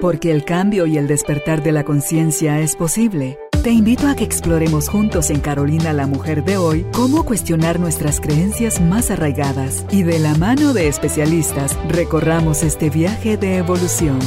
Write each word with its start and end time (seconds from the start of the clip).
Porque 0.00 0.30
el 0.30 0.44
cambio 0.44 0.86
y 0.86 0.98
el 0.98 1.06
despertar 1.06 1.62
de 1.62 1.72
la 1.72 1.84
conciencia 1.84 2.60
es 2.60 2.76
posible. 2.76 3.38
Te 3.62 3.70
invito 3.70 4.06
a 4.08 4.14
que 4.14 4.24
exploremos 4.24 4.88
juntos 4.88 5.30
en 5.30 5.40
Carolina 5.40 5.92
la 5.92 6.06
Mujer 6.06 6.44
de 6.44 6.58
hoy 6.58 6.86
cómo 6.92 7.24
cuestionar 7.24 7.80
nuestras 7.80 8.20
creencias 8.20 8.80
más 8.80 9.10
arraigadas 9.10 9.86
y 9.90 10.02
de 10.02 10.18
la 10.18 10.34
mano 10.34 10.74
de 10.74 10.88
especialistas 10.88 11.78
recorramos 11.88 12.62
este 12.62 12.90
viaje 12.90 13.36
de 13.38 13.56
evolución. 13.56 14.18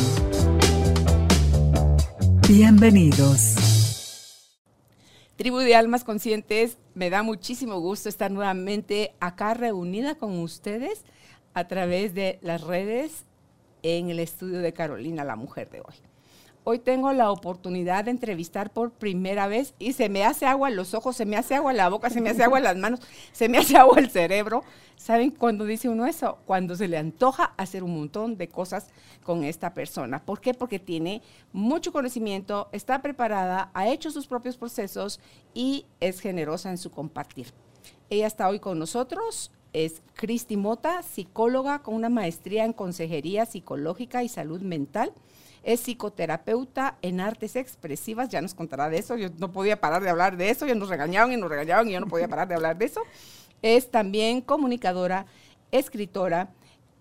Bienvenidos. 2.47 3.55
Tribu 5.35 5.59
de 5.59 5.75
Almas 5.75 6.03
Conscientes, 6.03 6.77
me 6.95 7.11
da 7.11 7.21
muchísimo 7.21 7.79
gusto 7.79 8.09
estar 8.09 8.31
nuevamente 8.31 9.13
acá 9.19 9.53
reunida 9.53 10.15
con 10.15 10.39
ustedes 10.39 11.03
a 11.53 11.67
través 11.67 12.15
de 12.15 12.39
las 12.41 12.61
redes 12.61 13.25
en 13.83 14.09
el 14.09 14.19
estudio 14.19 14.59
de 14.59 14.73
Carolina, 14.73 15.23
la 15.23 15.35
mujer 15.35 15.69
de 15.69 15.79
hoy. 15.79 15.95
Hoy 16.69 16.79
tengo 16.79 17.13
la 17.13 17.31
oportunidad 17.31 18.03
de 18.03 18.11
entrevistar 18.11 18.73
por 18.73 18.91
primera 18.91 19.47
vez 19.47 19.73
y 19.79 19.93
se 19.93 20.09
me 20.09 20.25
hace 20.25 20.45
agua 20.45 20.69
los 20.69 20.93
ojos, 20.93 21.15
se 21.15 21.25
me 21.25 21.37
hace 21.37 21.55
agua 21.55 21.71
la 21.71 21.87
boca, 21.87 22.09
se 22.09 22.19
me 22.19 22.29
hace 22.29 22.43
agua 22.43 22.59
las 22.59 22.75
manos, 22.75 22.99
se 23.31 23.47
me 23.47 23.57
hace 23.57 23.77
agua 23.77 23.99
el 23.99 24.09
cerebro. 24.09 24.65
¿Saben 24.97 25.31
cuándo 25.31 25.63
dice 25.63 25.87
uno 25.87 26.05
eso? 26.07 26.39
Cuando 26.45 26.75
se 26.75 26.89
le 26.89 26.97
antoja 26.97 27.53
hacer 27.55 27.83
un 27.83 27.95
montón 27.95 28.35
de 28.35 28.49
cosas 28.49 28.89
con 29.23 29.45
esta 29.45 29.73
persona. 29.73 30.25
¿Por 30.25 30.41
qué? 30.41 30.53
Porque 30.53 30.77
tiene 30.77 31.21
mucho 31.53 31.93
conocimiento, 31.93 32.67
está 32.73 33.01
preparada, 33.01 33.71
ha 33.73 33.87
hecho 33.87 34.11
sus 34.11 34.27
propios 34.27 34.57
procesos 34.57 35.21
y 35.53 35.85
es 36.01 36.19
generosa 36.19 36.69
en 36.69 36.77
su 36.77 36.91
compartir. 36.91 37.53
Ella 38.09 38.27
está 38.27 38.49
hoy 38.49 38.59
con 38.59 38.77
nosotros, 38.77 39.51
es 39.85 40.01
Cristi 40.15 40.57
Mota, 40.57 41.03
psicóloga 41.03 41.83
con 41.83 41.93
una 41.93 42.09
maestría 42.09 42.65
en 42.65 42.73
consejería 42.73 43.45
psicológica 43.45 44.23
y 44.23 44.29
salud 44.29 44.61
mental. 44.61 45.13
Es 45.61 45.81
psicoterapeuta 45.81 46.97
en 47.03 47.19
artes 47.19 47.55
expresivas, 47.55 48.29
ya 48.29 48.41
nos 48.41 48.55
contará 48.55 48.89
de 48.89 48.97
eso, 48.97 49.17
yo 49.17 49.29
no 49.37 49.51
podía 49.51 49.79
parar 49.79 50.01
de 50.01 50.09
hablar 50.09 50.35
de 50.35 50.49
eso, 50.49 50.65
ya 50.65 50.73
nos 50.73 50.89
regañaban 50.89 51.31
y 51.31 51.37
nos 51.37 51.49
regañaban 51.49 51.87
y 51.87 51.91
yo 51.91 51.99
no 51.99 52.07
podía 52.07 52.27
parar 52.27 52.47
de 52.47 52.55
hablar 52.55 52.77
de 52.77 52.85
eso. 52.85 53.01
Es 53.61 53.91
también 53.91 54.41
comunicadora, 54.41 55.27
escritora 55.71 56.49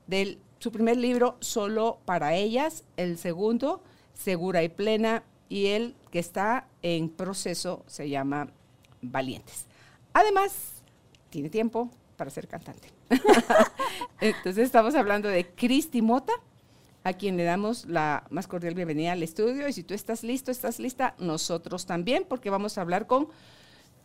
de 0.07 0.39
su 0.59 0.71
primer 0.71 0.99
libro, 0.99 1.39
Solo 1.41 2.01
para 2.05 2.35
ellas, 2.35 2.85
el 2.99 3.17
segundo, 3.17 3.83
Segura 4.13 4.63
y 4.63 4.69
Plena, 4.69 5.23
y 5.49 5.69
el 5.69 5.95
que 6.11 6.19
está 6.19 6.67
en 6.83 7.09
proceso 7.09 7.85
se 7.87 8.11
llama 8.11 8.49
Valientes. 9.01 9.67
Además, 10.13 10.83
tiene 11.31 11.51
tiempo, 11.51 11.91
para 12.17 12.31
ser 12.31 12.49
cantante. 12.49 12.91
Entonces 14.21 14.65
estamos 14.65 14.95
hablando 14.95 15.29
de 15.29 15.47
Cristi 15.47 16.03
Mota, 16.03 16.33
a 17.05 17.13
quien 17.13 17.37
le 17.37 17.45
damos 17.45 17.85
la 17.85 18.27
más 18.31 18.49
cordial 18.49 18.75
bienvenida 18.75 19.13
al 19.13 19.23
estudio. 19.23 19.69
Y 19.69 19.73
si 19.73 19.83
tú 19.83 19.95
estás 19.95 20.23
listo, 20.23 20.51
estás 20.51 20.79
lista, 20.79 21.15
nosotros 21.19 21.87
también, 21.87 22.25
porque 22.29 22.51
vamos 22.51 22.79
a 22.79 22.81
hablar 22.81 23.07
con 23.07 23.29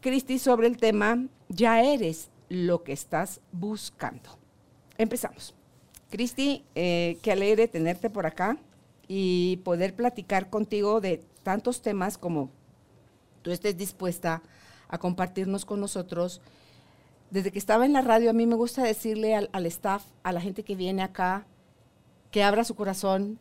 Cristi 0.02 0.40
sobre 0.40 0.68
el 0.68 0.78
tema 0.78 1.26
Ya 1.50 1.82
eres 1.82 2.30
lo 2.50 2.84
que 2.84 2.92
estás 2.92 3.40
buscando. 3.52 4.38
Empezamos. 4.98 5.56
Cristi, 6.10 6.66
eh, 6.76 7.18
qué 7.22 7.32
alegre 7.32 7.68
tenerte 7.68 8.10
por 8.10 8.26
acá 8.26 8.58
y 9.08 9.58
poder 9.64 9.96
platicar 9.96 10.50
contigo 10.50 11.02
de 11.02 11.24
tantos 11.44 11.82
temas 11.82 12.18
como 12.18 12.52
tú 13.42 13.52
estés 13.52 13.78
dispuesta 13.78 14.42
a 14.90 14.98
compartirnos 14.98 15.66
con 15.66 15.80
nosotros 15.80 16.42
desde 17.32 17.52
que 17.52 17.60
estaba 17.60 17.86
en 17.86 17.94
la 17.94 18.02
radio, 18.02 18.30
a 18.30 18.34
mí 18.34 18.46
me 18.46 18.56
gusta 18.56 18.84
decirle 18.84 19.36
al, 19.36 19.66
staff, 19.68 20.04
a 20.22 20.34
la 20.34 20.42
gente 20.42 20.64
que 20.64 20.76
viene 20.76 21.02
acá, 21.02 21.48
que 22.30 22.44
abra 22.44 22.66
su 22.66 22.76
corazón, 22.76 23.40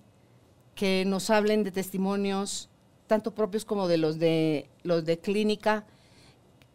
que 0.76 1.04
nos 1.04 1.28
hablen 1.28 1.64
de 1.64 1.72
testimonios, 1.72 2.70
tanto 3.08 3.34
propios 3.34 3.64
como 3.64 3.88
de 3.88 3.98
los 3.98 4.20
de 4.20 4.70
los 4.84 5.04
de 5.04 5.18
clínica, 5.18 5.84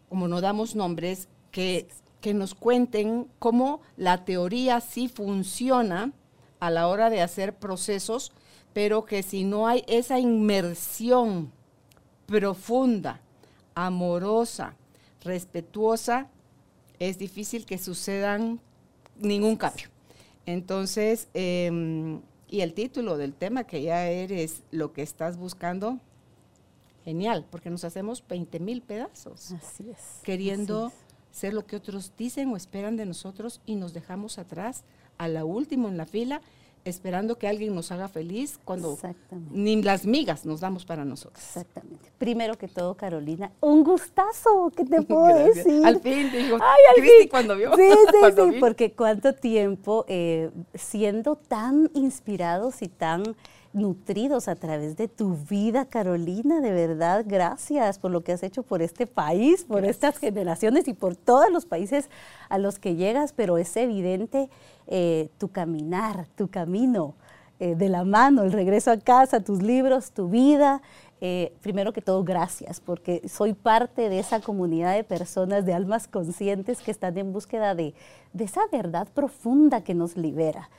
como 0.10 0.28
no 0.28 0.42
damos 0.42 0.76
nombres, 0.76 1.30
que, 1.52 1.88
que 2.20 2.34
nos 2.34 2.54
cuenten 2.54 3.28
cómo 3.40 3.80
la 3.96 4.26
teoría 4.26 4.82
sí 4.82 5.08
funciona 5.08 6.12
a 6.60 6.70
la 6.70 6.90
hora 6.90 7.10
de 7.10 7.22
hacer 7.22 7.56
procesos, 7.56 8.34
pero 8.74 9.06
que 9.06 9.24
si 9.24 9.46
no 9.46 9.68
hay 9.68 9.86
esa 9.88 10.20
inmersión 10.20 11.54
profunda, 12.26 13.22
amorosa, 13.74 14.76
respetuosa, 15.24 16.30
es 17.00 17.18
difícil 17.18 17.66
que 17.66 17.78
sucedan 17.78 18.60
ningún 19.20 19.56
cambio. 19.56 19.88
Entonces, 20.46 21.28
em, 21.34 22.22
y 22.50 22.62
el 22.62 22.74
título 22.74 23.18
del 23.18 23.34
tema, 23.34 23.64
que 23.64 23.82
ya 23.82 24.08
eres 24.08 24.64
lo 24.72 24.94
que 24.94 25.02
estás 25.02 25.38
buscando, 25.38 26.00
genial, 27.04 27.46
porque 27.50 27.70
nos 27.70 27.84
hacemos 27.84 28.24
20 28.28 28.60
mil 28.60 28.82
pedazos. 28.82 29.52
Así 29.52 29.90
es. 29.90 30.22
Queriendo 30.24 30.92
ser 31.32 31.54
lo 31.54 31.66
que 31.66 31.76
otros 31.76 32.14
dicen 32.18 32.50
o 32.50 32.58
esperan 32.58 32.96
de 32.96 33.06
nosotros 33.06 33.62
y 33.66 33.76
nos 33.76 33.94
dejamos 33.94 34.38
atrás 34.38 34.84
a 35.18 35.28
la 35.28 35.46
última 35.46 35.90
en 35.90 35.98
la 35.98 36.06
fila 36.06 36.42
esperando 36.86 37.38
que 37.40 37.48
alguien 37.48 37.74
nos 37.74 37.92
haga 37.92 38.08
feliz 38.08 38.60
cuando 38.64 38.98
ni 39.52 39.82
las 39.82 40.06
migas 40.06 40.46
nos 40.46 40.60
damos 40.62 40.86
para 40.86 41.04
nosotros. 41.04 41.44
Exactamente. 41.44 42.12
Primero 42.20 42.58
que 42.58 42.68
todo, 42.68 42.96
Carolina, 42.96 43.52
un 43.60 43.84
gustazo, 43.84 44.72
¿qué 44.76 44.86
te 44.86 45.02
puedo 45.02 45.36
decir? 45.46 45.84
Al 45.84 46.00
fin, 46.00 46.32
digo, 46.32 46.58
Ay, 46.62 46.80
al 46.96 47.04
fin. 47.04 47.28
cuando 47.30 47.58
vio. 47.58 47.76
Sí, 47.76 47.82
sí, 48.12 48.34
sí, 48.36 48.58
porque 48.60 48.94
cuánto 48.94 49.34
tiempo 49.34 50.06
eh, 50.08 50.52
siendo 50.76 51.36
tan 51.36 51.90
inspirados 51.96 52.84
y 52.84 52.88
tan 52.88 53.36
nutridos 53.76 54.48
a 54.48 54.56
través 54.56 54.96
de 54.96 55.08
tu 55.08 55.36
vida, 55.36 55.86
Carolina. 55.86 56.62
De 56.62 56.72
verdad, 56.72 57.26
gracias 57.28 58.00
por 58.00 58.10
lo 58.10 58.22
que 58.22 58.32
has 58.32 58.42
hecho 58.42 58.64
por 58.64 58.82
este 58.82 59.06
país, 59.06 59.66
por 59.66 59.86
estas 59.86 60.18
generaciones 60.18 60.88
y 60.88 60.94
por 60.94 61.16
todos 61.16 61.52
los 61.52 61.66
países 61.66 62.10
a 62.50 62.58
los 62.58 62.80
que 62.80 62.96
llegas, 62.96 63.34
pero 63.34 63.58
es 63.58 63.76
evidente 63.76 64.50
eh, 64.88 65.30
tu 65.38 65.50
caminar, 65.50 66.28
tu 66.36 66.48
camino 66.48 67.16
eh, 67.60 67.76
de 67.76 67.90
la 67.90 68.04
mano, 68.06 68.44
el 68.44 68.52
regreso 68.52 68.92
a 68.92 68.98
casa, 68.98 69.42
tus 69.42 69.62
libros, 69.62 70.12
tu 70.12 70.30
vida. 70.30 70.82
Eh, 71.22 71.54
primero 71.62 71.92
que 71.92 72.02
todo, 72.02 72.24
gracias, 72.24 72.80
porque 72.80 73.28
soy 73.28 73.54
parte 73.54 74.10
de 74.10 74.20
esa 74.20 74.40
comunidad 74.42 74.96
de 74.96 75.04
personas, 75.04 75.66
de 75.66 75.74
almas 75.74 76.08
conscientes 76.08 76.82
que 76.82 76.92
están 76.92 77.18
en 77.18 77.34
búsqueda 77.34 77.76
de, 77.76 77.94
de 78.34 78.44
esa 78.44 78.62
verdad 78.72 79.08
profunda 79.14 79.82
que 79.82 79.94
nos 79.94 80.18
libera. 80.18 80.70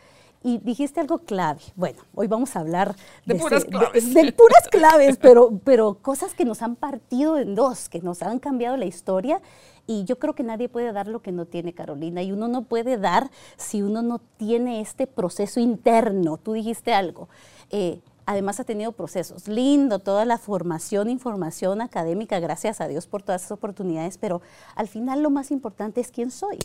Y 0.46 0.58
dijiste 0.58 1.00
algo 1.00 1.18
clave. 1.18 1.58
Bueno, 1.74 1.98
hoy 2.14 2.28
vamos 2.28 2.54
a 2.54 2.60
hablar 2.60 2.94
de, 3.24 3.34
puras 3.34 3.64
claves. 3.64 4.14
De, 4.14 4.30
puras 4.30 4.68
claves, 4.70 5.16
pero, 5.16 5.58
pero 5.64 5.94
cosas 5.94 6.34
que 6.34 6.44
nos 6.44 6.62
han 6.62 6.76
partido 6.76 7.36
en 7.36 7.56
dos, 7.56 7.88
que 7.88 7.98
nos 7.98 8.22
han 8.22 8.38
cambiado 8.38 8.76
la 8.76 8.84
historia. 8.84 9.42
Y 9.88 10.04
yo 10.04 10.20
creo 10.20 10.36
que 10.36 10.44
nadie 10.44 10.68
puede 10.68 10.92
dar 10.92 11.08
lo 11.08 11.20
que 11.20 11.32
no 11.32 11.46
tiene 11.46 11.72
Carolina. 11.72 12.22
Y 12.22 12.30
uno 12.30 12.46
no 12.46 12.62
puede 12.62 12.96
dar 12.96 13.28
si 13.56 13.82
uno 13.82 14.02
no 14.02 14.20
tiene 14.36 14.80
este 14.80 15.08
proceso 15.08 15.58
interno. 15.58 16.36
Tú 16.36 16.52
dijiste 16.52 16.94
algo. 16.94 17.28
Eh, 17.70 17.98
además 18.24 18.60
ha 18.60 18.64
tenido 18.64 18.92
procesos. 18.92 19.48
Lindo, 19.48 19.98
toda 19.98 20.24
la 20.24 20.38
formación, 20.38 21.10
información 21.10 21.80
académica, 21.80 22.38
gracias 22.38 22.80
a 22.80 22.86
Dios 22.86 23.08
por 23.08 23.24
todas 23.24 23.40
esas 23.40 23.50
oportunidades, 23.50 24.16
pero 24.16 24.42
al 24.76 24.86
final 24.86 25.24
lo 25.24 25.30
más 25.30 25.50
importante 25.50 26.00
es 26.00 26.12
quién 26.12 26.30
soy 26.30 26.60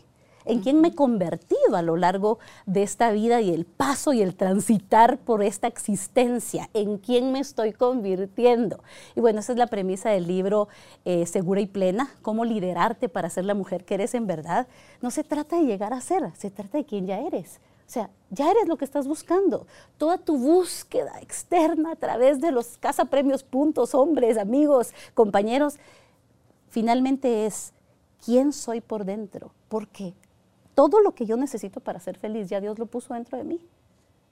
en 0.45 0.61
quién 0.61 0.81
me 0.81 0.89
he 0.89 0.95
convertido 0.95 1.75
a 1.75 1.81
lo 1.81 1.97
largo 1.97 2.39
de 2.65 2.83
esta 2.83 3.11
vida 3.11 3.41
y 3.41 3.53
el 3.53 3.65
paso 3.65 4.13
y 4.13 4.21
el 4.21 4.35
transitar 4.35 5.17
por 5.17 5.43
esta 5.43 5.67
existencia, 5.67 6.69
en 6.73 6.97
quién 6.97 7.31
me 7.31 7.39
estoy 7.39 7.73
convirtiendo. 7.73 8.83
Y 9.15 9.21
bueno, 9.21 9.39
esa 9.39 9.53
es 9.53 9.57
la 9.57 9.67
premisa 9.67 10.09
del 10.09 10.27
libro 10.27 10.67
eh, 11.05 11.25
Segura 11.25 11.61
y 11.61 11.67
Plena, 11.67 12.11
cómo 12.21 12.45
liderarte 12.45 13.09
para 13.09 13.29
ser 13.29 13.45
la 13.45 13.53
mujer 13.53 13.85
que 13.85 13.95
eres 13.95 14.13
en 14.15 14.27
verdad. 14.27 14.67
No 15.01 15.11
se 15.11 15.23
trata 15.23 15.57
de 15.57 15.65
llegar 15.65 15.93
a 15.93 16.01
ser, 16.01 16.23
se 16.37 16.51
trata 16.51 16.77
de 16.77 16.85
quién 16.85 17.07
ya 17.07 17.19
eres. 17.19 17.59
O 17.91 17.93
sea, 17.93 18.09
ya 18.29 18.49
eres 18.49 18.69
lo 18.69 18.77
que 18.77 18.85
estás 18.85 19.05
buscando. 19.05 19.67
Toda 19.97 20.17
tu 20.17 20.37
búsqueda 20.37 21.19
externa 21.19 21.91
a 21.91 21.95
través 21.97 22.39
de 22.39 22.51
los 22.51 22.77
cazapremios, 22.77 23.43
puntos, 23.43 23.93
hombres, 23.93 24.37
amigos, 24.37 24.93
compañeros, 25.13 25.75
finalmente 26.69 27.45
es 27.45 27.73
quién 28.23 28.53
soy 28.53 28.79
por 28.79 29.03
dentro. 29.03 29.51
¿Por 29.67 29.89
qué? 29.89 30.13
Todo 30.89 31.01
lo 31.01 31.13
que 31.13 31.25
yo 31.25 31.37
necesito 31.37 31.79
para 31.79 31.99
ser 31.99 32.17
feliz, 32.17 32.49
ya 32.49 32.61
Dios 32.61 32.79
lo 32.79 32.85
puso 32.85 33.13
dentro 33.13 33.37
de 33.37 33.43
mí. 33.43 33.59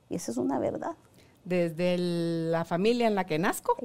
Y 0.09 0.15
esa 0.15 0.31
es 0.31 0.37
una 0.37 0.59
verdad. 0.59 0.95
Desde 1.45 1.97
la 1.97 2.65
familia 2.65 3.07
en 3.07 3.15
la 3.15 3.25
que 3.25 3.39
nazco, 3.39 3.75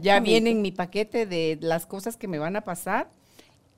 ya 0.00 0.20
viene 0.20 0.50
en 0.50 0.62
mi 0.62 0.72
paquete 0.72 1.26
de 1.26 1.58
las 1.60 1.86
cosas 1.86 2.16
que 2.16 2.28
me 2.28 2.38
van 2.38 2.56
a 2.56 2.62
pasar, 2.62 3.10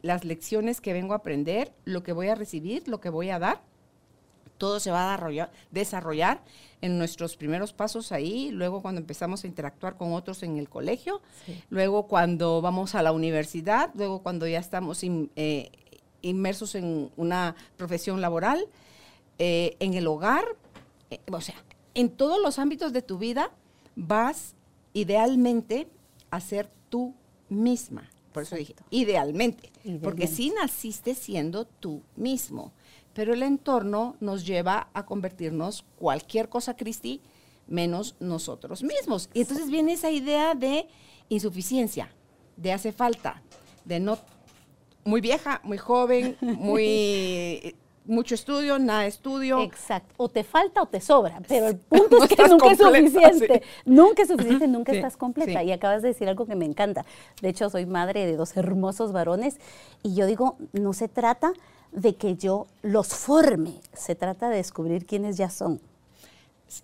las 0.03 0.25
lecciones 0.25 0.81
que 0.81 0.93
vengo 0.93 1.15
a 1.15 1.19
aprender, 1.19 1.73
lo 1.85 2.03
que 2.03 2.13
voy 2.13 2.29
a 2.29 2.35
recibir, 2.35 2.87
lo 2.89 3.01
que 3.01 3.11
voy 3.11 3.31
a 3.31 3.39
dar. 3.39 3.61
Todo 4.57 4.81
se 4.81 4.91
va 4.91 5.15
a 5.15 5.51
desarrollar, 5.71 6.41
en 6.81 6.99
nuestros 6.99 7.37
primeros 7.37 7.73
pasos 7.73 8.13
ahí, 8.13 8.51
luego 8.51 8.83
cuando 8.83 9.01
empezamos 9.01 9.43
a 9.43 9.47
interactuar 9.47 9.97
con 9.97 10.13
otros 10.13 10.43
en 10.43 10.59
el 10.59 10.69
colegio, 10.69 11.21
luego 11.71 12.07
cuando 12.07 12.61
vamos 12.61 12.95
a 12.95 13.03
la 13.03 13.13
universidad, 13.13 13.91
luego 13.95 14.23
cuando 14.23 14.47
ya 14.47 14.59
estamos 14.59 15.01
eh, 15.03 15.71
inmersos 16.23 16.75
en 16.75 17.11
una 17.17 17.55
profesión 17.77 18.21
laboral, 18.21 18.67
eh, 19.39 19.77
en 19.81 19.95
el 19.95 20.07
hogar, 20.07 20.45
eh, 21.11 21.21
o 21.31 21.41
sea, 21.41 21.55
en 21.95 22.11
todos 22.11 22.41
los 22.41 22.59
ámbitos 22.59 22.93
de 22.93 23.03
tu 23.03 23.19
vida 23.19 23.51
vas 23.97 24.55
idealmente 24.93 25.89
a 26.31 26.41
ser 26.41 26.71
tú 26.89 27.15
misma. 27.49 28.11
Por 28.33 28.43
eso 28.43 28.57
dije, 28.57 28.75
idealmente, 28.91 29.71
Idealmente. 29.83 30.05
Porque 30.05 30.27
sí 30.27 30.53
naciste 30.55 31.15
siendo 31.15 31.65
tú 31.65 32.03
mismo. 32.17 32.73
Pero 33.15 33.35
el 33.35 33.43
entorno 33.43 34.17
nos 34.21 34.47
lleva 34.47 34.91
a 34.93 35.07
convertirnos 35.07 35.85
cualquier 35.99 36.49
cosa, 36.49 36.77
Cristi, 36.77 37.21
menos 37.67 38.17
nosotros 38.21 38.83
mismos. 38.83 39.29
Y 39.35 39.41
entonces 39.41 39.71
viene 39.71 39.95
esa 39.95 40.11
idea 40.11 40.55
de 40.55 40.87
insuficiencia, 41.29 42.13
de 42.57 42.73
hace 42.73 42.93
falta, 42.93 43.43
de 43.85 44.01
no 44.01 44.19
muy 45.09 45.21
vieja, 45.21 45.61
muy 45.65 45.79
joven, 45.79 46.37
muy 46.41 47.75
mucho 48.05 48.35
estudio, 48.35 48.79
nada 48.79 49.03
de 49.03 49.09
estudio. 49.09 49.61
Exacto. 49.63 50.15
O 50.17 50.29
te 50.29 50.43
falta 50.43 50.83
o 50.83 50.87
te 50.87 51.01
sobra, 51.01 51.41
pero 51.47 51.69
el 51.69 51.77
punto 51.93 52.19
No 52.19 52.25
es 52.25 52.31
que 52.31 52.49
nunca 52.49 52.73
es 52.73 52.79
suficiente. 52.79 53.63
sí. 53.65 53.83
Nunca 53.85 54.23
es 54.23 54.29
suficiente, 54.29 54.67
nunca 54.69 54.93
Sí, 54.93 54.99
estás 54.99 55.17
completa. 55.17 55.61
sí. 55.61 55.67
Y 55.67 55.73
acabas 55.73 56.03
de 56.03 56.09
decir 56.09 56.29
algo 56.29 56.47
que 56.47 56.55
me 56.57 56.65
encanta. 56.65 57.05
De 57.43 57.51
hecho, 57.51 57.69
soy 57.71 57.87
madre 57.87 58.27
de 58.27 58.37
dos 58.37 58.57
hermosos 58.57 59.13
varones 59.13 59.59
y 60.03 60.15
yo 60.15 60.27
digo, 60.27 60.57
no 60.73 60.93
se 60.93 61.09
trata 61.09 61.53
de 61.93 62.17
que 62.17 62.37
yo 62.37 62.67
los 62.83 63.09
forme, 63.09 63.81
se 63.95 64.15
trata 64.15 64.49
de 64.51 64.57
descubrir 64.57 65.07
quiénes 65.07 65.37
ya 65.37 65.49
son 65.51 65.81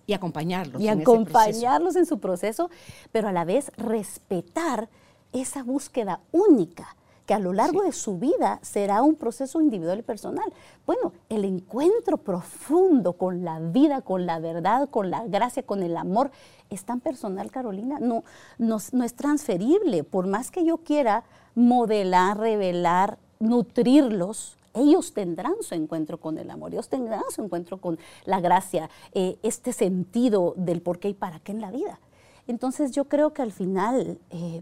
y 0.07 0.13
acompañarlos. 0.13 0.81
y 0.81 0.87
en 0.87 0.93
ese 0.93 1.01
acompañarlos 1.03 1.95
en 1.95 2.05
su 2.07 2.19
proceso, 2.19 2.71
pero 3.11 3.27
a 3.27 3.31
la 3.31 3.45
vez 3.45 3.71
respetar 3.77 4.89
esa 5.31 5.63
búsqueda 5.63 6.21
única 6.31 6.95
que 7.25 7.33
a 7.33 7.39
lo 7.39 7.53
largo 7.53 7.83
de 7.83 7.91
su 7.91 8.17
vida 8.17 8.59
será 8.61 9.01
un 9.01 9.15
proceso 9.15 9.61
individual 9.61 9.99
y 9.99 10.03
personal. 10.03 10.51
Bueno, 10.85 11.13
el 11.29 11.43
encuentro 11.45 12.17
profundo 12.17 13.13
con 13.13 13.43
la 13.43 13.59
vida, 13.59 14.01
con 14.01 14.25
la 14.25 14.39
verdad, 14.39 14.89
con 14.89 15.09
la 15.09 15.25
gracia, 15.25 15.63
con 15.63 15.81
el 15.83 15.97
amor, 15.97 16.31
es 16.69 16.85
tan 16.85 16.99
personal, 16.99 17.51
Carolina, 17.51 17.97
no, 17.99 18.23
no, 18.57 18.77
no 18.91 19.03
es 19.03 19.13
transferible. 19.15 20.03
Por 20.03 20.27
más 20.27 20.51
que 20.51 20.65
yo 20.65 20.77
quiera 20.77 21.23
modelar, 21.55 22.37
revelar, 22.37 23.17
nutrirlos, 23.39 24.57
ellos 24.75 25.13
tendrán 25.13 25.55
su 25.61 25.73
encuentro 25.73 26.19
con 26.19 26.37
el 26.37 26.49
amor, 26.51 26.73
ellos 26.73 26.89
tendrán 26.89 27.23
su 27.29 27.41
encuentro 27.41 27.77
con 27.77 27.97
la 28.25 28.41
gracia, 28.41 28.89
eh, 29.13 29.37
este 29.41 29.73
sentido 29.73 30.53
del 30.57 30.81
por 30.81 30.99
qué 30.99 31.09
y 31.09 31.13
para 31.13 31.39
qué 31.39 31.53
en 31.53 31.61
la 31.61 31.71
vida. 31.71 31.99
Entonces 32.47 32.91
yo 32.91 33.05
creo 33.05 33.33
que 33.33 33.41
al 33.41 33.51
final 33.51 34.19
eh, 34.29 34.61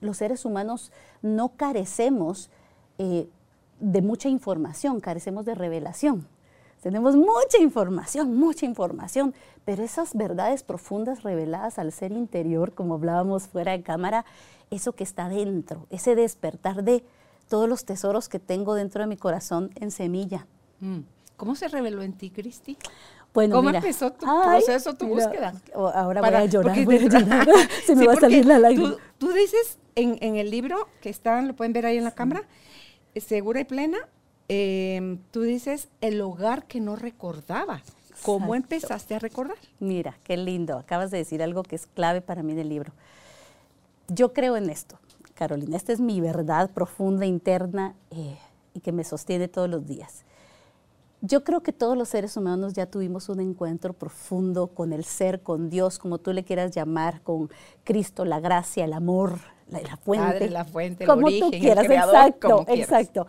los 0.00 0.18
seres 0.18 0.44
humanos 0.44 0.92
no 1.22 1.50
carecemos 1.50 2.50
eh, 2.98 3.28
de 3.80 4.02
mucha 4.02 4.28
información, 4.28 5.00
carecemos 5.00 5.44
de 5.44 5.54
revelación. 5.54 6.26
Tenemos 6.82 7.14
mucha 7.14 7.58
información, 7.60 8.36
mucha 8.36 8.64
información, 8.64 9.34
pero 9.64 9.82
esas 9.82 10.14
verdades 10.14 10.62
profundas 10.62 11.22
reveladas 11.22 11.78
al 11.78 11.92
ser 11.92 12.12
interior, 12.12 12.72
como 12.72 12.94
hablábamos 12.94 13.48
fuera 13.48 13.72
de 13.72 13.82
cámara, 13.82 14.24
eso 14.70 14.92
que 14.92 15.04
está 15.04 15.28
dentro, 15.28 15.86
ese 15.90 16.14
despertar 16.14 16.82
de 16.82 17.04
todos 17.48 17.68
los 17.68 17.84
tesoros 17.84 18.28
que 18.28 18.38
tengo 18.38 18.74
dentro 18.74 19.02
de 19.02 19.08
mi 19.08 19.16
corazón 19.16 19.70
en 19.74 19.90
semilla. 19.90 20.46
Mm. 20.80 21.00
¿Cómo 21.36 21.54
se 21.54 21.68
reveló 21.68 22.02
en 22.02 22.12
ti, 22.12 22.30
Cristi? 22.30 22.76
Bueno, 23.32 23.56
¿Cómo 23.56 23.68
mira, 23.68 23.78
empezó 23.78 24.10
tu 24.12 24.26
ay, 24.28 24.62
proceso, 24.62 24.94
tu 24.94 25.06
mira, 25.06 25.26
búsqueda? 25.26 25.54
Ahora 25.74 26.20
Para- 26.20 26.38
voy 26.40 26.48
a 26.48 26.50
llorar, 26.50 26.84
voy 26.84 26.96
a 26.96 27.00
llorar. 27.08 27.46
Se 27.86 27.94
me 27.94 28.00
Sí, 28.02 28.06
va 28.06 28.12
a 28.14 28.16
salir 28.16 28.44
la 28.44 28.58
lágrima. 28.58 28.90
Tú, 28.90 28.98
tú 29.18 29.32
dices 29.32 29.78
en, 29.94 30.18
en 30.20 30.36
el 30.36 30.50
libro 30.50 30.88
que 31.00 31.10
están, 31.10 31.46
lo 31.46 31.54
pueden 31.54 31.72
ver 31.72 31.86
ahí 31.86 31.96
en 31.98 32.04
la 32.04 32.10
cámara, 32.10 32.42
eh, 33.14 33.20
segura 33.20 33.60
y 33.60 33.64
plena, 33.64 33.98
eh, 34.48 35.16
tú 35.30 35.42
dices 35.42 35.88
el 36.00 36.20
hogar 36.20 36.64
que 36.66 36.80
no 36.80 36.96
recordaba. 36.96 37.82
¿Cómo 38.22 38.54
Exacto. 38.54 38.74
empezaste 38.74 39.14
a 39.14 39.18
recordar? 39.20 39.56
Mira, 39.78 40.18
qué 40.24 40.36
lindo. 40.36 40.76
Acabas 40.76 41.10
de 41.10 41.18
decir 41.18 41.42
algo 41.42 41.62
que 41.62 41.76
es 41.76 41.86
clave 41.86 42.20
para 42.20 42.42
mí 42.42 42.54
del 42.54 42.68
libro. 42.68 42.92
Yo 44.08 44.32
creo 44.32 44.56
en 44.56 44.68
esto, 44.70 44.98
Carolina. 45.34 45.76
Esta 45.76 45.92
es 45.92 46.00
mi 46.00 46.20
verdad 46.20 46.68
profunda, 46.70 47.24
interna 47.26 47.94
eh, 48.10 48.36
y 48.74 48.80
que 48.80 48.92
me 48.92 49.04
sostiene 49.04 49.48
todos 49.48 49.70
los 49.70 49.86
días. 49.86 50.24
Yo 51.22 51.44
creo 51.44 51.62
que 51.62 51.72
todos 51.72 51.96
los 51.96 52.08
seres 52.08 52.36
humanos 52.36 52.72
ya 52.72 52.86
tuvimos 52.86 53.28
un 53.28 53.40
encuentro 53.40 53.92
profundo 53.92 54.68
con 54.68 54.92
el 54.92 55.04
ser, 55.04 55.42
con 55.42 55.68
Dios, 55.68 55.98
como 55.98 56.18
tú 56.18 56.32
le 56.32 56.44
quieras 56.44 56.70
llamar, 56.70 57.20
con 57.22 57.50
Cristo, 57.84 58.24
la 58.24 58.40
gracia, 58.40 58.84
el 58.86 58.94
amor, 58.94 59.38
la, 59.68 59.80
la 59.82 59.96
fuente. 59.98 60.26
Padre, 60.26 60.50
la 60.50 60.64
fuente, 60.64 61.04
el 61.04 61.10
como 61.10 61.26
origen, 61.26 61.50
tú 61.50 61.54
el 61.56 61.60
quieras, 61.60 61.86
creador, 61.86 62.14
exacto, 62.14 62.48
como 62.48 62.64
quieras. 62.64 62.84
exacto. 62.88 63.26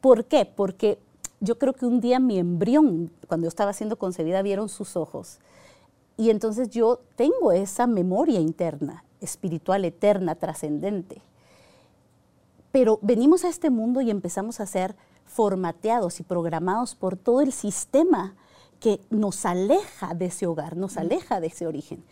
¿Por 0.00 0.24
qué? 0.24 0.44
Porque 0.46 0.98
yo 1.38 1.58
creo 1.58 1.74
que 1.74 1.86
un 1.86 2.00
día 2.00 2.18
mi 2.18 2.38
embrión, 2.38 3.12
cuando 3.28 3.44
yo 3.44 3.48
estaba 3.48 3.72
siendo 3.72 3.96
concebida, 3.96 4.42
vieron 4.42 4.68
sus 4.68 4.96
ojos. 4.96 5.38
Y 6.16 6.30
entonces 6.30 6.70
yo 6.70 7.00
tengo 7.16 7.52
esa 7.52 7.86
memoria 7.86 8.40
interna, 8.40 9.04
espiritual, 9.20 9.84
eterna, 9.84 10.34
trascendente. 10.34 11.22
Pero 12.72 12.98
venimos 13.02 13.44
a 13.44 13.48
este 13.48 13.70
mundo 13.70 14.00
y 14.00 14.10
empezamos 14.10 14.60
a 14.60 14.66
ser 14.66 14.96
formateados 15.32 16.20
y 16.20 16.22
programados 16.22 16.94
por 16.94 17.16
todo 17.16 17.40
el 17.40 17.52
sistema 17.52 18.34
que 18.80 19.00
nos 19.10 19.46
aleja 19.46 20.14
de 20.14 20.26
ese 20.26 20.46
hogar, 20.46 20.76
nos 20.76 20.96
aleja 20.96 21.40
de 21.40 21.46
ese 21.46 21.66
origen. 21.66 22.04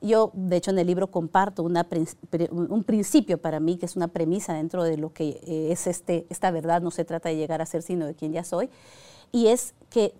Yo, 0.00 0.32
de 0.34 0.56
hecho, 0.56 0.70
en 0.70 0.78
el 0.78 0.86
libro 0.86 1.10
comparto 1.10 1.62
una 1.62 1.86
un 2.50 2.84
principio 2.84 3.38
para 3.38 3.60
mí, 3.60 3.78
que 3.78 3.86
es 3.86 3.96
una 3.96 4.08
premisa 4.08 4.54
dentro 4.54 4.82
de 4.82 4.98
lo 4.98 5.12
que 5.12 5.40
eh, 5.46 5.68
es 5.70 5.86
este, 5.86 6.26
esta 6.28 6.50
verdad, 6.50 6.82
no 6.82 6.90
se 6.90 7.04
trata 7.04 7.28
de 7.28 7.36
llegar 7.36 7.62
a 7.62 7.66
ser, 7.66 7.82
sino 7.82 8.06
de 8.06 8.14
quien 8.14 8.32
ya 8.32 8.44
soy, 8.44 8.68
y 9.32 9.46
es 9.46 9.74
que 9.90 10.14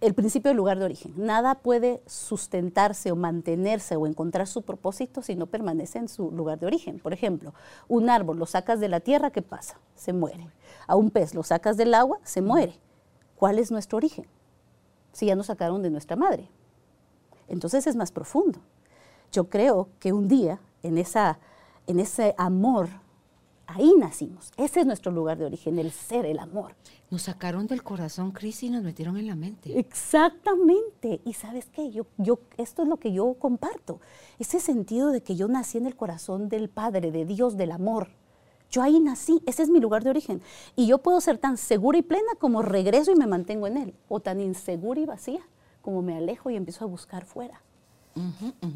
el 0.00 0.14
principio 0.14 0.50
del 0.50 0.56
lugar 0.56 0.78
de 0.78 0.86
origen. 0.86 1.12
Nada 1.16 1.56
puede 1.56 2.02
sustentarse 2.06 3.12
o 3.12 3.16
mantenerse 3.16 3.96
o 3.96 4.06
encontrar 4.06 4.46
su 4.46 4.62
propósito 4.62 5.22
si 5.22 5.34
no 5.34 5.46
permanece 5.46 5.98
en 5.98 6.08
su 6.08 6.30
lugar 6.30 6.58
de 6.58 6.66
origen. 6.66 6.98
Por 6.98 7.12
ejemplo, 7.12 7.52
un 7.86 8.08
árbol 8.08 8.38
lo 8.38 8.46
sacas 8.46 8.80
de 8.80 8.88
la 8.88 9.00
tierra, 9.00 9.30
¿qué 9.30 9.42
pasa? 9.42 9.78
Se 9.94 10.12
muere. 10.12 10.48
A 10.86 10.96
un 10.96 11.10
pez 11.10 11.34
lo 11.34 11.42
sacas 11.42 11.76
del 11.76 11.94
agua, 11.94 12.18
se 12.22 12.40
muere. 12.40 12.74
¿Cuál 13.36 13.58
es 13.58 13.70
nuestro 13.70 13.98
origen? 13.98 14.26
Si 15.12 15.26
ya 15.26 15.34
nos 15.34 15.46
sacaron 15.46 15.82
de 15.82 15.90
nuestra 15.90 16.16
madre. 16.16 16.48
Entonces 17.48 17.86
es 17.86 17.96
más 17.96 18.10
profundo. 18.10 18.60
Yo 19.32 19.48
creo 19.48 19.88
que 19.98 20.12
un 20.12 20.28
día, 20.28 20.60
en, 20.82 20.96
esa, 20.98 21.38
en 21.86 22.00
ese 22.00 22.34
amor, 22.38 22.88
ahí 23.66 23.92
nacimos. 23.98 24.52
Ese 24.56 24.80
es 24.80 24.86
nuestro 24.86 25.12
lugar 25.12 25.36
de 25.38 25.44
origen, 25.44 25.78
el 25.78 25.92
ser, 25.92 26.24
el 26.24 26.38
amor. 26.38 26.74
Nos 27.10 27.22
sacaron 27.22 27.66
del 27.66 27.82
corazón, 27.82 28.30
Cristi, 28.30 28.66
y 28.66 28.70
nos 28.70 28.84
metieron 28.84 29.16
en 29.16 29.26
la 29.26 29.34
mente. 29.34 29.78
Exactamente. 29.78 31.20
Y 31.24 31.32
sabes 31.32 31.66
qué, 31.72 31.90
yo, 31.90 32.06
yo, 32.18 32.38
esto 32.56 32.82
es 32.82 32.88
lo 32.88 32.98
que 32.98 33.12
yo 33.12 33.34
comparto. 33.34 34.00
Ese 34.38 34.60
sentido 34.60 35.10
de 35.10 35.22
que 35.22 35.34
yo 35.34 35.48
nací 35.48 35.78
en 35.78 35.86
el 35.86 35.96
corazón 35.96 36.48
del 36.48 36.68
Padre, 36.68 37.10
de 37.10 37.24
Dios, 37.24 37.56
del 37.56 37.72
amor. 37.72 38.08
Yo 38.70 38.82
ahí 38.82 39.00
nací, 39.00 39.42
ese 39.46 39.64
es 39.64 39.70
mi 39.70 39.80
lugar 39.80 40.04
de 40.04 40.10
origen. 40.10 40.40
Y 40.76 40.86
yo 40.86 40.98
puedo 40.98 41.20
ser 41.20 41.38
tan 41.38 41.56
segura 41.56 41.98
y 41.98 42.02
plena 42.02 42.32
como 42.38 42.62
regreso 42.62 43.10
y 43.10 43.16
me 43.16 43.26
mantengo 43.26 43.66
en 43.66 43.76
él, 43.76 43.94
o 44.08 44.20
tan 44.20 44.40
insegura 44.40 45.00
y 45.00 45.06
vacía 45.06 45.40
como 45.80 46.02
me 46.02 46.16
alejo 46.16 46.50
y 46.50 46.56
empiezo 46.56 46.84
a 46.84 46.88
buscar 46.88 47.24
fuera. 47.24 47.62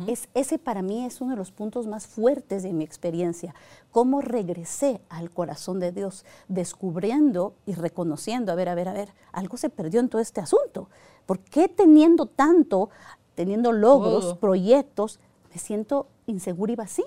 Es, 0.07 0.29
ese 0.35 0.59
para 0.59 0.81
mí 0.81 1.05
es 1.05 1.21
uno 1.21 1.33
de 1.33 1.37
los 1.37 1.51
puntos 1.51 1.87
más 1.87 2.07
fuertes 2.07 2.63
de 2.63 2.73
mi 2.73 2.85
experiencia. 2.85 3.55
Cómo 3.91 4.21
regresé 4.21 5.01
al 5.09 5.31
corazón 5.31 5.81
de 5.81 5.93
Dios, 5.93 6.25
descubriendo 6.49 7.55
y 7.67 7.75
reconociendo, 7.75 8.53
a 8.53 8.55
ver, 8.55 8.69
a 8.69 8.75
ver, 8.75 8.89
a 8.89 8.93
ver, 8.93 9.09
algo 9.33 9.57
se 9.57 9.71
perdió 9.71 10.01
en 10.01 10.09
todo 10.09 10.21
este 10.23 10.41
asunto. 10.41 10.89
¿Por 11.27 11.41
qué 11.41 11.69
teniendo 11.69 12.27
tanto, 12.27 12.91
teniendo 13.35 13.73
logros, 13.73 14.35
proyectos, 14.35 15.19
me 15.53 15.59
siento 15.59 16.07
insegura 16.27 16.73
y 16.73 16.77
vacía? 16.77 17.05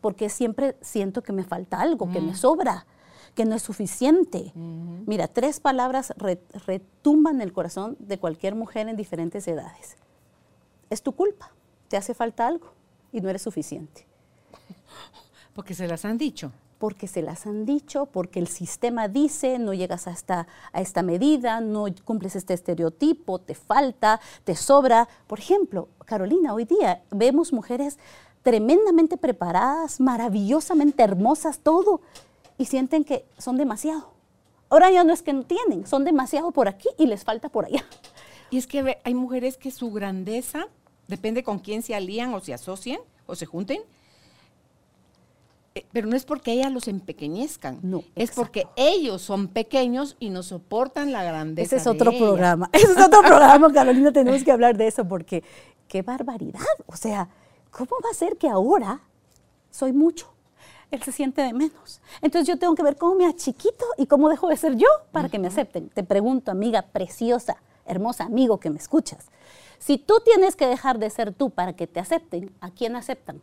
Porque 0.00 0.28
siempre 0.28 0.76
siento 0.80 1.22
que 1.22 1.32
me 1.32 1.44
falta 1.44 1.80
algo, 1.80 2.10
que 2.12 2.20
me 2.20 2.34
sobra, 2.34 2.86
que 3.34 3.44
no 3.44 3.54
es 3.54 3.62
suficiente. 3.62 4.52
Mira, 5.06 5.28
tres 5.28 5.60
palabras 5.60 6.12
re- 6.16 6.42
retumban 6.66 7.40
el 7.40 7.52
corazón 7.52 7.96
de 8.00 8.18
cualquier 8.18 8.54
mujer 8.54 8.88
en 8.88 8.96
diferentes 8.96 9.48
edades 9.48 9.96
es 10.90 11.02
tu 11.02 11.12
culpa. 11.12 11.52
Te 11.90 11.96
hace 11.96 12.14
falta 12.14 12.46
algo 12.46 12.68
y 13.10 13.20
no 13.20 13.28
eres 13.28 13.42
suficiente. 13.42 14.06
Porque 15.52 15.74
se 15.74 15.88
las 15.88 16.04
han 16.04 16.18
dicho. 16.18 16.52
Porque 16.78 17.08
se 17.08 17.20
las 17.20 17.46
han 17.46 17.66
dicho, 17.66 18.06
porque 18.06 18.38
el 18.38 18.46
sistema 18.46 19.08
dice, 19.08 19.58
no 19.58 19.74
llegas 19.74 20.06
a 20.06 20.12
esta, 20.12 20.46
a 20.72 20.80
esta 20.80 21.02
medida, 21.02 21.60
no 21.60 21.86
cumples 22.04 22.36
este 22.36 22.54
estereotipo, 22.54 23.40
te 23.40 23.56
falta, 23.56 24.20
te 24.44 24.54
sobra. 24.54 25.08
Por 25.26 25.40
ejemplo, 25.40 25.88
Carolina, 26.04 26.54
hoy 26.54 26.64
día 26.64 27.02
vemos 27.10 27.52
mujeres 27.52 27.98
tremendamente 28.42 29.16
preparadas, 29.16 29.98
maravillosamente 29.98 31.02
hermosas, 31.02 31.58
todo, 31.58 32.02
y 32.56 32.66
sienten 32.66 33.02
que 33.02 33.26
son 33.36 33.56
demasiado. 33.56 34.12
Ahora 34.68 34.92
ya 34.92 35.02
no 35.02 35.12
es 35.12 35.22
que 35.22 35.32
no 35.32 35.42
tienen, 35.42 35.88
son 35.88 36.04
demasiado 36.04 36.52
por 36.52 36.68
aquí 36.68 36.88
y 36.98 37.08
les 37.08 37.24
falta 37.24 37.48
por 37.48 37.64
allá. 37.64 37.84
Y 38.48 38.58
es 38.58 38.68
que 38.68 38.98
hay 39.02 39.14
mujeres 39.14 39.56
que 39.56 39.72
su 39.72 39.90
grandeza, 39.90 40.68
depende 41.10 41.42
con 41.42 41.58
quién 41.58 41.82
se 41.82 41.94
alían 41.94 42.32
o 42.32 42.40
se 42.40 42.54
asocien 42.54 43.00
o 43.26 43.34
se 43.34 43.44
junten, 43.44 43.82
eh, 45.74 45.84
pero 45.92 46.08
no 46.08 46.16
es 46.16 46.24
porque 46.24 46.52
ellas 46.52 46.72
los 46.72 46.88
empequeñezcan, 46.88 47.78
No, 47.82 47.98
es 48.16 48.30
exacto. 48.30 48.40
porque 48.42 48.66
ellos 48.76 49.22
son 49.22 49.48
pequeños 49.48 50.16
y 50.18 50.30
no 50.30 50.42
soportan 50.42 51.12
la 51.12 51.22
grandeza. 51.22 51.76
Ese 51.76 51.76
es 51.76 51.86
otro 51.86 52.10
programa. 52.16 52.68
Ese 52.72 52.90
es 52.92 52.98
otro 52.98 53.20
programa, 53.22 53.72
Carolina. 53.72 54.12
Tenemos 54.12 54.42
que 54.42 54.50
hablar 54.50 54.76
de 54.76 54.88
eso 54.88 55.06
porque 55.06 55.44
qué 55.86 56.02
barbaridad. 56.02 56.60
O 56.86 56.96
sea, 56.96 57.28
¿cómo 57.70 57.90
va 58.04 58.10
a 58.10 58.14
ser 58.14 58.36
que 58.36 58.48
ahora 58.48 59.00
soy 59.70 59.92
mucho? 59.92 60.26
Él 60.90 61.00
se 61.04 61.12
siente 61.12 61.42
de 61.42 61.52
menos. 61.52 62.00
Entonces 62.20 62.48
yo 62.48 62.58
tengo 62.58 62.74
que 62.74 62.82
ver 62.82 62.96
cómo 62.96 63.14
me 63.14 63.26
achiquito 63.26 63.84
y 63.96 64.06
cómo 64.06 64.28
dejo 64.28 64.48
de 64.48 64.56
ser 64.56 64.74
yo 64.74 64.88
para 65.12 65.28
que 65.28 65.38
me 65.38 65.46
acepten. 65.46 65.88
Te 65.88 66.02
pregunto, 66.02 66.50
amiga 66.50 66.82
preciosa, 66.82 67.58
hermosa 67.86 68.24
amigo 68.24 68.58
que 68.58 68.70
me 68.70 68.78
escuchas, 68.78 69.28
si 69.80 69.98
tú 69.98 70.14
tienes 70.24 70.54
que 70.54 70.66
dejar 70.68 70.98
de 71.00 71.10
ser 71.10 71.32
tú 71.32 71.50
para 71.50 71.74
que 71.74 71.88
te 71.88 71.98
acepten, 71.98 72.52
¿a 72.60 72.70
quién 72.70 72.94
aceptan? 72.94 73.40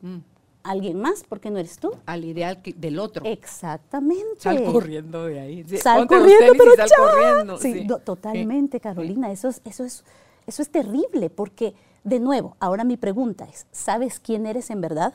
Mm. 0.00 0.18
¿Alguien 0.62 0.98
más? 0.98 1.24
Porque 1.28 1.50
no 1.50 1.58
eres 1.58 1.78
tú. 1.78 1.90
Al 2.06 2.24
ideal 2.24 2.62
que- 2.62 2.72
del 2.72 2.98
otro. 2.98 3.26
Exactamente. 3.26 4.38
Sal 4.40 4.64
corriendo 4.64 5.26
de 5.26 5.40
ahí. 5.40 5.64
Sí, 5.68 5.76
Sal 5.76 6.06
corriendo, 6.06 6.54
pero 6.56 6.74
sal 6.74 6.88
corriendo, 6.96 7.58
Sí, 7.58 7.72
sí. 7.74 7.84
no, 7.84 7.98
totalmente, 7.98 8.80
Carolina. 8.80 9.30
Eso 9.30 9.48
es, 9.48 9.60
eso 9.66 9.84
es, 9.84 10.04
eso 10.46 10.62
es 10.62 10.70
terrible, 10.70 11.28
porque, 11.28 11.74
de 12.02 12.18
nuevo, 12.18 12.56
ahora 12.60 12.82
mi 12.84 12.96
pregunta 12.96 13.44
es: 13.44 13.66
¿sabes 13.72 14.20
quién 14.20 14.46
eres 14.46 14.70
en 14.70 14.80
verdad? 14.80 15.12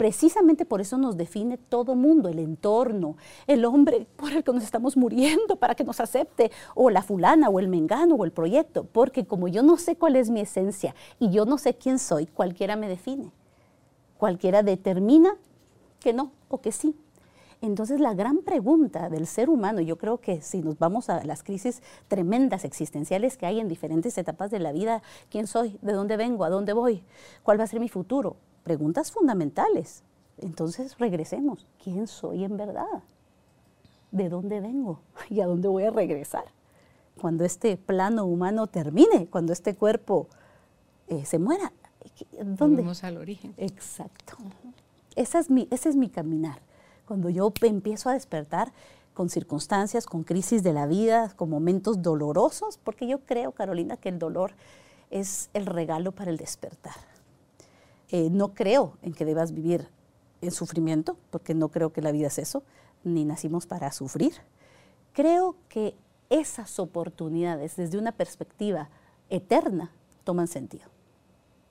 Precisamente 0.00 0.64
por 0.64 0.80
eso 0.80 0.96
nos 0.96 1.18
define 1.18 1.58
todo 1.58 1.94
mundo, 1.94 2.30
el 2.30 2.38
entorno, 2.38 3.18
el 3.46 3.66
hombre 3.66 4.06
por 4.16 4.32
el 4.32 4.42
que 4.42 4.50
nos 4.50 4.64
estamos 4.64 4.96
muriendo 4.96 5.56
para 5.56 5.74
que 5.74 5.84
nos 5.84 6.00
acepte, 6.00 6.50
o 6.74 6.88
la 6.88 7.02
fulana, 7.02 7.50
o 7.50 7.60
el 7.60 7.68
mengano, 7.68 8.14
o 8.14 8.24
el 8.24 8.32
proyecto, 8.32 8.84
porque 8.84 9.26
como 9.26 9.46
yo 9.46 9.62
no 9.62 9.76
sé 9.76 9.96
cuál 9.96 10.16
es 10.16 10.30
mi 10.30 10.40
esencia 10.40 10.94
y 11.18 11.28
yo 11.28 11.44
no 11.44 11.58
sé 11.58 11.74
quién 11.74 11.98
soy, 11.98 12.24
cualquiera 12.24 12.76
me 12.76 12.88
define. 12.88 13.30
Cualquiera 14.16 14.62
determina 14.62 15.34
que 15.98 16.14
no 16.14 16.32
o 16.48 16.62
que 16.62 16.72
sí. 16.72 16.96
Entonces 17.60 18.00
la 18.00 18.14
gran 18.14 18.38
pregunta 18.38 19.10
del 19.10 19.26
ser 19.26 19.50
humano, 19.50 19.82
yo 19.82 19.98
creo 19.98 20.16
que 20.16 20.40
si 20.40 20.62
nos 20.62 20.78
vamos 20.78 21.10
a 21.10 21.22
las 21.24 21.42
crisis 21.42 21.82
tremendas 22.08 22.64
existenciales 22.64 23.36
que 23.36 23.44
hay 23.44 23.60
en 23.60 23.68
diferentes 23.68 24.16
etapas 24.16 24.50
de 24.50 24.60
la 24.60 24.72
vida, 24.72 25.02
¿quién 25.28 25.46
soy? 25.46 25.78
¿De 25.82 25.92
dónde 25.92 26.16
vengo? 26.16 26.44
¿A 26.44 26.48
dónde 26.48 26.72
voy? 26.72 27.04
¿Cuál 27.42 27.60
va 27.60 27.64
a 27.64 27.66
ser 27.66 27.80
mi 27.80 27.90
futuro? 27.90 28.36
Preguntas 28.62 29.10
fundamentales. 29.12 30.02
Entonces 30.38 30.98
regresemos. 30.98 31.66
¿Quién 31.82 32.06
soy 32.06 32.44
en 32.44 32.56
verdad? 32.56 33.02
¿De 34.10 34.28
dónde 34.28 34.60
vengo? 34.60 35.00
¿Y 35.28 35.40
a 35.40 35.46
dónde 35.46 35.68
voy 35.68 35.84
a 35.84 35.90
regresar? 35.90 36.44
Cuando 37.20 37.44
este 37.44 37.76
plano 37.76 38.24
humano 38.24 38.66
termine, 38.66 39.26
cuando 39.26 39.52
este 39.52 39.74
cuerpo 39.74 40.28
eh, 41.08 41.24
se 41.24 41.38
muera. 41.38 41.72
¿Dónde? 42.32 42.76
Volvemos 42.76 43.04
al 43.04 43.18
origen. 43.18 43.52
Exacto. 43.58 44.36
Esa 45.16 45.38
es 45.38 45.50
mi, 45.50 45.68
ese 45.70 45.90
es 45.90 45.96
mi 45.96 46.08
caminar. 46.08 46.60
Cuando 47.06 47.28
yo 47.28 47.52
empiezo 47.62 48.08
a 48.08 48.14
despertar 48.14 48.72
con 49.12 49.28
circunstancias, 49.28 50.06
con 50.06 50.22
crisis 50.22 50.62
de 50.62 50.72
la 50.72 50.86
vida, 50.86 51.32
con 51.36 51.50
momentos 51.50 52.00
dolorosos, 52.00 52.78
porque 52.78 53.06
yo 53.06 53.20
creo, 53.20 53.52
Carolina, 53.52 53.96
que 53.96 54.08
el 54.08 54.18
dolor 54.18 54.52
es 55.10 55.50
el 55.52 55.66
regalo 55.66 56.12
para 56.12 56.30
el 56.30 56.36
despertar. 56.36 56.94
Eh, 58.10 58.28
no 58.30 58.54
creo 58.54 58.96
en 59.02 59.12
que 59.12 59.24
debas 59.24 59.52
vivir 59.52 59.88
en 60.40 60.50
sufrimiento, 60.50 61.16
porque 61.30 61.54
no 61.54 61.68
creo 61.68 61.92
que 61.92 62.02
la 62.02 62.12
vida 62.12 62.28
es 62.28 62.38
eso, 62.38 62.62
ni 63.04 63.24
nacimos 63.24 63.66
para 63.66 63.92
sufrir. 63.92 64.34
Creo 65.12 65.56
que 65.68 65.94
esas 66.28 66.78
oportunidades 66.78 67.76
desde 67.76 67.98
una 67.98 68.12
perspectiva 68.12 68.88
eterna 69.28 69.92
toman 70.24 70.48
sentido 70.48 70.88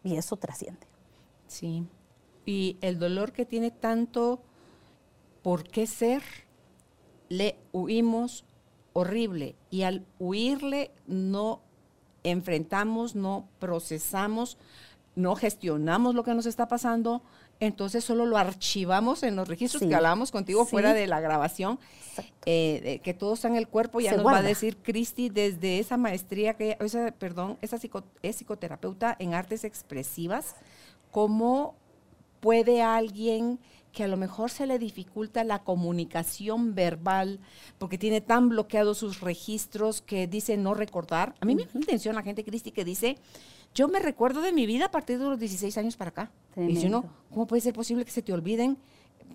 y 0.04 0.16
eso 0.16 0.38
trasciende. 0.38 0.88
Sí. 1.48 1.86
Y 2.46 2.78
el 2.82 3.00
dolor 3.00 3.32
que 3.32 3.46
tiene 3.46 3.72
tanto 3.72 4.42
por 5.42 5.64
qué 5.64 5.88
ser, 5.88 6.24
le 7.30 7.58
huimos 7.72 8.46
horrible. 8.94 9.56
Y 9.70 9.84
al 9.84 10.06
huirle 10.20 10.92
no 11.08 11.62
enfrentamos, 12.24 13.16
no 13.16 13.48
procesamos, 13.60 14.58
no 15.16 15.36
gestionamos 15.36 16.16
lo 16.16 16.24
que 16.24 16.34
nos 16.34 16.46
está 16.46 16.68
pasando, 16.68 17.22
entonces 17.60 18.04
solo 18.06 18.26
lo 18.26 18.38
archivamos 18.38 19.24
en 19.24 19.36
los 19.36 19.48
registros 19.48 19.82
Sí. 19.82 19.90
que 19.90 19.96
hablábamos 19.96 20.32
contigo 20.32 20.64
Sí. 20.64 20.72
fuera 20.72 20.94
de 20.94 21.08
la 21.08 21.20
grabación, 21.20 21.78
eh, 22.46 22.80
de 22.84 23.00
que 23.00 23.14
todo 23.14 23.34
está 23.34 23.48
en 23.50 23.56
el 23.58 23.68
cuerpo, 23.68 24.00
ya 24.00 24.12
Se 24.12 24.18
nos 24.18 24.26
va 24.26 24.32
a 24.32 24.34
guarda. 24.36 24.48
decir 24.50 24.78
Cristi 24.78 25.30
desde 25.30 25.80
esa 25.80 25.98
maestría, 25.98 26.54
que 26.56 26.78
esa, 26.80 27.12
perdón, 27.12 27.58
esa 27.62 27.78
psico- 27.78 28.04
es 28.22 28.38
psicoterapeuta 28.38 29.16
en 29.20 29.34
artes 29.34 29.64
expresivas, 29.66 30.56
cómo 31.12 31.76
puede 32.40 32.82
alguien 32.82 33.60
que 33.92 34.04
a 34.04 34.08
lo 34.08 34.16
mejor 34.16 34.52
se 34.52 34.68
le 34.68 34.78
dificulta 34.80 35.44
la 35.44 35.64
comunicación 35.64 36.76
verbal 36.76 37.40
porque 37.80 37.98
tiene 37.98 38.22
tan 38.22 38.48
bloqueados 38.48 39.00
sus 39.00 39.20
registros 39.20 40.02
que 40.02 40.28
dice 40.28 40.56
no 40.58 40.76
recordar. 40.76 41.34
A 41.42 41.46
mí 41.46 41.56
me 41.56 41.64
llama 41.64 41.72
la 41.74 41.82
atención 41.82 42.16
la 42.16 42.22
gente, 42.24 42.46
Cristi, 42.46 42.72
que 42.72 42.86
dice, 42.86 43.18
yo 43.74 43.88
me 43.88 44.00
recuerdo 44.00 44.42
de 44.42 44.52
mi 44.52 44.66
vida 44.66 44.86
a 44.86 44.92
partir 44.92 45.20
de 45.20 45.26
los 45.26 45.40
16 45.40 45.78
años 45.78 45.96
para 45.98 46.10
acá. 46.10 46.32
Y 46.56 46.76
si 46.76 46.88
uno, 46.88 47.02
Tremendo. 47.02 47.14
¿cómo 47.30 47.48
puede 47.48 47.62
ser 47.62 47.74
posible 47.74 48.04
que 48.06 48.12
se 48.12 48.22
te 48.22 48.34
olviden? 48.34 48.78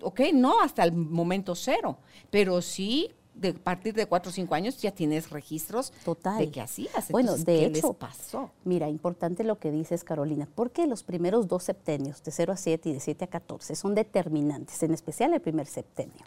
Ok, 0.01 0.21
no 0.33 0.61
hasta 0.61 0.83
el 0.83 0.91
momento 0.91 1.55
cero, 1.55 1.97
pero 2.29 2.61
sí 2.61 3.11
de 3.33 3.53
partir 3.53 3.93
de 3.93 4.05
4 4.05 4.29
o 4.29 4.33
5 4.33 4.55
años 4.55 4.77
ya 4.81 4.91
tienes 4.91 5.29
registros 5.29 5.91
Total. 6.05 6.37
de 6.37 6.51
qué 6.51 6.61
hacías. 6.61 7.09
Bueno, 7.11 7.31
Entonces, 7.35 7.45
de 7.45 7.59
¿qué 7.59 7.65
hecho, 7.77 7.87
les 7.89 7.95
pasó? 7.97 8.51
Mira, 8.63 8.89
importante 8.89 9.43
lo 9.43 9.59
que 9.59 9.71
dices, 9.71 10.03
Carolina, 10.03 10.47
porque 10.55 10.87
los 10.87 11.03
primeros 11.03 11.47
dos 11.47 11.63
septenios, 11.63 12.23
de 12.23 12.31
0 12.31 12.53
a 12.53 12.57
7 12.57 12.89
y 12.89 12.93
de 12.93 12.99
7 12.99 13.25
a 13.25 13.27
14, 13.27 13.75
son 13.75 13.93
determinantes, 13.93 14.81
en 14.83 14.93
especial 14.93 15.33
el 15.33 15.41
primer 15.41 15.67
septenio, 15.67 16.23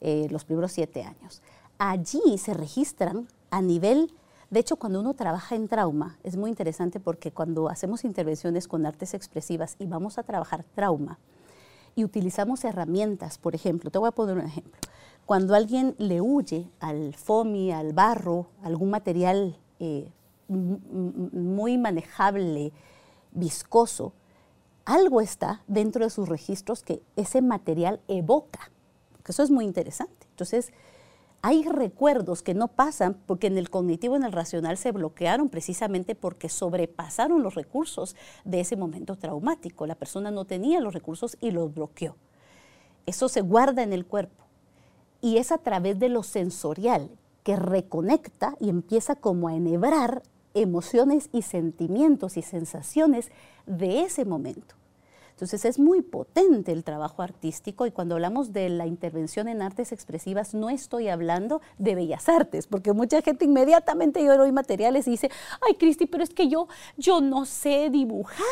eh, 0.00 0.28
los 0.30 0.44
primeros 0.44 0.72
7 0.72 1.02
años. 1.02 1.42
Allí 1.78 2.38
se 2.38 2.54
registran 2.54 3.28
a 3.50 3.60
nivel, 3.60 4.12
de 4.50 4.60
hecho, 4.60 4.76
cuando 4.76 5.00
uno 5.00 5.14
trabaja 5.14 5.54
en 5.54 5.68
trauma, 5.68 6.18
es 6.22 6.36
muy 6.36 6.50
interesante 6.50 7.00
porque 7.00 7.32
cuando 7.32 7.68
hacemos 7.68 8.04
intervenciones 8.04 8.68
con 8.68 8.86
artes 8.86 9.14
expresivas 9.14 9.76
y 9.78 9.86
vamos 9.86 10.18
a 10.18 10.22
trabajar 10.22 10.64
trauma, 10.74 11.18
y 11.96 12.04
utilizamos 12.04 12.64
herramientas, 12.64 13.38
por 13.38 13.54
ejemplo, 13.54 13.90
te 13.90 13.98
voy 13.98 14.08
a 14.08 14.12
poner 14.12 14.36
un 14.36 14.44
ejemplo. 14.44 14.78
Cuando 15.24 15.54
alguien 15.54 15.94
le 15.98 16.20
huye 16.20 16.70
al 16.78 17.14
foamy, 17.14 17.72
al 17.72 17.94
barro, 17.94 18.48
algún 18.62 18.90
material 18.90 19.56
eh, 19.80 20.12
muy 20.48 21.78
manejable, 21.78 22.72
viscoso, 23.32 24.12
algo 24.84 25.20
está 25.20 25.62
dentro 25.66 26.04
de 26.04 26.10
sus 26.10 26.28
registros 26.28 26.82
que 26.82 27.02
ese 27.16 27.42
material 27.42 28.00
evoca, 28.06 28.70
eso 29.26 29.42
es 29.42 29.50
muy 29.50 29.64
interesante. 29.64 30.26
Entonces, 30.30 30.72
hay 31.42 31.62
recuerdos 31.64 32.42
que 32.42 32.54
no 32.54 32.68
pasan 32.68 33.16
porque 33.26 33.46
en 33.46 33.58
el 33.58 33.70
cognitivo, 33.70 34.16
en 34.16 34.24
el 34.24 34.32
racional 34.32 34.76
se 34.76 34.92
bloquearon 34.92 35.48
precisamente 35.48 36.14
porque 36.14 36.48
sobrepasaron 36.48 37.42
los 37.42 37.54
recursos 37.54 38.16
de 38.44 38.60
ese 38.60 38.76
momento 38.76 39.16
traumático. 39.16 39.86
La 39.86 39.94
persona 39.94 40.30
no 40.30 40.44
tenía 40.44 40.80
los 40.80 40.94
recursos 40.94 41.36
y 41.40 41.52
los 41.52 41.72
bloqueó. 41.72 42.16
Eso 43.06 43.28
se 43.28 43.42
guarda 43.42 43.82
en 43.82 43.92
el 43.92 44.06
cuerpo 44.06 44.44
y 45.20 45.38
es 45.38 45.52
a 45.52 45.58
través 45.58 45.98
de 45.98 46.08
lo 46.08 46.22
sensorial 46.22 47.10
que 47.44 47.56
reconecta 47.56 48.56
y 48.58 48.68
empieza 48.68 49.14
como 49.14 49.48
a 49.48 49.54
enhebrar 49.54 50.22
emociones 50.54 51.28
y 51.32 51.42
sentimientos 51.42 52.36
y 52.36 52.42
sensaciones 52.42 53.30
de 53.66 54.00
ese 54.02 54.24
momento. 54.24 54.74
Entonces 55.36 55.66
es 55.66 55.78
muy 55.78 56.00
potente 56.00 56.72
el 56.72 56.82
trabajo 56.82 57.20
artístico 57.20 57.84
y 57.84 57.90
cuando 57.90 58.14
hablamos 58.14 58.54
de 58.54 58.70
la 58.70 58.86
intervención 58.86 59.48
en 59.48 59.60
artes 59.60 59.92
expresivas 59.92 60.54
no 60.54 60.70
estoy 60.70 61.08
hablando 61.08 61.60
de 61.76 61.94
bellas 61.94 62.30
artes, 62.30 62.66
porque 62.66 62.94
mucha 62.94 63.20
gente 63.20 63.44
inmediatamente 63.44 64.24
yo 64.24 64.34
doy 64.38 64.50
materiales 64.50 65.06
y 65.06 65.10
dice, 65.10 65.30
ay 65.60 65.74
Cristi, 65.74 66.06
pero 66.06 66.24
es 66.24 66.30
que 66.30 66.48
yo, 66.48 66.68
yo 66.96 67.20
no 67.20 67.44
sé 67.44 67.90
dibujar. 67.90 68.46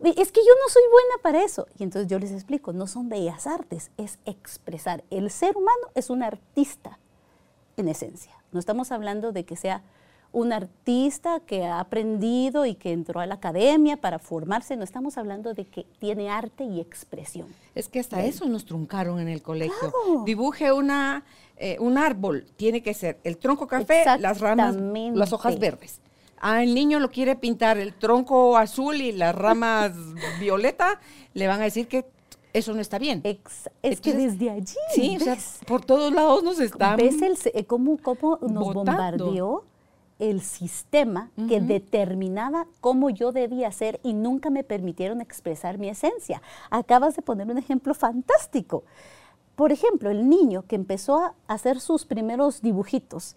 Es 0.00 0.30
que 0.30 0.40
yo 0.40 0.52
no 0.62 0.68
soy 0.68 0.82
buena 0.90 1.22
para 1.22 1.42
eso. 1.42 1.66
Y 1.78 1.84
entonces 1.84 2.10
yo 2.10 2.18
les 2.18 2.32
explico, 2.32 2.74
no 2.74 2.86
son 2.86 3.08
bellas 3.08 3.46
artes, 3.46 3.92
es 3.96 4.18
expresar. 4.26 5.04
El 5.08 5.30
ser 5.30 5.56
humano 5.56 5.88
es 5.94 6.10
un 6.10 6.22
artista 6.22 6.98
en 7.78 7.88
esencia. 7.88 8.32
No 8.50 8.60
estamos 8.60 8.92
hablando 8.92 9.32
de 9.32 9.46
que 9.46 9.56
sea 9.56 9.84
un 10.32 10.52
artista 10.52 11.40
que 11.40 11.64
ha 11.64 11.78
aprendido 11.78 12.64
y 12.64 12.74
que 12.74 12.92
entró 12.92 13.20
a 13.20 13.26
la 13.26 13.34
academia 13.34 13.98
para 13.98 14.18
formarse, 14.18 14.76
no 14.76 14.84
estamos 14.84 15.18
hablando 15.18 15.52
de 15.52 15.66
que 15.66 15.84
tiene 15.98 16.30
arte 16.30 16.64
y 16.64 16.80
expresión. 16.80 17.48
Es 17.74 17.88
que 17.88 18.00
hasta 18.00 18.24
eso 18.24 18.46
nos 18.46 18.64
truncaron 18.64 19.20
en 19.20 19.28
el 19.28 19.42
colegio. 19.42 19.74
Claro. 19.78 20.24
Dibuje 20.24 20.72
una, 20.72 21.24
eh, 21.58 21.76
un 21.80 21.98
árbol, 21.98 22.46
tiene 22.56 22.82
que 22.82 22.94
ser 22.94 23.18
el 23.24 23.36
tronco 23.36 23.66
café, 23.66 24.04
las 24.18 24.40
ramas, 24.40 24.74
las 25.14 25.32
hojas 25.32 25.58
verdes. 25.58 26.00
Ah, 26.40 26.62
el 26.62 26.74
niño 26.74 26.98
lo 26.98 27.10
quiere 27.10 27.36
pintar 27.36 27.78
el 27.78 27.94
tronco 27.94 28.56
azul 28.56 29.00
y 29.00 29.12
las 29.12 29.34
ramas 29.34 29.92
violeta, 30.40 30.98
le 31.34 31.46
van 31.46 31.60
a 31.60 31.64
decir 31.64 31.86
que 31.88 32.06
eso 32.52 32.74
no 32.74 32.80
está 32.80 32.98
bien. 32.98 33.20
Ex- 33.24 33.70
es 33.82 34.00
que 34.00 34.12
desde 34.12 34.50
allí, 34.50 34.74
Sí, 34.94 35.16
o 35.16 35.20
sea, 35.20 35.34
¿ves? 35.34 35.58
por 35.66 35.84
todos 35.84 36.12
lados 36.12 36.42
nos 36.42 36.58
están... 36.58 36.96
¿Ves 36.96 37.22
el, 37.22 37.36
eh, 37.54 37.64
cómo, 37.64 37.96
cómo 37.98 38.38
nos 38.42 38.74
botando. 38.74 38.74
bombardeó 38.74 39.64
el 40.18 40.40
sistema 40.40 41.30
que 41.48 41.60
determinaba 41.60 42.66
cómo 42.80 43.10
yo 43.10 43.32
debía 43.32 43.72
ser 43.72 44.00
y 44.02 44.12
nunca 44.12 44.50
me 44.50 44.64
permitieron 44.64 45.20
expresar 45.20 45.78
mi 45.78 45.88
esencia? 45.88 46.42
Acabas 46.70 47.16
de 47.16 47.22
poner 47.22 47.48
un 47.48 47.58
ejemplo 47.58 47.94
fantástico. 47.94 48.84
Por 49.56 49.72
ejemplo, 49.72 50.10
el 50.10 50.28
niño 50.28 50.62
que 50.66 50.76
empezó 50.76 51.18
a 51.18 51.34
hacer 51.46 51.80
sus 51.80 52.04
primeros 52.04 52.62
dibujitos 52.62 53.36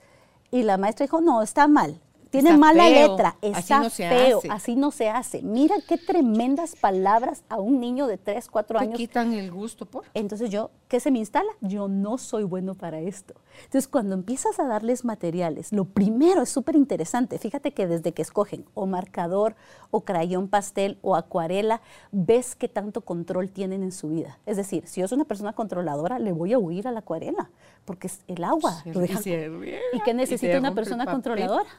y 0.51 0.63
la 0.63 0.77
maestra 0.77 1.05
dijo, 1.05 1.21
no, 1.21 1.41
está 1.41 1.67
mal, 1.67 1.99
tiene 2.35 2.49
Está 2.51 2.59
mala 2.59 2.83
feo, 2.83 3.07
letra, 3.09 3.35
así 3.41 3.59
está 3.59 3.79
no 3.79 3.89
se 3.89 4.09
feo, 4.09 4.37
hace. 4.39 4.49
así 4.49 4.75
no 4.75 4.91
se 4.91 5.09
hace. 5.09 5.41
Mira 5.41 5.75
qué 5.87 5.97
tremendas 5.97 6.75
palabras 6.75 7.43
a 7.49 7.59
un 7.59 7.79
niño 7.79 8.07
de 8.07 8.17
3, 8.17 8.47
4 8.49 8.77
Te 8.79 8.83
años. 8.85 8.97
quitan 8.97 9.33
el 9.33 9.51
gusto 9.51 9.85
por. 9.85 10.03
Entonces 10.13 10.49
yo, 10.49 10.71
¿qué 10.87 10.99
se 10.99 11.11
me 11.11 11.19
instala? 11.19 11.49
Yo 11.61 11.87
no 11.87 12.17
soy 12.17 12.43
bueno 12.43 12.75
para 12.75 12.99
esto. 12.99 13.33
Entonces 13.63 13.87
cuando 13.87 14.15
empiezas 14.15 14.59
a 14.59 14.65
darles 14.67 15.05
materiales, 15.05 15.71
lo 15.71 15.85
primero 15.85 16.41
es 16.41 16.49
súper 16.49 16.75
interesante. 16.75 17.39
Fíjate 17.39 17.73
que 17.73 17.87
desde 17.87 18.11
que 18.13 18.21
escogen 18.21 18.65
o 18.73 18.85
marcador 18.85 19.55
o 19.91 20.01
crayón 20.01 20.47
pastel 20.47 20.97
o 21.01 21.15
acuarela, 21.15 21.81
ves 22.11 22.55
qué 22.55 22.67
tanto 22.67 23.01
control 23.01 23.49
tienen 23.51 23.83
en 23.83 23.91
su 23.91 24.09
vida. 24.09 24.39
Es 24.45 24.57
decir, 24.57 24.87
si 24.87 25.01
yo 25.01 25.07
soy 25.07 25.15
una 25.15 25.25
persona 25.25 25.53
controladora, 25.53 26.19
le 26.19 26.31
voy 26.31 26.53
a 26.53 26.59
huir 26.59 26.87
a 26.87 26.91
la 26.91 26.99
acuarela, 26.99 27.49
porque 27.85 28.07
es 28.07 28.19
el 28.27 28.43
agua. 28.43 28.81
Lo 28.85 29.03
¿Y 29.03 29.07
qué 29.07 29.19
se 30.05 30.13
necesita 30.13 30.59
una 30.59 30.73
persona 30.73 31.05
controladora? 31.05 31.69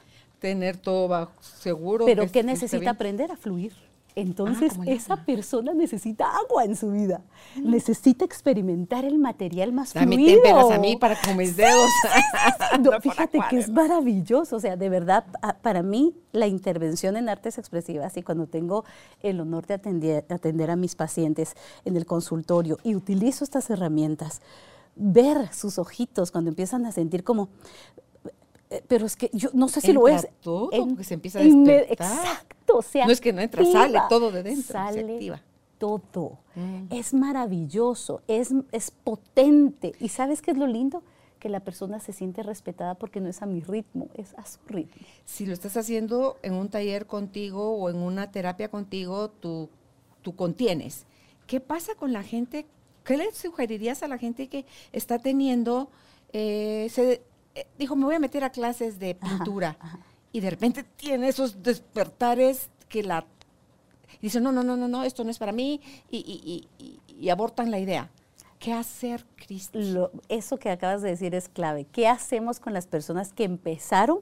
Tener 0.46 0.76
todo 0.76 1.08
bajo 1.08 1.32
seguro. 1.42 2.04
Pero 2.06 2.24
que 2.24 2.30
¿qué 2.30 2.38
esté 2.40 2.52
necesita 2.52 2.78
bien. 2.80 2.88
aprender 2.90 3.32
a 3.32 3.36
fluir? 3.36 3.72
Entonces, 4.18 4.70
como 4.72 4.84
el 4.84 4.88
esa 4.96 5.16
persona 5.26 5.74
necesita 5.74 6.24
agua 6.38 6.64
en 6.64 6.74
su 6.74 6.90
vida. 6.90 7.20
Necesita 7.62 8.24
experimentar 8.24 9.04
el 9.04 9.18
material 9.18 9.72
más 9.74 9.92
Dame 9.92 10.16
fluido. 10.16 10.40
témperas 10.40 10.70
a 10.70 10.78
mí 10.78 10.96
para 10.96 11.20
con 11.20 11.36
mis 11.36 11.54
dedos. 11.54 11.90
No, 12.80 12.98
fíjate 13.00 13.38
que 13.50 13.58
es 13.58 13.68
maravilloso, 13.70 14.56
o 14.56 14.60
sea, 14.60 14.76
de 14.76 14.88
verdad, 14.88 15.24
pa- 15.40 15.54
para 15.60 15.82
mí 15.82 16.14
la 16.32 16.46
intervención 16.46 17.16
en 17.16 17.28
artes 17.28 17.58
expresivas 17.58 18.16
y 18.16 18.22
cuando 18.22 18.46
tengo 18.46 18.84
el 19.22 19.40
honor 19.40 19.66
de 19.66 19.74
atender, 19.74 20.24
atender 20.30 20.70
a 20.70 20.76
mis 20.76 20.94
pacientes 20.94 21.54
en 21.84 21.96
el 21.96 22.06
consultorio 22.06 22.78
y 22.84 22.94
utilizo 22.94 23.44
estas 23.44 23.68
herramientas, 23.70 24.40
ver 24.94 25.52
sus 25.52 25.78
ojitos 25.78 26.30
cuando 26.30 26.48
empiezan 26.50 26.84
a 26.86 26.92
sentir 26.92 27.22
como, 27.24 27.48
pero 28.88 29.06
es 29.06 29.16
que 29.16 29.30
yo 29.32 29.50
no 29.52 29.68
sé 29.68 29.80
si 29.80 29.92
lo 29.92 30.06
hacer. 30.06 30.32
todo, 30.40 30.70
En- 30.73 30.88
porque 30.88 31.04
se 31.04 31.14
empieza 31.14 31.38
a 31.38 31.42
despertar. 31.42 31.90
Exacto, 32.26 32.82
se 32.82 33.04
No 33.04 33.12
es 33.12 33.20
que 33.20 33.32
no 33.32 33.40
entra, 33.40 33.62
activa, 33.62 33.80
sale 33.82 33.99
todo 34.08 34.30
de 34.30 34.42
dentro, 34.42 34.62
se 34.66 34.73
Sale 34.73 35.14
activa. 35.14 35.42
todo. 35.78 36.38
Mm. 36.54 36.87
Es 36.90 37.14
maravilloso, 37.14 38.23
es, 38.28 38.50
es 38.73 38.90
potente. 38.90 39.92
¿Y 40.00 40.08
sabes 40.08 40.42
qué 40.42 40.50
es 40.50 40.56
lo 40.56 40.66
lindo? 40.66 41.02
Que 41.38 41.49
la 41.49 41.61
persona 41.61 42.00
se 42.00 42.12
siente 42.12 42.42
respetada 42.42 42.94
porque 42.94 43.20
no 43.20 43.28
es 43.28 43.42
a 43.42 43.46
mi 43.46 43.61
ritmo, 43.61 44.08
es 44.14 44.35
a 44.35 44.46
su 44.46 44.58
ritmo. 44.66 44.94
Si 45.26 45.44
lo 45.46 45.52
estás 45.52 45.76
haciendo 45.76 46.38
en 46.42 46.54
un 46.54 46.68
taller 46.68 47.06
contigo 47.06 47.76
o 47.76 47.90
en 47.90 47.96
una 47.96 48.30
terapia 48.32 48.68
contigo, 48.70 49.28
tú, 49.30 49.68
tú 50.23 50.35
contienes. 50.35 51.04
¿Qué 51.46 51.61
pasa 51.61 51.94
con 51.94 52.12
la 52.12 52.23
gente? 52.23 52.66
¿Qué 53.04 53.16
le 53.16 53.30
sugerirías 53.32 54.02
a 54.02 54.08
la 54.08 54.18
gente 54.18 54.49
que 54.49 54.64
está 54.92 55.18
teniendo, 55.20 55.88
eh, 56.32 56.88
se, 56.90 57.12
eh, 57.12 57.23
dijo, 57.78 57.96
me 57.96 58.04
voy 58.04 58.14
a 58.14 58.18
meter 58.18 58.44
a 58.44 58.50
clases 58.50 58.98
de 58.98 59.14
pintura 59.14 59.76
y 60.32 60.40
de 60.40 60.50
repente 60.50 60.82
tiene 60.82 61.28
esos 61.28 61.62
despertares 61.62 62.68
que 62.88 63.02
la... 63.02 63.25
Dice, 64.20 64.40
no, 64.40 64.52
no, 64.52 64.62
no, 64.62 64.76
no, 64.76 64.88
no, 64.88 65.04
esto 65.04 65.25
no 65.25 65.30
es 65.30 65.38
para 65.38 65.52
mí 65.52 65.80
y, 66.10 66.18
y- 66.18 66.68
y- 66.78 66.84
y- 66.84 67.25
y 67.25 67.28
abortan 67.30 67.70
la 67.70 67.78
idea. 67.78 68.10
¿Qué 68.58 68.72
hacer, 68.72 69.25
Cristi? 69.36 69.92
Lo- 69.92 70.10
eso 70.28 70.56
que 70.58 70.70
acabas 70.70 71.02
de 71.02 71.10
decir 71.10 71.34
es 71.34 71.48
clave. 71.48 71.84
¿Qué 71.92 72.08
hacemos 72.08 72.58
con 72.58 72.72
las 72.72 72.86
personas 72.86 73.32
que 73.32 73.44
empezaron 73.44 74.20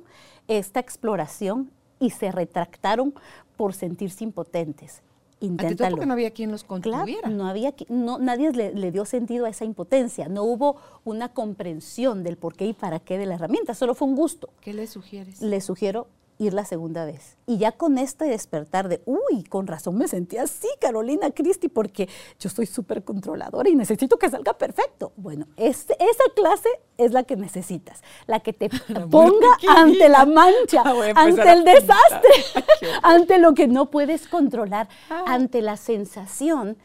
esta 0.48 0.80
exploración 0.80 1.70
y 2.00 2.10
se 2.10 2.32
retractaron 2.32 3.14
por 3.56 3.74
sentirse 3.74 4.24
impotentes? 4.24 5.02
Ante 5.44 5.56
todo 5.62 5.70
Inténtalo. 5.72 5.96
porque 5.96 6.06
no 6.06 6.12
había 6.14 6.30
quien 6.32 6.50
los 6.50 6.64
Claro, 6.64 6.82
contuviera. 6.82 7.28
no 7.30 7.46
había, 7.46 7.74
no, 7.88 8.18
nadie 8.18 8.50
le, 8.52 8.74
le 8.74 8.90
dio 8.92 9.04
sentido 9.04 9.46
a 9.46 9.48
esa 9.48 9.64
impotencia, 9.64 10.28
no 10.28 10.42
hubo 10.44 10.76
una 11.04 11.28
comprensión 11.30 12.22
del 12.22 12.36
por 12.36 12.54
qué 12.56 12.66
y 12.66 12.72
para 12.72 12.98
qué 13.00 13.18
de 13.18 13.26
la 13.26 13.34
herramienta, 13.34 13.74
solo 13.74 13.94
fue 13.94 14.08
un 14.08 14.16
gusto. 14.16 14.48
¿Qué 14.60 14.72
le 14.72 14.86
sugieres? 14.86 15.40
Le 15.42 15.60
sugiero 15.60 16.06
ir 16.38 16.52
la 16.52 16.64
segunda 16.64 17.04
vez. 17.04 17.36
Y 17.46 17.58
ya 17.58 17.72
con 17.72 17.96
este 17.98 18.24
despertar 18.24 18.88
de, 18.88 19.00
uy, 19.06 19.44
con 19.44 19.66
razón 19.66 19.96
me 19.96 20.08
sentí 20.08 20.36
así, 20.36 20.66
Carolina 20.80 21.30
Cristi, 21.30 21.68
porque 21.68 22.08
yo 22.40 22.50
soy 22.50 22.66
súper 22.66 23.04
controladora 23.04 23.68
y 23.68 23.74
necesito 23.76 24.18
que 24.18 24.28
salga 24.28 24.58
perfecto. 24.58 25.12
Bueno, 25.16 25.46
este- 25.56 25.94
esa 26.02 26.24
clase 26.34 26.68
es 26.98 27.12
la 27.12 27.22
que 27.22 27.36
necesitas, 27.36 28.02
la 28.26 28.40
que 28.40 28.52
te 28.52 28.68
La 28.88 29.06
ponga 29.06 29.48
ante 29.68 30.08
la 30.08 30.26
mancha, 30.26 30.82
Ah, 30.84 30.94
ante 31.16 31.50
el 31.52 31.64
desastre, 31.64 32.30
ante 33.02 33.38
lo 33.38 33.54
que 33.54 33.68
no 33.68 33.90
puedes 33.90 34.26
controlar, 34.28 34.88
Ah. 35.10 35.24
ante 35.28 35.62
la 35.62 35.76
sensación 35.76 36.76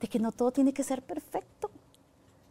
de 0.00 0.06
que 0.06 0.20
no 0.20 0.30
todo 0.30 0.52
tiene 0.52 0.72
que 0.72 0.84
ser 0.84 1.02
perfecto. 1.02 1.57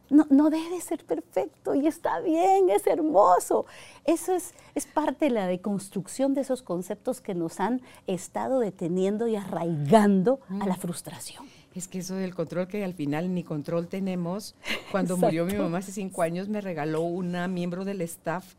No, 0.10 0.26
no 0.30 0.50
debe 0.50 0.80
ser 0.82 1.04
perfecto 1.04 1.76
y 1.76 1.88
está 1.88 2.20
bien, 2.22 2.70
es 2.70 2.88
hermoso. 2.88 3.66
Eso 4.06 4.34
es, 4.34 4.54
es 4.76 4.86
parte 4.86 5.26
de 5.26 5.32
la 5.32 5.48
deconstrucción 5.48 6.34
de 6.34 6.42
esos 6.42 6.62
conceptos 6.62 7.20
que 7.22 7.36
nos 7.36 7.60
han 7.60 7.82
estado 8.08 8.60
deteniendo 8.60 9.28
y 9.28 9.36
arraigando 9.36 10.40
a 10.62 10.66
la 10.66 10.76
frustración. 10.76 11.46
Es 11.76 11.88
que 11.88 12.00
eso 12.00 12.16
del 12.16 12.34
control 12.34 12.68
que 12.68 12.84
al 12.84 12.94
final 12.94 13.34
ni 13.34 13.44
control 13.44 13.88
tenemos. 13.88 14.56
Cuando 14.92 15.18
murió 15.18 15.46
mi 15.46 15.54
mamá 15.54 15.80
hace 15.80 15.92
cinco 15.92 16.22
años 16.22 16.48
me 16.48 16.62
regaló 16.62 17.02
una 17.02 17.48
miembro 17.48 17.86
del 17.86 18.02
staff 18.02 18.56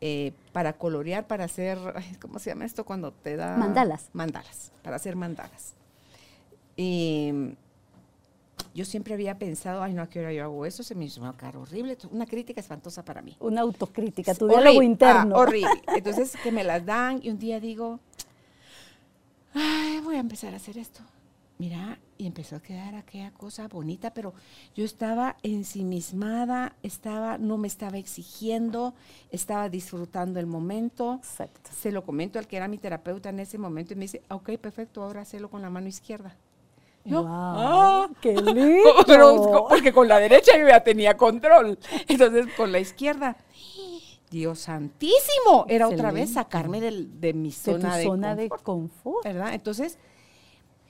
eh, 0.00 0.32
para 0.52 0.74
colorear, 0.74 1.26
para 1.26 1.44
hacer, 1.44 1.78
¿cómo 2.20 2.38
se 2.38 2.50
llama 2.50 2.66
esto? 2.66 2.84
Cuando 2.84 3.12
te 3.12 3.36
da... 3.36 3.56
Mandalas. 3.56 4.10
Mandalas, 4.12 4.72
para 4.82 4.96
hacer 4.96 5.16
mandalas. 5.16 5.74
Y 6.76 7.56
yo 8.78 8.84
siempre 8.84 9.12
había 9.14 9.36
pensado, 9.36 9.82
ay, 9.82 9.92
no, 9.92 10.02
¿a 10.02 10.08
qué 10.08 10.20
hora 10.20 10.32
yo 10.32 10.44
hago 10.44 10.64
eso? 10.64 10.84
Se 10.84 10.94
me 10.94 11.04
hizo 11.04 11.20
una 11.20 11.36
cara 11.36 11.58
horrible, 11.58 11.98
una 12.12 12.26
crítica 12.26 12.60
espantosa 12.60 13.04
para 13.04 13.22
mí. 13.22 13.36
Una 13.40 13.62
autocrítica, 13.62 14.36
tu 14.36 14.44
Horrible, 14.44 14.62
diálogo 14.62 14.80
ah, 14.80 14.84
interno. 14.84 15.36
horrible. 15.36 15.82
Entonces, 15.96 16.36
que 16.40 16.52
me 16.52 16.62
las 16.62 16.86
dan 16.86 17.18
y 17.20 17.30
un 17.30 17.40
día 17.40 17.58
digo, 17.58 17.98
ay, 19.52 19.98
voy 20.04 20.14
a 20.14 20.20
empezar 20.20 20.54
a 20.54 20.58
hacer 20.58 20.78
esto. 20.78 21.00
Mira, 21.58 21.98
y 22.18 22.28
empezó 22.28 22.54
a 22.54 22.62
quedar 22.62 22.94
aquella 22.94 23.32
cosa 23.32 23.66
bonita, 23.66 24.14
pero 24.14 24.32
yo 24.76 24.84
estaba 24.84 25.36
ensimismada, 25.42 26.76
estaba, 26.84 27.36
no 27.36 27.58
me 27.58 27.66
estaba 27.66 27.98
exigiendo, 27.98 28.94
estaba 29.32 29.68
disfrutando 29.68 30.38
el 30.38 30.46
momento. 30.46 31.16
Exacto. 31.16 31.70
Se 31.76 31.90
lo 31.90 32.04
comento 32.04 32.38
al 32.38 32.46
que 32.46 32.58
era 32.58 32.68
mi 32.68 32.78
terapeuta 32.78 33.30
en 33.30 33.40
ese 33.40 33.58
momento 33.58 33.92
y 33.92 33.96
me 33.96 34.02
dice, 34.02 34.22
ok, 34.30 34.50
perfecto, 34.58 35.02
ahora 35.02 35.22
hazlo 35.22 35.50
con 35.50 35.62
la 35.62 35.68
mano 35.68 35.88
izquierda. 35.88 36.36
Yo, 37.08 37.22
Wow, 37.22 37.28
"Ah". 37.30 38.08
¡Qué 38.20 38.32
lindo! 38.36 38.90
Pero, 39.06 39.66
porque 39.68 39.92
con 39.92 40.06
la 40.08 40.18
derecha 40.18 40.56
yo 40.58 40.68
ya 40.68 40.80
tenía 40.84 41.16
control. 41.16 41.78
Entonces, 42.06 42.46
con 42.56 42.70
la 42.72 42.78
izquierda, 42.80 43.36
Dios 44.30 44.58
santísimo, 44.60 45.64
era 45.68 45.88
otra 45.88 46.10
vez 46.12 46.34
sacarme 46.34 46.80
del- 46.80 47.20
de 47.20 47.32
mi 47.32 47.48
de 47.50 47.54
tu 47.54 47.60
zona 47.72 47.96
de, 47.96 48.04
zona 48.04 48.34
de 48.36 48.48
confort, 48.48 48.64
confort. 48.64 49.24
¿verdad? 49.24 49.54
Entonces, 49.54 49.98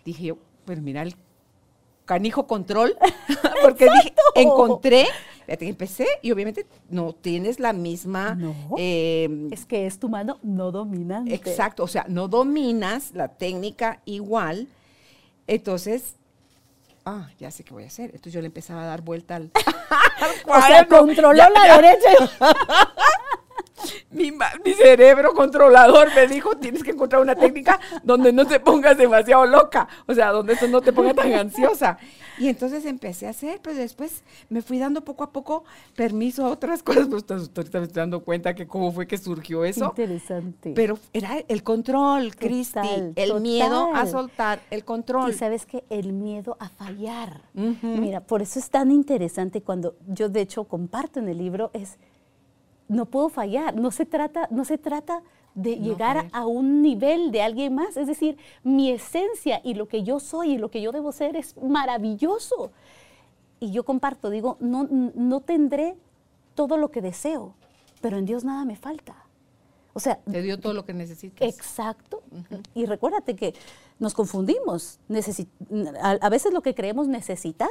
dije 0.05 0.25
yo, 0.25 0.39
pues 0.65 0.81
mira 0.83 1.03
el 1.03 1.15
canijo 2.05 2.47
control, 2.47 2.97
porque 3.63 3.85
dije, 3.85 4.15
encontré, 4.35 5.07
empecé 5.47 6.07
y 6.23 6.33
obviamente 6.33 6.67
no 6.91 7.13
tienes 7.13 7.61
la 7.61 7.73
misma... 7.73 8.35
No. 8.35 8.55
eh, 8.77 9.49
Es 9.53 9.67
que 9.67 9.87
es 9.87 9.99
tu 10.01 10.09
mano 10.09 10.39
no 10.43 10.73
dominante. 10.73 11.33
Exacto, 11.35 11.85
o 11.85 11.89
sea, 11.89 12.07
no 12.09 12.27
dominas 12.29 13.13
la 13.15 13.29
técnica 13.29 14.01
igual. 14.05 14.67
Entonces, 15.49 16.15
ah, 17.05 17.29
ya 17.41 17.51
sé 17.51 17.65
qué 17.65 17.73
voy 17.75 17.83
a 17.85 17.89
hacer. 17.89 18.07
Entonces 18.11 18.33
yo 18.35 18.41
le 18.41 18.47
empezaba 18.47 18.83
a 18.85 18.87
dar 18.87 19.01
vuelta 19.01 19.35
al, 19.37 19.51
al 19.55 20.31
O 20.47 20.63
sea, 20.67 20.87
controló 20.87 21.37
Ya- 21.37 21.51
la 21.51 21.67
ya- 21.67 21.77
derecha. 21.81 22.31
Mi, 24.11 24.33
cerebro 24.75 25.35
controlador 25.35 26.09
me 26.15 26.27
dijo, 26.27 26.57
tienes 26.57 26.83
que 26.83 26.93
encontrar 26.93 27.21
una 27.21 27.35
técnica 27.35 27.79
donde 28.03 28.33
no 28.33 28.47
te 28.47 28.59
pongas 28.59 28.97
demasiado 28.97 29.45
loca, 29.45 29.87
o 30.07 30.15
sea, 30.15 30.31
donde 30.31 30.55
eso 30.55 30.67
no 30.67 30.81
te 30.81 30.95
ponga 30.95 31.13
tan 31.13 31.33
ansiosa. 31.35 31.99
Y 32.39 32.49
entonces 32.49 32.87
empecé 32.87 33.27
a 33.27 33.31
hacer, 33.31 33.61
pero 33.63 33.77
después 33.77 34.23
me 34.49 34.63
fui 34.63 34.79
dando 34.79 35.03
poco 35.03 35.25
a 35.25 35.33
poco 35.33 35.65
permiso 35.95 36.47
a 36.47 36.51
otras 36.51 36.83
cosas, 36.85 37.09
pues 37.09 37.25
ahorita 37.29 37.81
me 37.81 37.87
estoy 37.87 38.01
dando 38.01 38.21
cuenta 38.25 38.55
que 38.55 38.67
cómo 38.67 38.93
fue 38.93 39.07
que 39.07 39.19
surgió 39.19 39.65
eso. 39.65 39.87
Interesante. 39.87 40.73
Pero 40.75 40.99
era 41.13 41.39
el 41.47 41.63
control, 41.63 42.35
Cristi, 42.37 42.81
Total, 42.81 43.13
el 43.17 43.41
miedo 43.41 43.95
a 43.95 44.07
soltar, 44.07 44.61
el 44.71 44.85
control. 44.85 45.31
Y 45.31 45.35
sabes 45.35 45.67
que 45.67 45.85
el 45.91 46.13
miedo 46.13 46.57
a 46.61 46.71
fallar. 46.71 47.43
Mira, 47.53 48.21
por 48.21 48.41
eso 48.41 48.59
es 48.59 48.71
tan 48.71 48.91
interesante 48.91 49.61
cuando 49.61 49.97
yo 50.07 50.29
de 50.29 50.41
hecho 50.41 50.65
comparto 50.65 51.21
en 51.21 51.29
el 51.29 51.39
libro 51.39 51.71
es 51.75 51.99
no 52.89 53.07
puedo 53.07 53.29
fallar, 53.29 53.75
no 53.77 53.91
se 53.91 54.07
trata 54.07 54.49
no 54.51 54.65
se 54.65 54.79
trata 54.79 55.23
de 55.55 55.77
No 55.77 55.85
llegar 55.87 56.29
a 56.33 56.47
un 56.47 56.83
nivel 56.83 57.33
de 57.33 57.43
alguien 57.43 57.75
más, 57.75 57.97
es 57.97 58.07
decir, 58.07 58.37
mi 58.63 58.91
esencia 58.91 59.61
y 59.65 59.75
lo 59.75 59.89
que 59.89 60.03
yo 60.05 60.21
soy 60.21 60.53
y 60.53 60.59
lo 60.59 60.71
que 60.71 60.81
yo 60.81 60.93
debo 60.93 61.11
ser 61.13 61.37
es 61.37 61.57
maravilloso. 61.57 62.71
Y 63.61 63.73
yo 63.73 63.85
comparto, 63.85 64.31
digo, 64.31 64.57
no 64.61 64.87
no 64.91 65.41
tendré 65.41 65.97
todo 66.55 66.77
lo 66.77 66.91
que 66.91 67.01
deseo, 67.03 67.55
pero 68.01 68.19
en 68.19 68.25
Dios 68.25 68.45
nada 68.45 68.65
me 68.65 68.77
falta. 68.77 69.17
O 69.95 70.01
sea, 70.01 70.19
Te 70.31 70.43
dio 70.43 70.61
todo 70.61 70.75
lo 70.75 70.85
que 70.85 70.95
necesitas. 70.95 71.49
Exacto. 71.49 72.23
Y 72.75 72.87
recuérdate 72.87 73.35
que 73.35 73.53
nos 73.99 74.15
confundimos. 74.15 75.01
Necesi- 75.09 75.49
a, 76.01 76.11
a 76.13 76.29
veces 76.29 76.53
lo 76.53 76.61
que 76.63 76.73
creemos 76.75 77.09
necesitar 77.09 77.71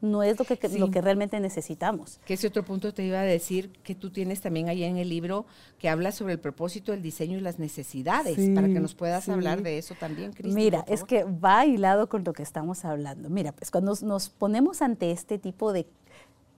no 0.00 0.22
es 0.22 0.38
lo 0.38 0.44
que, 0.44 0.58
lo 0.78 0.90
que 0.90 1.00
realmente 1.00 1.38
necesitamos. 1.40 2.20
Que 2.24 2.34
ese 2.34 2.46
otro 2.46 2.64
punto 2.64 2.94
te 2.94 3.04
iba 3.04 3.20
a 3.20 3.24
decir 3.24 3.70
que 3.82 3.94
tú 3.94 4.10
tienes 4.10 4.40
también 4.40 4.68
ahí 4.68 4.82
en 4.84 4.96
el 4.96 5.08
libro 5.08 5.46
que 5.78 5.88
habla 5.88 6.12
sobre 6.12 6.34
el 6.34 6.38
propósito, 6.38 6.92
el 6.92 7.02
diseño 7.02 7.38
y 7.38 7.40
las 7.40 7.58
necesidades, 7.58 8.36
para 8.54 8.68
que 8.68 8.80
nos 8.80 8.94
puedas 8.94 9.28
hablar 9.28 9.62
de 9.62 9.78
eso 9.78 9.94
también, 9.94 10.32
Cristi. 10.32 10.54
Mira, 10.54 10.84
es 10.88 11.04
que 11.04 11.24
va 11.24 11.66
hilado 11.66 12.08
con 12.08 12.24
lo 12.24 12.32
que 12.32 12.42
estamos 12.42 12.84
hablando. 12.84 13.28
Mira, 13.28 13.52
pues 13.52 13.70
cuando 13.70 13.94
nos, 14.02 14.30
ponemos 14.30 14.82
ante 14.82 15.10
este 15.10 15.38
tipo 15.38 15.72
de 15.72 15.86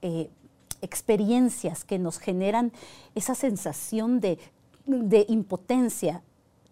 eh, 0.03 0.31
experiencias 0.81 1.85
que 1.85 1.99
nos 1.99 2.19
generan 2.19 2.73
esa 3.15 3.35
sensación 3.35 4.21
de, 4.21 4.39
de 4.87 5.25
impotencia, 5.29 6.23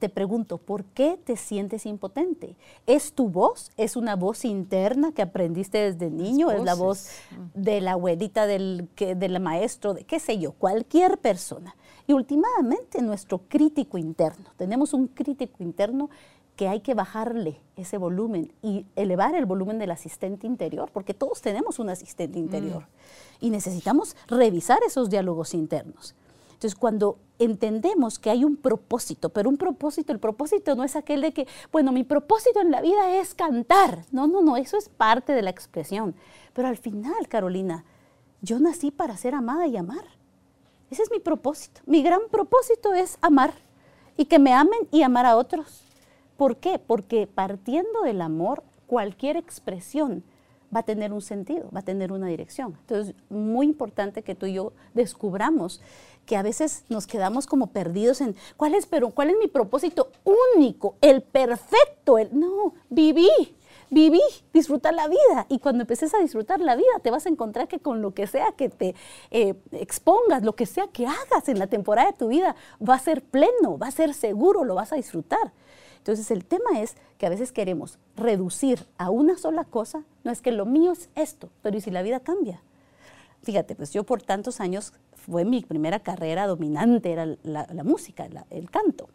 te 0.01 0.09
pregunto, 0.09 0.59
¿por 0.59 0.85
qué 0.85 1.19
te 1.23 1.37
sientes 1.37 1.85
impotente? 1.87 2.57
¿Es 2.87 3.13
tu 3.13 3.29
voz? 3.29 3.71
¿Es 3.77 3.97
una 3.97 4.17
voz 4.17 4.47
interna 4.47 5.13
que 5.13 5.23
aprendiste 5.23 5.93
desde 5.93 6.11
niño? 6.11 6.51
¿Es 6.51 6.65
la 6.65 6.75
voz 6.75 7.09
mm. 7.31 7.61
de 7.61 7.81
la 7.83 7.93
abuelita, 7.93 8.47
del, 8.47 8.89
del 8.97 9.41
maestro, 9.41 9.93
de 9.95 10.05
qué 10.05 10.19
sé 10.19 10.39
yo, 10.39 10.53
cualquier 10.53 11.19
persona? 11.19 11.77
Y 12.07 12.15
últimamente 12.15 13.03
nuestro 13.03 13.43
crítico 13.47 13.99
interno. 13.99 14.47
Tenemos 14.57 14.95
un 14.95 15.07
crítico 15.07 15.63
interno 15.63 16.09
que 16.57 16.67
hay 16.67 16.81
que 16.81 16.95
bajarle 16.95 17.61
ese 17.77 17.99
volumen 17.99 18.53
y 18.63 18.87
elevar 18.97 19.35
el 19.35 19.45
volumen 19.45 19.79
del 19.79 19.91
asistente 19.91 20.47
interior, 20.47 20.91
porque 20.93 21.15
todos 21.15 21.43
tenemos 21.43 21.79
un 21.79 21.91
asistente 21.91 22.39
interior. 22.39 22.83
Mm. 22.83 23.45
Y 23.45 23.51
necesitamos 23.51 24.17
revisar 24.29 24.81
esos 24.87 25.11
diálogos 25.11 25.53
internos. 25.53 26.15
Entonces, 26.61 26.79
cuando 26.79 27.17
entendemos 27.39 28.19
que 28.19 28.29
hay 28.29 28.45
un 28.45 28.55
propósito, 28.55 29.31
pero 29.31 29.49
un 29.49 29.57
propósito, 29.57 30.13
el 30.13 30.19
propósito 30.19 30.75
no 30.75 30.85
es 30.85 30.95
aquel 30.95 31.23
de 31.23 31.33
que, 31.33 31.49
bueno, 31.73 31.91
mi 31.91 32.05
propósito 32.05 32.61
en 32.61 32.71
la 32.71 32.83
vida 32.83 33.17
es 33.17 33.35
cantar. 33.35 34.05
No, 34.13 34.27
no, 34.27 34.43
no, 34.43 34.59
eso 34.59 34.77
es 34.77 34.91
parte 34.91 35.33
de 35.33 35.41
la 35.41 35.49
expresión. 35.49 36.15
Pero 36.53 36.69
al 36.69 36.77
final, 36.77 37.29
Carolina, 37.29 37.87
yo 38.43 38.61
nací 38.61 38.91
para 38.91 39.17
ser 39.17 39.35
amada 39.35 39.67
y 39.69 39.79
amar. 39.79 40.05
Ese 40.91 41.03
es 41.03 41.11
mi 41.11 41.19
propósito. 41.19 41.81
Mi 41.87 42.03
gran 42.03 42.21
propósito 42.31 42.93
es 42.93 43.17
amar 43.23 43.55
y 44.19 44.27
que 44.27 44.39
me 44.39 44.53
amen 44.53 44.87
y 44.91 45.01
amar 45.01 45.25
a 45.25 45.39
otros. 45.39 45.85
¿Por 46.37 46.59
qué? 46.59 46.79
Porque 46.79 47.27
partiendo 47.27 48.03
del 48.03 48.21
amor, 48.21 48.65
cualquier 48.87 49.39
expresión 49.39 50.25
va 50.75 50.81
a 50.81 50.85
tener 50.85 51.13
un 51.13 51.21
sentido, 51.21 51.69
va 51.75 51.81
a 51.81 51.85
tener 51.85 52.13
una 52.13 52.27
dirección. 52.27 52.77
Entonces, 52.81 53.15
muy 53.29 53.67
importante 53.67 54.23
que 54.23 54.35
tú 54.35 54.47
y 54.47 54.55
yo 54.55 54.73
descubramos 54.95 55.81
que 56.31 56.37
a 56.37 56.43
veces 56.43 56.85
nos 56.89 57.09
quedamos 57.09 57.49
como 57.49 57.73
perdidos 57.73 58.21
en 58.21 58.37
cuál 58.57 58.77
es, 58.77 58.87
pero 58.87 59.11
cuál 59.11 59.31
es 59.31 59.37
mi 59.37 59.49
propósito 59.49 60.13
único, 60.55 60.95
el 61.01 61.23
perfecto, 61.23 62.19
el 62.19 62.29
no, 62.39 62.73
viví, 62.89 63.29
viví, 63.91 64.21
disfrutar 64.53 64.95
la 64.95 65.09
vida. 65.09 65.47
Y 65.49 65.59
cuando 65.59 65.81
empeces 65.83 66.15
a 66.15 66.21
disfrutar 66.21 66.61
la 66.61 66.77
vida, 66.77 66.87
te 67.03 67.11
vas 67.11 67.27
a 67.27 67.31
encontrar 67.31 67.67
que 67.67 67.81
con 67.81 68.01
lo 68.01 68.15
que 68.15 68.29
sea 68.29 68.53
que 68.53 68.69
te 68.69 68.95
eh, 69.33 69.57
expongas, 69.73 70.45
lo 70.45 70.55
que 70.55 70.67
sea 70.67 70.87
que 70.87 71.05
hagas 71.05 71.49
en 71.49 71.59
la 71.59 71.67
temporada 71.67 72.13
de 72.13 72.17
tu 72.17 72.29
vida, 72.29 72.55
va 72.81 72.95
a 72.95 73.01
ser 73.01 73.25
pleno, 73.25 73.77
va 73.77 73.89
a 73.89 73.91
ser 73.91 74.15
seguro, 74.15 74.63
lo 74.63 74.77
vas 74.77 74.93
a 74.93 74.97
disfrutar. 74.97 75.53
Entonces 75.99 76.31
el 76.31 76.45
tema 76.45 76.79
es 76.79 76.95
que 77.19 77.27
a 77.27 77.31
veces 77.31 77.51
queremos 77.51 77.99
reducir 78.15 78.87
a 78.99 79.11
una 79.11 79.37
sola 79.37 79.65
cosa, 79.65 80.05
no 80.23 80.31
es 80.31 80.43
que 80.43 80.53
lo 80.53 80.65
mío 80.65 80.93
es 80.93 81.09
esto, 81.17 81.49
pero 81.61 81.77
¿y 81.77 81.81
si 81.81 81.91
la 81.91 82.03
vida 82.03 82.21
cambia? 82.21 82.63
Fíjate, 83.43 83.75
pues 83.75 83.93
yo 83.93 84.05
por 84.05 84.23
tantos 84.23 84.61
años 84.61 84.93
fue 85.15 85.45
mi 85.45 85.63
primera 85.63 86.01
carrera 86.01 86.47
dominante, 86.47 87.13
era 87.13 87.27
la, 87.43 87.85
música, 87.85 88.29
el 88.51 88.71
canto. 88.71 89.09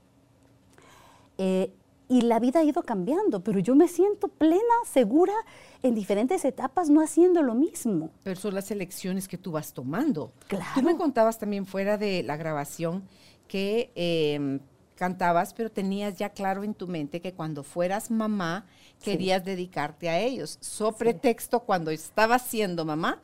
Eh, 1.38 1.72
y 2.08 2.22
la 2.22 2.40
vida 2.40 2.60
ha 2.60 2.64
ido 2.64 2.84
cambiando, 2.84 3.44
pero 3.44 3.60
yo 3.60 3.76
me 3.76 3.88
siento 3.88 4.28
plena, 4.28 4.62
segura 4.86 5.34
en 5.82 5.96
diferentes 5.96 6.46
etapas, 6.46 6.90
no 6.90 7.02
haciendo 7.02 7.42
lo 7.42 7.56
mismo. 7.56 8.12
Pero 8.24 8.40
son 8.40 8.54
las 8.54 8.70
elecciones 8.70 9.28
que 9.28 9.38
tú 9.38 9.52
vas 9.52 9.74
tomando. 9.74 10.32
Claro. 10.48 10.66
Tú 10.76 10.82
me 10.84 10.96
contabas 10.98 11.40
también 11.40 11.66
fuera 11.66 11.98
de 11.98 12.22
la 12.22 12.38
grabación 12.38 13.04
que 13.48 13.92
em, 13.96 14.60
cantabas, 14.96 15.54
pero 15.54 15.72
tenías 15.72 16.16
ya 16.18 16.30
claro 16.30 16.64
en 16.64 16.76
tu 16.76 16.88
mente 16.88 17.22
que 17.22 17.34
cuando 17.34 17.64
fueras 17.64 18.12
mamá 18.12 18.66
querías 19.02 19.44
dedicarte 19.44 20.10
a 20.10 20.20
ellos. 20.20 20.58
So 20.62 20.92
pretexto, 20.92 21.62
cuando 21.62 21.90
estabas 21.90 22.44
siendo 22.44 22.86
mamá, 22.86 23.20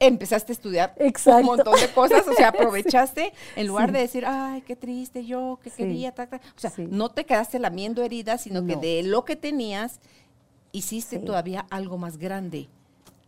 empezaste 0.00 0.52
a 0.52 0.54
estudiar 0.54 0.94
un 0.98 1.44
montón 1.44 1.78
de 1.78 1.92
cosas, 1.92 2.26
o 2.26 2.32
sea, 2.32 2.48
aprovechaste 2.48 3.32
en 3.54 3.66
lugar 3.66 3.92
de 3.92 4.00
decir, 4.00 4.24
ay, 4.26 4.62
qué 4.62 4.74
triste 4.74 5.24
yo, 5.26 5.60
que 5.62 5.70
quería, 5.70 6.14
o 6.16 6.58
sea, 6.58 6.72
no 6.88 7.10
te 7.10 7.24
quedaste 7.24 7.58
lamiendo 7.58 8.02
heridas, 8.02 8.42
sino 8.42 8.66
que 8.66 8.76
de 8.76 9.02
lo 9.02 9.24
que 9.24 9.36
tenías 9.36 10.00
hiciste 10.72 11.18
todavía 11.18 11.66
algo 11.70 11.98
más 11.98 12.16
grande. 12.16 12.68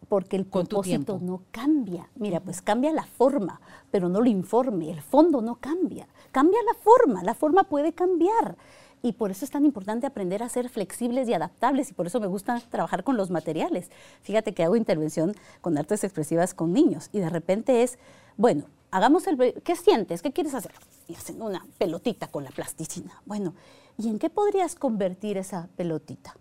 Porque 0.09 0.37
el 0.37 0.45
propósito 0.45 1.19
no 1.23 1.43
cambia. 1.53 2.11
Mira, 2.17 2.41
pues 2.41 2.61
cambia 2.61 2.93
la 2.93 3.05
forma, 3.05 3.63
pero 3.91 4.11
no 4.11 4.21
lo 4.21 4.29
informe. 4.29 4.91
El 4.91 5.01
fondo 5.01 5.41
no 5.41 5.55
cambia. 5.55 6.07
Cambia 6.33 6.59
la 6.67 6.75
forma. 6.75 7.23
La 7.23 7.33
forma 7.33 7.65
puede 7.65 7.95
cambiar. 7.95 8.59
Y 9.03 9.13
por 9.13 9.33
eso 9.33 9.45
es 9.45 9.51
tan 9.51 9.65
importante 9.65 10.07
aprender 10.07 10.45
a 10.45 10.49
ser 10.49 10.69
flexibles 10.69 11.29
y 11.29 11.35
adaptables 11.35 11.91
y 11.91 11.93
por 11.93 12.07
eso 12.07 12.21
me 12.21 12.29
gusta 12.29 12.61
trabajar 12.71 13.03
con 13.03 13.17
los 13.17 13.31
materiales. 13.31 13.91
Fíjate 14.23 14.55
que 14.55 14.63
hago 14.63 14.77
intervención 14.77 15.35
con 15.61 15.77
artes 15.77 16.05
expresivas 16.05 16.55
con 16.55 16.73
niños 16.73 17.11
y 17.13 17.19
de 17.19 17.29
repente 17.29 17.83
es, 17.83 17.99
bueno, 18.37 18.67
hagamos 18.93 19.27
el... 19.27 19.61
¿Qué 19.65 19.75
sientes? 19.75 20.23
¿Qué 20.23 20.31
quieres 20.33 20.55
hacer? 20.55 20.73
Y 21.09 21.17
hacen 21.17 21.43
una 21.43 21.67
pelotita 21.79 22.29
con 22.29 22.45
la 22.45 22.51
plasticina. 22.51 23.21
Bueno, 23.27 23.55
¿y 23.99 24.09
en 24.09 24.21
qué 24.21 24.31
podrías 24.31 24.77
convertir 24.77 25.37
esa 25.37 25.69
pelotita? 25.77 26.37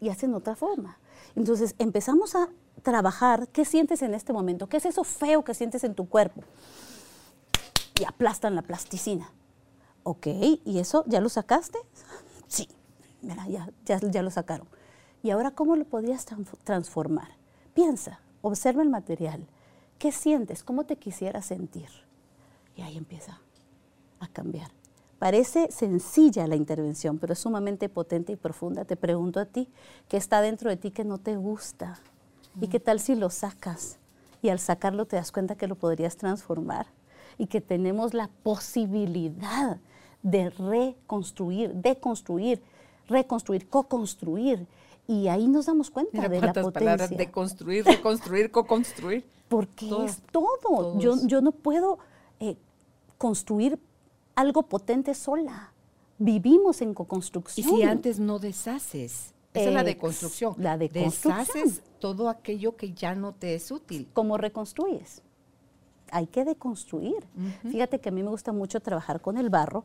Y 0.00 0.10
hacen 0.10 0.32
otra 0.34 0.54
forma. 0.54 0.98
Entonces 1.34 1.74
empezamos 1.78 2.36
a 2.36 2.48
trabajar 2.82 3.48
qué 3.48 3.64
sientes 3.64 4.02
en 4.02 4.14
este 4.14 4.32
momento, 4.32 4.68
qué 4.68 4.76
es 4.76 4.86
eso 4.86 5.02
feo 5.02 5.42
que 5.42 5.54
sientes 5.54 5.82
en 5.82 5.94
tu 5.94 6.08
cuerpo. 6.08 6.42
Y 7.98 8.04
aplastan 8.04 8.54
la 8.54 8.62
plasticina. 8.62 9.32
Ok, 10.04 10.26
¿y 10.64 10.78
eso 10.78 11.02
ya 11.06 11.20
lo 11.20 11.30
sacaste? 11.30 11.78
Sí, 12.46 12.68
mira, 13.22 13.48
ya, 13.48 13.70
ya, 13.86 14.22
lo 14.22 14.30
sacaron. 14.30 14.68
¿Y 15.22 15.30
ahora 15.30 15.50
cómo 15.50 15.76
lo 15.76 15.86
podrías 15.86 16.26
transformar? 16.62 17.28
Piensa, 17.72 18.20
observa 18.42 18.82
el 18.82 18.90
material. 18.90 19.46
¿Qué 19.98 20.12
sientes? 20.12 20.62
¿Cómo 20.62 20.84
te 20.84 20.96
quisieras 20.96 21.46
sentir? 21.46 21.88
Y 22.76 22.82
ahí 22.82 22.98
empieza 22.98 23.40
a 24.20 24.28
cambiar. 24.28 24.70
Parece 25.18 25.72
sencilla 25.72 26.46
la 26.46 26.56
intervención, 26.56 27.18
pero 27.18 27.32
es 27.32 27.38
sumamente 27.38 27.88
potente 27.88 28.32
y 28.32 28.36
profunda. 28.36 28.84
Te 28.84 28.96
pregunto 28.96 29.40
a 29.40 29.46
ti, 29.46 29.70
¿qué 30.08 30.18
está 30.18 30.42
dentro 30.42 30.68
de 30.68 30.76
ti 30.76 30.90
que 30.90 31.04
no 31.04 31.16
te 31.16 31.36
gusta? 31.36 31.98
¿Y 32.60 32.68
qué 32.68 32.78
tal 32.78 33.00
si 33.00 33.14
lo 33.14 33.30
sacas? 33.30 33.96
Y 34.42 34.50
al 34.50 34.58
sacarlo 34.58 35.06
te 35.06 35.16
das 35.16 35.32
cuenta 35.32 35.56
que 35.56 35.66
lo 35.66 35.76
podrías 35.76 36.18
transformar 36.18 36.88
y 37.38 37.46
que 37.46 37.62
tenemos 37.62 38.12
la 38.12 38.28
posibilidad 38.42 39.80
de 40.24 40.50
reconstruir, 40.50 41.72
deconstruir, 41.74 42.60
reconstruir, 43.08 43.68
co-construir. 43.68 44.66
Y 45.06 45.28
ahí 45.28 45.46
nos 45.46 45.66
damos 45.66 45.90
cuenta 45.90 46.28
de 46.28 46.40
la 46.40 46.52
potencia. 46.52 46.72
palabras, 46.72 47.10
de 47.10 47.30
construir, 47.30 47.84
reconstruir, 47.84 48.50
co-construir. 48.50 49.24
Porque 49.48 49.90
es 50.06 50.22
todo. 50.32 50.98
Yo, 50.98 51.14
yo, 51.26 51.42
no 51.42 51.52
puedo 51.52 51.98
eh, 52.40 52.56
construir 53.18 53.78
algo 54.34 54.62
potente 54.62 55.14
sola. 55.14 55.72
Vivimos 56.18 56.80
en 56.80 56.94
co-construcción. 56.94 57.68
Y 57.68 57.76
si 57.76 57.82
antes 57.82 58.18
no 58.18 58.38
deshaces, 58.38 59.34
esa 59.52 59.68
es 59.68 59.74
la 59.74 59.84
deconstrucción. 59.84 60.54
La 60.56 60.78
deconstrucción. 60.78 61.36
Deshaces 61.36 61.82
todo 61.98 62.30
aquello 62.30 62.76
que 62.76 62.94
ya 62.94 63.14
no 63.14 63.34
te 63.34 63.54
es 63.54 63.70
útil. 63.70 64.08
¿Cómo 64.14 64.38
reconstruyes? 64.38 65.20
Hay 66.10 66.26
que 66.28 66.44
deconstruir. 66.44 67.26
Fíjate 67.70 68.00
que 68.00 68.08
a 68.08 68.12
mí 68.12 68.22
me 68.22 68.30
gusta 68.30 68.52
mucho 68.52 68.80
trabajar 68.80 69.20
con 69.20 69.36
el 69.36 69.50
barro 69.50 69.84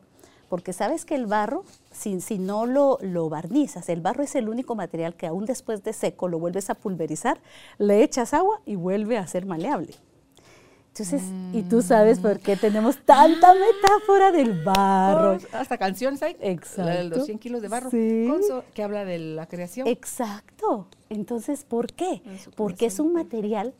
porque 0.50 0.72
sabes 0.72 1.04
que 1.04 1.14
el 1.14 1.26
barro, 1.26 1.64
si, 1.92 2.20
si 2.20 2.38
no 2.38 2.66
lo, 2.66 2.98
lo, 3.00 3.28
barnizas, 3.28 3.88
el 3.88 4.00
barro 4.00 4.24
es 4.24 4.34
el 4.34 4.48
único 4.48 4.74
material 4.74 5.14
que 5.14 5.28
aún 5.28 5.46
después 5.46 5.84
de 5.84 5.92
seco 5.92 6.26
lo 6.26 6.40
vuelves 6.40 6.70
a 6.70 6.74
pulverizar, 6.74 7.38
le 7.78 8.02
echas 8.02 8.34
agua 8.34 8.60
y 8.66 8.74
vuelve 8.74 9.16
a 9.16 9.26
ser 9.28 9.46
maleable. 9.46 9.94
Entonces, 10.88 11.22
y 11.52 11.62
tú 11.62 11.82
sabes 11.82 12.18
por 12.18 12.40
qué 12.40 12.56
tenemos 12.56 12.98
tanta 13.04 13.54
metáfora 13.54 14.32
del 14.32 14.64
barro. 14.64 15.38
hasta 15.52 15.78
canciones 15.78 16.20
hay. 16.20 16.36
Exacto. 16.40 17.16
los 17.16 17.26
100 17.26 17.38
kilos 17.38 17.62
de 17.62 17.68
barro. 17.68 17.90
Sí. 17.90 18.28
que 18.74 18.82
habla 18.82 19.04
de 19.04 19.20
la 19.20 19.46
creación. 19.46 19.86
Exacto. 19.86 20.88
Entonces, 21.08 21.62
¿por 21.62 21.92
qué? 21.92 22.22
Porque 22.56 22.86
es 22.86 22.98
un 22.98 23.12
material, 23.12 23.72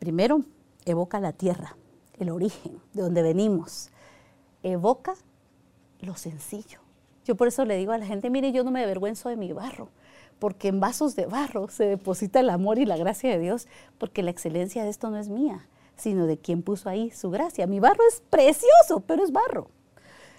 primero, 0.00 0.42
evoca 0.86 1.20
la 1.20 1.32
tierra, 1.32 1.76
el 2.18 2.30
origen, 2.30 2.80
de 2.94 3.02
donde 3.02 3.22
venimos. 3.22 3.90
Evoca 4.64 5.14
lo 6.00 6.16
sencillo. 6.16 6.80
Yo 7.24 7.36
por 7.36 7.48
eso 7.48 7.64
le 7.64 7.76
digo 7.76 7.92
a 7.92 7.98
la 7.98 8.06
gente, 8.06 8.30
mire, 8.30 8.52
yo 8.52 8.64
no 8.64 8.70
me 8.70 8.82
avergüenzo 8.82 9.28
de 9.28 9.36
mi 9.36 9.52
barro, 9.52 9.88
porque 10.38 10.68
en 10.68 10.80
vasos 10.80 11.14
de 11.16 11.26
barro 11.26 11.68
se 11.68 11.84
deposita 11.84 12.40
el 12.40 12.50
amor 12.50 12.78
y 12.78 12.86
la 12.86 12.96
gracia 12.96 13.30
de 13.30 13.38
Dios, 13.38 13.68
porque 13.98 14.22
la 14.22 14.30
excelencia 14.30 14.82
de 14.82 14.90
esto 14.90 15.10
no 15.10 15.18
es 15.18 15.28
mía, 15.28 15.66
sino 15.96 16.26
de 16.26 16.38
quien 16.38 16.62
puso 16.62 16.88
ahí 16.88 17.10
su 17.10 17.30
gracia. 17.30 17.66
Mi 17.66 17.78
barro 17.78 18.02
es 18.08 18.22
precioso, 18.30 19.00
pero 19.06 19.22
es 19.22 19.32
barro. 19.32 19.68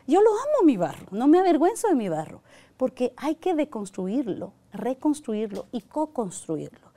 Yo 0.08 0.22
lo 0.22 0.32
amo 0.32 0.66
mi 0.66 0.78
barro, 0.78 1.08
no 1.12 1.28
me 1.28 1.40
avergüenzo 1.40 1.88
de 1.88 1.96
mi 1.96 2.10
barro, 2.10 2.42
porque 2.78 3.14
hay 3.16 3.36
que 3.36 3.54
deconstruirlo, 3.54 4.54
reconstruirlo 4.74 5.68
y 5.72 5.82
co-construirlo. 5.82 6.91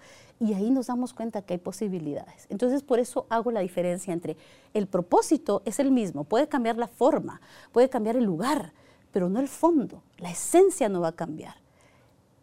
Y 0.45 0.53
ahí 0.53 0.71
nos 0.71 0.89
damos 0.89 1.15
cuenta 1.15 1.41
que 1.41 1.55
hay 1.55 1.59
posibilidades. 1.59 2.47
Entonces, 2.51 2.83
por 2.83 2.99
eso 2.99 3.25
hago 3.31 3.51
la 3.51 3.61
diferencia 3.61 4.13
entre 4.13 4.37
el 4.75 4.87
propósito 4.87 5.63
es 5.65 5.79
el 5.79 5.91
mismo, 5.91 6.25
puede 6.25 6.49
cambiar 6.49 6.77
la 6.77 6.87
forma, 6.87 7.41
puede 7.73 7.89
cambiar 7.89 8.17
el 8.17 8.25
lugar, 8.25 8.75
pero 9.11 9.31
no 9.31 9.41
el 9.41 9.49
fondo, 9.49 10.03
la 10.19 10.31
esencia 10.31 10.91
no 10.91 11.01
va 11.01 11.09
a 11.09 11.13
cambiar. 11.13 11.55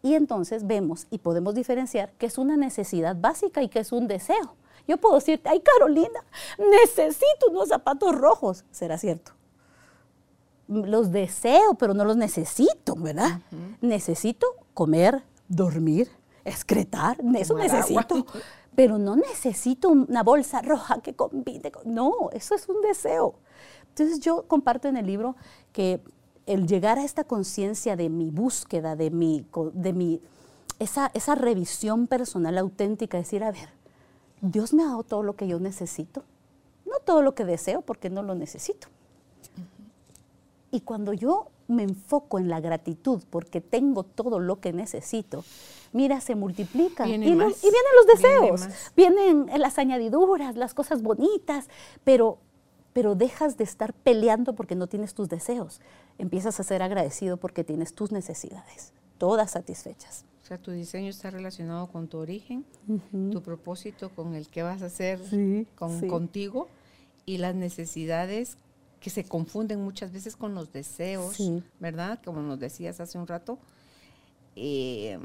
Y 0.02 0.14
entonces 0.14 0.66
vemos 0.66 1.06
y 1.10 1.18
podemos 1.18 1.54
diferenciar 1.54 2.10
que 2.14 2.26
es 2.26 2.38
una 2.38 2.56
necesidad 2.56 3.14
básica 3.14 3.62
y 3.62 3.68
que 3.68 3.78
es 3.78 3.92
un 3.92 4.08
deseo. 4.08 4.56
Yo 4.88 4.96
puedo 4.96 5.14
decir, 5.14 5.40
ay 5.44 5.60
Carolina, 5.60 6.24
necesito 6.58 7.50
unos 7.50 7.68
zapatos 7.68 8.16
rojos. 8.16 8.64
¿Será 8.72 8.98
cierto? 8.98 9.30
Los 10.66 11.12
deseo, 11.12 11.74
pero 11.74 11.94
no 11.94 12.04
los 12.04 12.16
necesito, 12.16 12.96
¿verdad? 12.96 13.42
Necesito 13.80 14.48
comer, 14.74 15.22
dormir, 15.46 16.10
excretar, 16.44 17.18
eso 17.36 17.56
necesito. 17.56 18.26
Pero 18.74 18.96
no 18.98 19.16
necesito 19.16 19.90
una 19.90 20.22
bolsa 20.22 20.62
roja 20.62 21.00
que 21.00 21.14
combine. 21.14 21.70
Con, 21.70 21.94
no, 21.94 22.30
eso 22.32 22.54
es 22.54 22.68
un 22.68 22.80
deseo. 22.80 23.34
Entonces 23.88 24.20
yo 24.20 24.44
comparto 24.48 24.88
en 24.88 24.96
el 24.96 25.06
libro 25.06 25.36
que 25.72 26.00
el 26.46 26.66
llegar 26.66 26.98
a 26.98 27.04
esta 27.04 27.24
conciencia 27.24 27.96
de 27.96 28.08
mi 28.08 28.30
búsqueda, 28.30 28.96
de 28.96 29.10
mi, 29.10 29.46
de 29.74 29.92
mi 29.92 30.20
esa, 30.78 31.10
esa 31.14 31.34
revisión 31.34 32.06
personal 32.06 32.58
auténtica, 32.58 33.18
decir, 33.18 33.44
a 33.44 33.52
ver, 33.52 33.68
Dios 34.40 34.72
me 34.72 34.82
ha 34.82 34.86
dado 34.86 35.04
todo 35.04 35.22
lo 35.22 35.36
que 35.36 35.46
yo 35.46 35.60
necesito, 35.60 36.24
no 36.86 36.98
todo 36.98 37.22
lo 37.22 37.34
que 37.34 37.44
deseo 37.44 37.82
porque 37.82 38.10
no 38.10 38.22
lo 38.22 38.34
necesito. 38.34 38.88
Y 40.70 40.80
cuando 40.80 41.12
yo 41.12 41.48
me 41.68 41.84
enfoco 41.84 42.38
en 42.38 42.48
la 42.48 42.60
gratitud 42.60 43.22
porque 43.30 43.60
tengo 43.60 44.02
todo 44.02 44.40
lo 44.40 44.58
que 44.60 44.72
necesito, 44.72 45.44
mira, 45.92 46.20
se 46.20 46.34
multiplica. 46.34 47.06
y, 47.06 47.18
vienen 47.18 47.38
los 47.38 47.60
deseos, 48.06 48.68
vienen 48.96 49.46
las 49.58 49.78
añadiduras, 49.78 50.56
las 50.56 50.74
cosas 50.74 51.02
bonitas, 51.02 51.68
pero, 52.04 52.38
pero 52.92 53.14
dejas 53.14 53.56
de 53.56 53.64
estar 53.64 53.92
peleando 53.92 54.54
porque 54.54 54.74
no 54.74 54.86
tienes 54.86 55.14
tus 55.14 55.28
deseos. 55.28 55.80
Empiezas 56.18 56.58
a 56.60 56.62
ser 56.62 56.82
agradecido 56.82 57.36
porque 57.36 57.64
tienes 57.64 57.94
tus 57.94 58.12
necesidades, 58.12 58.92
todas 59.18 59.52
satisfechas. 59.52 60.24
O 60.42 60.44
sea, 60.44 60.58
tu 60.58 60.72
diseño 60.72 61.08
está 61.08 61.30
relacionado 61.30 61.86
con 61.86 62.08
tu 62.08 62.18
origen, 62.18 62.64
tu 63.30 63.42
propósito, 63.42 64.10
con 64.10 64.34
el 64.34 64.48
que 64.48 64.64
vas 64.64 64.82
a 64.82 64.86
hacer 64.86 65.20
contigo 65.76 66.68
y 67.24 67.38
las 67.38 67.54
necesidades 67.54 68.56
que 68.98 69.10
se 69.10 69.24
confunden 69.24 69.80
muchas 69.80 70.12
veces 70.12 70.36
con 70.36 70.54
los 70.54 70.72
deseos, 70.72 71.38
¿verdad? 71.78 72.20
Como 72.24 72.42
nos 72.42 72.58
decías 72.58 73.00
hace 73.00 73.18
un 73.18 73.26
rato. 73.26 73.58
Eh, 74.56 75.18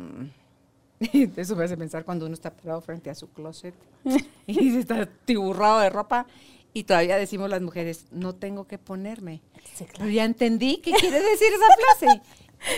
eso 1.38 1.56
me 1.56 1.64
hace 1.64 1.78
pensar 1.78 2.06
cuando 2.06 2.26
uno 2.26 2.34
está 2.34 2.52
parado 2.52 2.82
frente 2.82 3.10
a 3.10 3.16
su 3.16 3.30
closet 3.30 3.76
y 4.48 4.72
se 4.72 4.80
está 4.80 5.06
tiburrado 5.06 5.80
de 5.80 5.90
ropa 5.90 6.28
y 6.74 6.84
todavía 6.84 7.18
decimos 7.18 7.50
las 7.50 7.62
mujeres, 7.62 8.06
no 8.12 8.36
tengo 8.36 8.68
que 8.68 8.78
ponerme. 8.78 9.42
Pero 9.98 10.10
ya 10.10 10.26
entendí 10.26 10.78
qué 10.78 10.92
quiere 10.92 11.22
decir 11.22 11.48
esa 11.54 12.08
frase. 12.08 12.22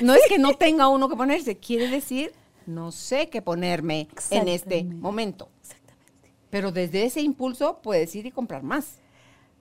No 0.01 0.13
es 0.13 0.21
que 0.27 0.37
no 0.37 0.53
tenga 0.53 0.87
uno 0.87 1.09
que 1.09 1.15
ponerse, 1.15 1.57
quiere 1.57 1.87
decir 1.89 2.33
no 2.69 2.91
sé 2.91 3.29
qué 3.29 3.41
ponerme 3.41 4.07
en 4.29 4.47
este 4.47 4.83
momento. 4.83 5.49
Exactamente. 5.61 6.31
Pero 6.49 6.71
desde 6.71 7.03
ese 7.03 7.21
impulso 7.21 7.79
puedes 7.81 8.15
ir 8.15 8.25
y 8.27 8.31
comprar 8.31 8.63
más. 8.63 8.99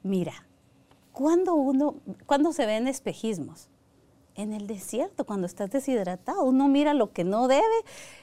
Mira, 0.02 0.46
cuando 1.12 1.54
uno, 1.54 1.96
cuando 2.26 2.52
se 2.52 2.66
ven 2.66 2.86
espejismos, 2.86 3.68
en 4.38 4.52
el 4.52 4.68
desierto, 4.68 5.26
cuando 5.26 5.46
estás 5.46 5.70
deshidratado, 5.70 6.44
uno 6.44 6.68
mira 6.68 6.94
lo 6.94 7.12
que 7.12 7.24
no 7.24 7.48
debe, 7.48 7.64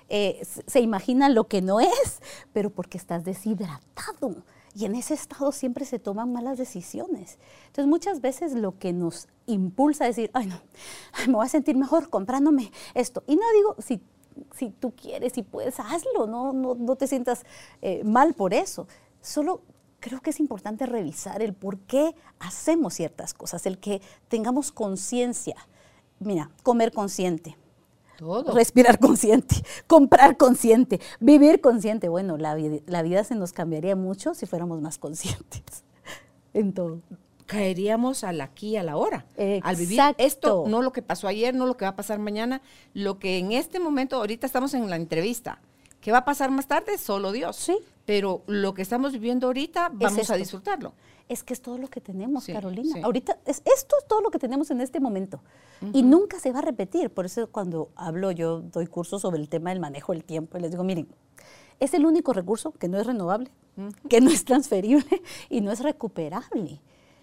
eh, 0.08 0.41
se 0.65 0.80
imagina 0.80 1.28
lo 1.28 1.47
que 1.47 1.62
no 1.62 1.82
es, 1.82 2.21
pero 2.54 2.69
porque 2.69 2.97
estás 2.97 3.25
deshidratado. 3.25 4.43
Y 4.73 4.86
en 4.86 4.95
ese 4.95 5.13
estado 5.13 5.51
siempre 5.51 5.86
se 5.86 5.99
toman 5.99 6.32
malas 6.32 6.58
decisiones. 6.58 7.38
Entonces 7.67 7.88
muchas 7.88 8.21
veces 8.21 8.54
lo 8.54 8.80
que 8.80 8.93
nos 8.93 9.28
impulsa 9.45 10.06
a 10.06 10.08
decir, 10.08 10.32
ay 10.34 10.47
no, 10.47 10.60
me 11.28 11.34
voy 11.34 11.45
a 11.45 11.49
sentir 11.49 11.75
mejor 11.75 12.10
comprándome 12.10 12.71
esto. 12.93 13.23
Y 13.28 13.36
no 13.36 13.43
digo, 13.54 13.75
si, 13.80 14.01
si 14.56 14.69
tú 14.69 14.91
quieres 14.95 15.38
y 15.38 15.43
puedes, 15.43 15.80
hazlo, 15.82 16.28
no, 16.28 16.54
no, 16.54 16.75
no 16.75 16.95
te 16.95 17.08
sientas 17.08 17.43
eh, 17.82 18.04
mal 18.06 18.34
por 18.34 18.54
eso. 18.54 18.88
Solo 19.21 19.62
creo 19.99 20.21
que 20.21 20.30
es 20.30 20.39
importante 20.39 20.86
revisar 20.86 21.41
el 21.41 21.54
por 21.54 21.80
qué 21.80 22.15
hacemos 22.39 22.93
ciertas 22.93 23.34
cosas, 23.34 23.65
el 23.65 23.80
que 23.80 24.01
tengamos 24.30 24.71
conciencia. 24.71 25.56
Mira, 26.19 26.49
comer 26.63 26.91
consciente, 26.91 27.58
Respirar 28.54 28.99
consciente, 28.99 29.56
comprar 29.88 30.38
consciente, 30.38 30.99
vivir 31.19 31.62
consciente. 31.62 32.10
Bueno, 32.10 32.38
la, 32.38 32.58
la 32.86 33.01
vida 33.01 33.23
se 33.23 33.36
nos 33.36 33.51
cambiaría 33.51 33.95
mucho 33.95 34.34
si 34.34 34.45
fuéramos 34.45 34.82
más 34.82 34.97
conscientes 34.97 35.84
en 36.54 36.73
todo 36.73 37.01
caeríamos 37.45 38.23
al 38.23 38.41
aquí, 38.41 38.75
a 38.75 38.82
la 38.82 38.97
hora. 38.97 39.28
Al 39.62 39.75
vivir 39.75 39.99
esto, 40.17 40.63
no 40.67 40.82
lo 40.82 40.91
que 40.91 41.04
pasó 41.04 41.28
ayer, 41.28 41.54
no 41.54 41.67
lo 41.67 41.78
que 41.78 41.86
va 41.86 41.89
a 41.89 41.95
pasar 41.95 42.17
mañana, 42.17 42.63
lo 42.95 43.19
que 43.19 43.38
en 43.38 43.51
este 43.51 43.80
momento, 43.80 44.15
ahorita 44.15 44.47
estamos 44.47 44.73
en 44.73 44.89
la 44.89 44.95
entrevista. 44.95 45.62
¿Qué 46.01 46.12
va 46.12 46.19
a 46.19 46.25
pasar 46.25 46.49
más 46.49 46.67
tarde? 46.67 46.97
Solo 46.97 47.32
Dios. 47.32 47.56
Sí. 47.56 47.78
Pero 48.06 48.41
lo 48.47 48.73
que 48.73 48.82
estamos 48.82 49.13
viviendo 49.13 49.45
ahorita, 49.47 49.91
vamos 49.93 50.30
a 50.32 50.36
disfrutarlo 50.38 50.93
es 51.27 51.43
que 51.43 51.53
es 51.53 51.61
todo 51.61 51.77
lo 51.77 51.88
que 51.88 52.01
tenemos, 52.01 52.45
Carolina. 52.45 52.99
Ahorita, 53.03 53.38
es, 53.45 53.61
esto 53.65 53.95
es 53.99 54.07
todo 54.07 54.21
lo 54.21 54.31
que 54.31 54.39
tenemos 54.39 54.69
en 54.71 54.81
este 54.81 54.99
momento. 54.99 55.41
Y 55.93 56.03
nunca 56.03 56.39
se 56.39 56.51
va 56.51 56.59
a 56.59 56.61
repetir. 56.61 57.09
Por 57.09 57.25
eso 57.25 57.47
cuando 57.47 57.89
hablo, 57.95 58.31
yo 58.31 58.61
doy 58.61 58.88
cursos 58.88 59.21
sobre 59.21 59.39
el 59.39 59.49
tema 59.49 59.71
del 59.71 59.79
manejo 59.79 60.13
del 60.13 60.23
tiempo 60.23 60.57
y 60.57 60.61
les 60.61 60.71
digo, 60.71 60.83
miren, 60.83 61.07
es 61.79 61.93
el 61.93 62.05
único 62.05 62.33
recurso 62.33 62.71
que 62.71 62.88
no 62.88 62.99
es 62.99 63.05
renovable, 63.05 63.51
que 64.09 64.21
no 64.21 64.29
es 64.29 64.45
transferible 64.45 65.21
y 65.49 65.61
no 65.61 65.71
es 65.71 65.81
recuperable. 65.81 66.79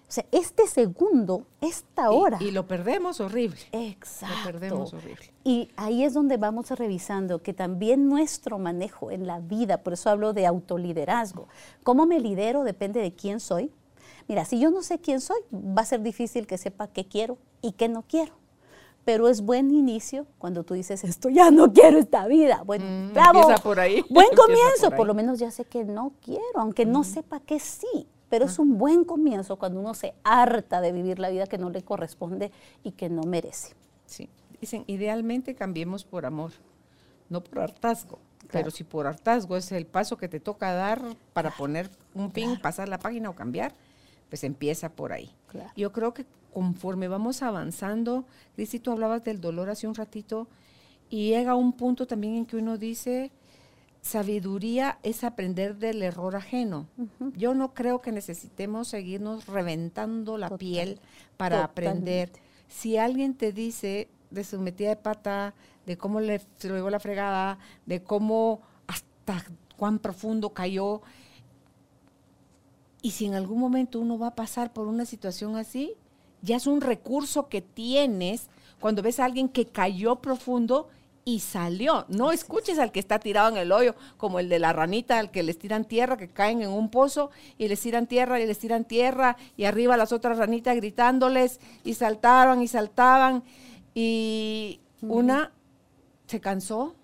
O 0.07 0.11
sea, 0.13 0.25
este 0.31 0.67
segundo, 0.67 1.47
esta 1.59 2.11
hora. 2.11 2.37
Y, 2.39 2.51
lo 2.51 2.67
perdemos 2.67 3.19
horrible. 3.19 3.57
Exacto. 3.71 4.35
Lo 4.37 4.43
perdemos 4.43 4.93
horrible. 4.93 5.33
Y 5.43 5.69
ahí 5.75 6.03
es 6.03 6.13
donde 6.13 6.37
vamos 6.37 6.69
revisando 6.69 7.41
que 7.41 7.53
también 7.53 8.09
nuestro 8.09 8.59
manejo 8.59 9.09
en 9.09 9.25
la 9.25 9.39
vida, 9.39 9.79
por 9.79 9.93
eso 9.93 10.11
hablo 10.11 10.33
de 10.33 10.45
autoliderazgo. 10.45 11.47
¿Cómo 11.83 12.05
me 12.05 12.19
lidero? 12.19 12.63
Depende 12.63 12.99
de 12.99 13.13
quién 13.13 13.39
soy, 13.39 13.71
Mira, 14.27 14.45
si 14.45 14.59
yo 14.59 14.71
no 14.71 14.81
sé 14.81 14.99
quién 14.99 15.21
soy, 15.21 15.39
va 15.51 15.81
a 15.81 15.85
ser 15.85 16.01
difícil 16.01 16.47
que 16.47 16.57
sepa 16.57 16.87
qué 16.87 17.05
quiero 17.05 17.37
y 17.61 17.73
qué 17.73 17.89
no 17.89 18.03
quiero. 18.03 18.33
Pero 19.05 19.27
es 19.27 19.41
buen 19.41 19.71
inicio 19.71 20.25
cuando 20.37 20.63
tú 20.63 20.73
dices, 20.75 21.03
esto 21.03 21.29
ya 21.29 21.51
no 21.51 21.73
quiero 21.73 21.99
esta 21.99 22.25
vida. 22.27 22.63
Bueno, 22.65 22.85
mm, 22.85 23.13
bravo. 23.13 23.53
por 23.61 23.79
ahí. 23.79 24.03
Buen 24.09 24.29
comienzo, 24.35 24.91
por, 24.91 25.05
lo 25.05 25.13
menos 25.13 25.39
ya 25.39 25.51
sé 25.51 25.65
que 25.65 25.83
no 25.83 26.13
quiero, 26.21 26.41
aunque 26.55 26.85
no 26.85 27.03
sepa 27.03 27.41
que 27.41 27.59
sí. 27.59 28.07
Pero 28.29 28.45
es 28.45 28.57
un 28.57 28.79
buen 28.79 29.03
comienzo 29.03 29.57
cuando 29.57 29.79
uno 29.79 29.93
se 29.93 30.15
harta 30.23 30.81
de 30.81 30.91
vivir 30.91 31.19
la 31.19 31.29
vida 31.29 31.45
que 31.45 31.59
no 31.59 31.69
le 31.69 31.83
corresponde 31.83 32.51
y 32.81 32.93
que 32.93 33.07
no 33.07 33.21
merece. 33.23 33.75
Sí, 34.07 34.27
dicen, 34.59 34.85
idealmente 34.87 35.53
cambiemos 35.53 36.03
por 36.03 36.25
amor, 36.25 36.51
no 37.29 37.43
por 37.43 37.59
hartazgo. 37.59 38.17
Pero 38.51 38.71
si 38.71 38.83
por 38.83 39.05
hartazgo 39.05 39.55
es 39.55 39.71
el 39.71 39.85
paso 39.85 40.17
que 40.17 40.27
te 40.27 40.39
toca 40.39 40.73
dar 40.73 41.01
para 41.33 41.51
poner 41.51 41.89
un 42.15 42.31
fin, 42.31 42.59
pasar 42.59 42.89
la 42.89 42.97
página 42.97 43.29
o 43.29 43.35
cambiar, 43.35 43.73
pues 44.33 44.43
empieza 44.43 44.89
por 44.89 45.13
ahí. 45.13 45.29
Yo 45.75 45.91
creo 45.91 46.15
que 46.15 46.25
conforme 46.51 47.07
vamos 47.07 47.43
avanzando, 47.43 48.25
Cristi, 48.55 48.79
tú 48.79 48.89
hablabas 48.89 49.23
del 49.23 49.39
dolor 49.39 49.69
hace 49.69 49.85
un 49.87 49.93
ratito, 49.93 50.47
y 51.07 51.29
llega 51.29 51.53
un 51.53 51.71
punto 51.71 52.07
también 52.07 52.37
en 52.37 52.47
que 52.47 52.57
uno 52.57 52.79
dice, 52.79 53.29
sabiduría 54.01 54.97
es 55.03 55.23
aprender 55.23 55.75
del 55.75 56.01
error 56.01 56.35
ajeno. 56.35 56.87
Yo 57.37 57.53
no 57.53 57.75
creo 57.75 58.01
que 58.01 58.11
necesitemos 58.11 58.87
seguirnos 58.87 59.45
reventando 59.45 60.39
la 60.39 60.57
piel 60.57 60.99
para 61.37 61.63
aprender. 61.63 62.31
Si 62.67 62.97
alguien 62.97 63.35
te 63.35 63.51
dice 63.51 64.07
de 64.31 64.43
su 64.43 64.59
metida 64.59 64.89
de 64.89 64.95
pata, 64.95 65.53
de 65.85 65.95
cómo 65.95 66.21
le 66.21 66.41
se 66.57 66.69
lo 66.69 66.75
llevó 66.75 66.89
la 66.89 66.99
fregada, 66.99 67.59
de 67.85 68.01
cómo 68.01 68.61
hasta 68.87 69.45
cuán 69.77 69.99
profundo 69.99 70.55
cayó, 70.55 71.03
y 73.03 73.11
si 73.11 73.25
en 73.25 73.35
algún 73.35 73.59
momento 73.59 73.99
uno 73.99 74.17
va 74.17 74.27
a 74.27 74.35
pasar 74.35 74.71
por 74.71 74.87
una 74.87 75.05
situación 75.05 75.57
así, 75.57 75.93
ya 76.41 76.55
es 76.55 76.65
un 76.65 76.79
recurso 76.79 77.49
que 77.49 77.61
tienes 77.61 78.47
cuando 78.79 79.01
ves 79.01 79.19
a 79.19 79.25
alguien 79.25 79.49
que 79.49 79.65
cayó 79.65 80.15
profundo 80.15 80.87
y 81.25 81.41
salió. 81.41 82.05
No 82.07 82.31
escuches 82.31 82.79
al 82.79 82.93
que 82.93 83.01
está 83.01 83.19
tirado 83.19 83.49
en 83.49 83.57
el 83.57 83.73
hoyo, 83.73 83.93
como 84.15 84.39
el 84.39 84.47
de 84.47 84.57
la 84.57 84.71
ranita, 84.71 85.19
al 85.19 85.31
que 85.31 85.43
les 85.43 85.59
tiran 85.59 85.83
tierra, 85.83 86.15
que 86.15 86.29
caen 86.29 86.61
en 86.61 86.69
un 86.69 86.89
pozo 86.89 87.29
y 87.57 87.67
les 87.67 87.81
tiran 87.81 88.07
tierra 88.07 88.39
y 88.39 88.47
les 88.47 88.57
tiran 88.57 88.85
tierra 88.85 89.35
y 89.57 89.65
arriba 89.65 89.97
las 89.97 90.13
otras 90.13 90.37
ranitas 90.37 90.75
gritándoles 90.77 91.59
y 91.83 91.95
saltaban 91.95 92.61
y 92.61 92.69
saltaban 92.69 93.43
y 93.93 94.79
una 95.01 95.51
se 96.27 96.39
cansó, 96.39 96.95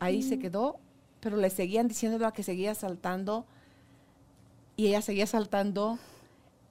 ahí 0.00 0.22
se 0.22 0.40
quedó, 0.40 0.80
pero 1.20 1.36
le 1.36 1.50
seguían 1.50 1.86
diciendo 1.86 2.26
a 2.26 2.32
que 2.32 2.42
seguía 2.42 2.74
saltando 2.74 3.46
y 4.76 4.88
ella 4.88 5.02
seguía 5.02 5.26
saltando 5.26 5.98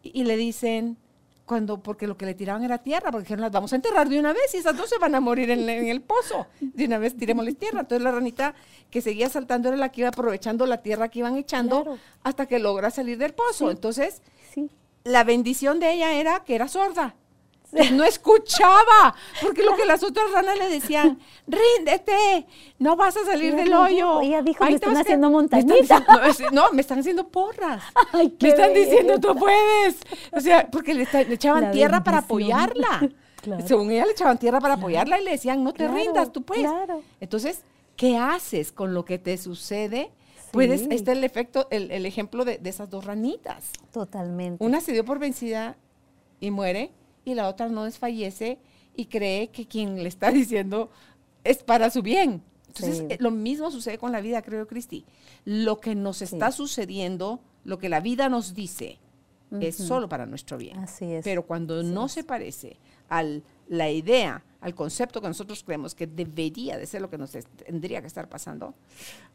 y, 0.02 0.24
le 0.26 0.36
dicen, 0.38 0.98
cuando, 1.46 1.82
porque 1.82 2.08
lo 2.08 2.18
que 2.18 2.26
le 2.26 2.34
tiraban 2.34 2.63
era 2.63 2.78
tierra, 2.80 3.12
porque 3.12 3.24
dijeron, 3.26 3.42
las 3.42 3.52
vamos 3.52 3.72
a 3.74 3.78
enterrar 3.78 4.10
de 4.10 4.20
una 4.20 4.34
vez 4.34 4.54
y 4.54 4.58
esas 4.58 4.76
dos 4.76 4.89
se 4.89 4.98
van 4.98 5.16
a 5.16 5.20
morir 5.20 5.50
en, 5.52 5.68
en 5.70 5.88
el 5.88 6.02
pozo. 6.02 6.48
De 6.60 6.86
una 6.86 6.98
vez 6.98 7.16
tirémosles 7.16 7.58
tierra. 7.58 7.82
Entonces 7.82 8.04
la 8.04 8.12
ranita 8.12 8.54
que 8.89 9.02
seguía 9.02 9.30
saltando 9.30 9.70
era 9.70 9.78
la 9.78 9.89
que 9.89 10.02
iba 10.02 10.10
aprovechando 10.10 10.66
la 10.66 10.82
tierra 10.82 11.10
que 11.10 11.20
iban 11.20 11.38
echando 11.38 11.84
Claro. 11.84 12.00
hasta 12.24 12.46
que 12.46 12.60
logra 12.60 12.92
salir 12.92 13.18
del 13.18 13.34
pozo. 13.34 13.68
Sí. 13.68 13.72
Entonces, 13.72 14.22
Sí. 14.54 14.70
la 15.04 15.24
bendición 15.24 15.80
de 15.80 15.94
ella 15.94 16.13
era 16.13 16.44
que 16.44 16.56
era 16.56 16.68
sorda. 16.68 17.16
No 17.94 18.04
escuchaba, 18.04 19.16
porque 19.42 19.64
lo 19.64 19.76
que 19.76 19.86
las 19.86 20.04
otras 20.04 20.32
ranas 20.32 20.58
le 20.58 20.70
decían, 20.70 21.20
ríndete, 21.48 22.46
no 22.80 22.96
vas 22.96 23.18
a 23.18 23.26
salir 23.26 23.56
del 23.56 23.74
hoyo. 23.74 24.22
ella 24.22 24.42
dijo, 24.42 24.64
Ahí 24.64 24.72
"Me 24.72 24.76
están 24.76 24.98
haciendo 24.98 25.30
quedar". 25.30 25.50
Me 25.64 25.80
están 25.80 26.04
montañita. 26.06 26.52
no, 26.52 26.72
me 26.72 26.82
están 26.82 27.00
haciendo 27.00 27.28
porras. 27.28 27.82
Ay, 28.14 28.30
qué 28.32 28.46
me 28.48 28.50
están 28.50 28.74
diciendo, 28.74 29.20
tú 29.20 29.36
puedes. 29.36 29.96
O 30.32 30.40
sea, 30.40 30.70
porque 30.72 30.94
le, 30.94 31.04
está- 31.04 31.24
le 31.24 31.34
echaban 31.36 31.64
La 31.64 31.72
tierra 31.72 32.04
para 32.04 32.20
apoyarla. 32.20 33.10
Claro. 33.44 33.68
Según 33.68 33.92
ella 33.92 34.06
le 34.06 34.14
echaban 34.14 34.38
tierra 34.38 34.62
para 34.62 34.76
apoyarla 34.76 35.20
y 35.20 35.24
le 35.26 35.32
decían, 35.32 35.66
no 35.66 35.74
te 35.74 35.80
Claro, 35.80 35.96
rindas, 35.96 36.32
tú 36.32 36.44
puedes. 36.44 36.64
claro. 36.64 37.02
Entonces, 37.20 37.62
¿qué 37.98 38.16
haces 38.18 38.72
con 38.72 38.94
lo 38.94 39.04
que 39.04 39.20
te 39.20 39.38
sucede? 39.38 40.12
Puedes, 40.52 40.80
Sí. 40.80 40.88
este 40.92 41.12
es 41.12 41.18
el 41.18 41.26
efecto, 41.26 41.68
el, 41.70 41.92
el 41.92 42.06
ejemplo 42.06 42.46
de, 42.46 42.58
de 42.60 42.70
esas 42.70 42.90
dos 42.90 43.04
ranitas. 43.04 43.66
Totalmente. 43.92 44.64
Una 44.64 44.80
se 44.80 44.94
dio 44.94 45.04
por 45.04 45.20
vencida 45.20 45.76
y 46.40 46.52
muere, 46.52 46.92
y 47.26 47.34
la 47.36 47.48
otra 47.48 47.70
no 47.70 47.84
desfallece 47.86 48.60
y 48.96 49.06
cree 49.06 49.50
que 49.50 49.68
quien 49.68 50.02
le 50.04 50.08
está 50.10 50.32
diciendo 50.32 50.90
es 51.44 51.64
para 51.64 51.90
su 51.90 52.02
bien. 52.02 52.42
Entonces, 52.68 52.98
Sí. 53.00 53.06
eh, 53.10 53.18
lo 53.20 53.30
mismo 53.32 53.70
sucede 53.72 53.98
con 53.98 54.12
la 54.12 54.22
vida, 54.22 54.42
creo, 54.42 54.66
Cristi. 54.68 55.06
Lo 55.46 55.80
que 55.80 55.94
nos 55.96 56.22
está 56.24 56.52
sucediendo, 56.52 57.40
lo 57.66 57.78
que 57.78 57.88
la 57.90 58.00
vida 58.00 58.30
nos 58.30 58.54
dice, 58.56 58.98
es 59.60 59.76
solo 59.76 60.10
para 60.10 60.26
nuestro 60.26 60.58
bien. 60.58 60.80
Así 60.80 61.06
es. 61.14 61.24
Pero 61.24 61.46
cuando 61.46 61.80
Así 61.82 61.88
no 61.90 62.08
es. 62.08 62.12
se 62.14 62.24
parece 62.24 62.78
a 63.10 63.24
la 63.68 63.92
idea, 63.92 64.44
al 64.62 64.74
concepto 64.74 65.22
que 65.22 65.28
nosotros 65.28 65.64
creemos 65.64 65.94
que 65.94 66.08
debería 66.08 66.78
de 66.80 66.88
ser 66.88 67.02
lo 67.02 67.10
que 67.12 67.20
nos 67.20 67.30
tendría 67.64 68.02
que 68.02 68.08
estar 68.08 68.28
pasando, 68.28 68.74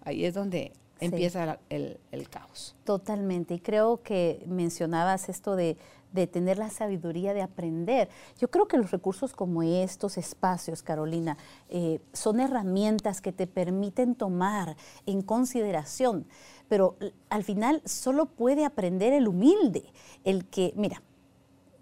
ahí 0.02 0.24
es 0.24 0.34
donde 0.34 0.72
Sí. 0.98 1.04
empieza 1.04 1.46
la- 1.46 1.60
el, 1.68 1.98
el 2.10 2.28
caos. 2.28 2.74
Totalmente. 2.82 3.54
Y 3.54 3.60
creo 3.60 4.02
que 4.02 4.42
mencionabas 4.48 5.28
esto 5.28 5.54
de, 5.54 5.76
de 6.12 6.26
tener 6.26 6.58
la 6.58 6.70
sabiduría 6.70 7.34
de 7.34 7.42
aprender. 7.42 8.08
Yo 8.38 8.50
creo 8.50 8.66
que 8.66 8.78
los 8.78 8.90
recursos 8.90 9.34
como 9.34 9.62
estos 9.62 10.18
espacios, 10.18 10.82
Carolina, 10.82 11.36
eh, 11.68 12.00
son 12.12 12.40
herramientas 12.40 13.20
que 13.20 13.32
te 13.32 13.46
permiten 13.46 14.14
tomar 14.14 14.76
en 15.06 15.22
consideración. 15.22 16.26
Pero 16.68 16.96
al 17.30 17.44
final 17.44 17.82
solo 17.84 18.26
puede 18.26 18.64
aprender 18.64 19.12
el 19.12 19.28
humilde, 19.28 19.84
el 20.24 20.46
que, 20.46 20.72
mira, 20.76 21.02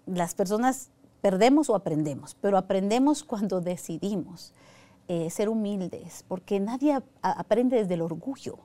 las 0.05 0.35
personas 0.35 0.89
perdemos 1.21 1.69
o 1.69 1.75
aprendemos, 1.75 2.35
pero 2.39 2.57
aprendemos 2.57 3.23
cuando 3.23 3.59
decidimos 3.59 4.53
eh, 5.09 5.29
ser 5.29 5.49
humildes, 5.49 6.25
porque 6.27 6.59
nadie 6.59 7.01
aprende 7.21 7.77
desde 7.77 7.93
el 7.95 8.01
orgullo. 8.01 8.59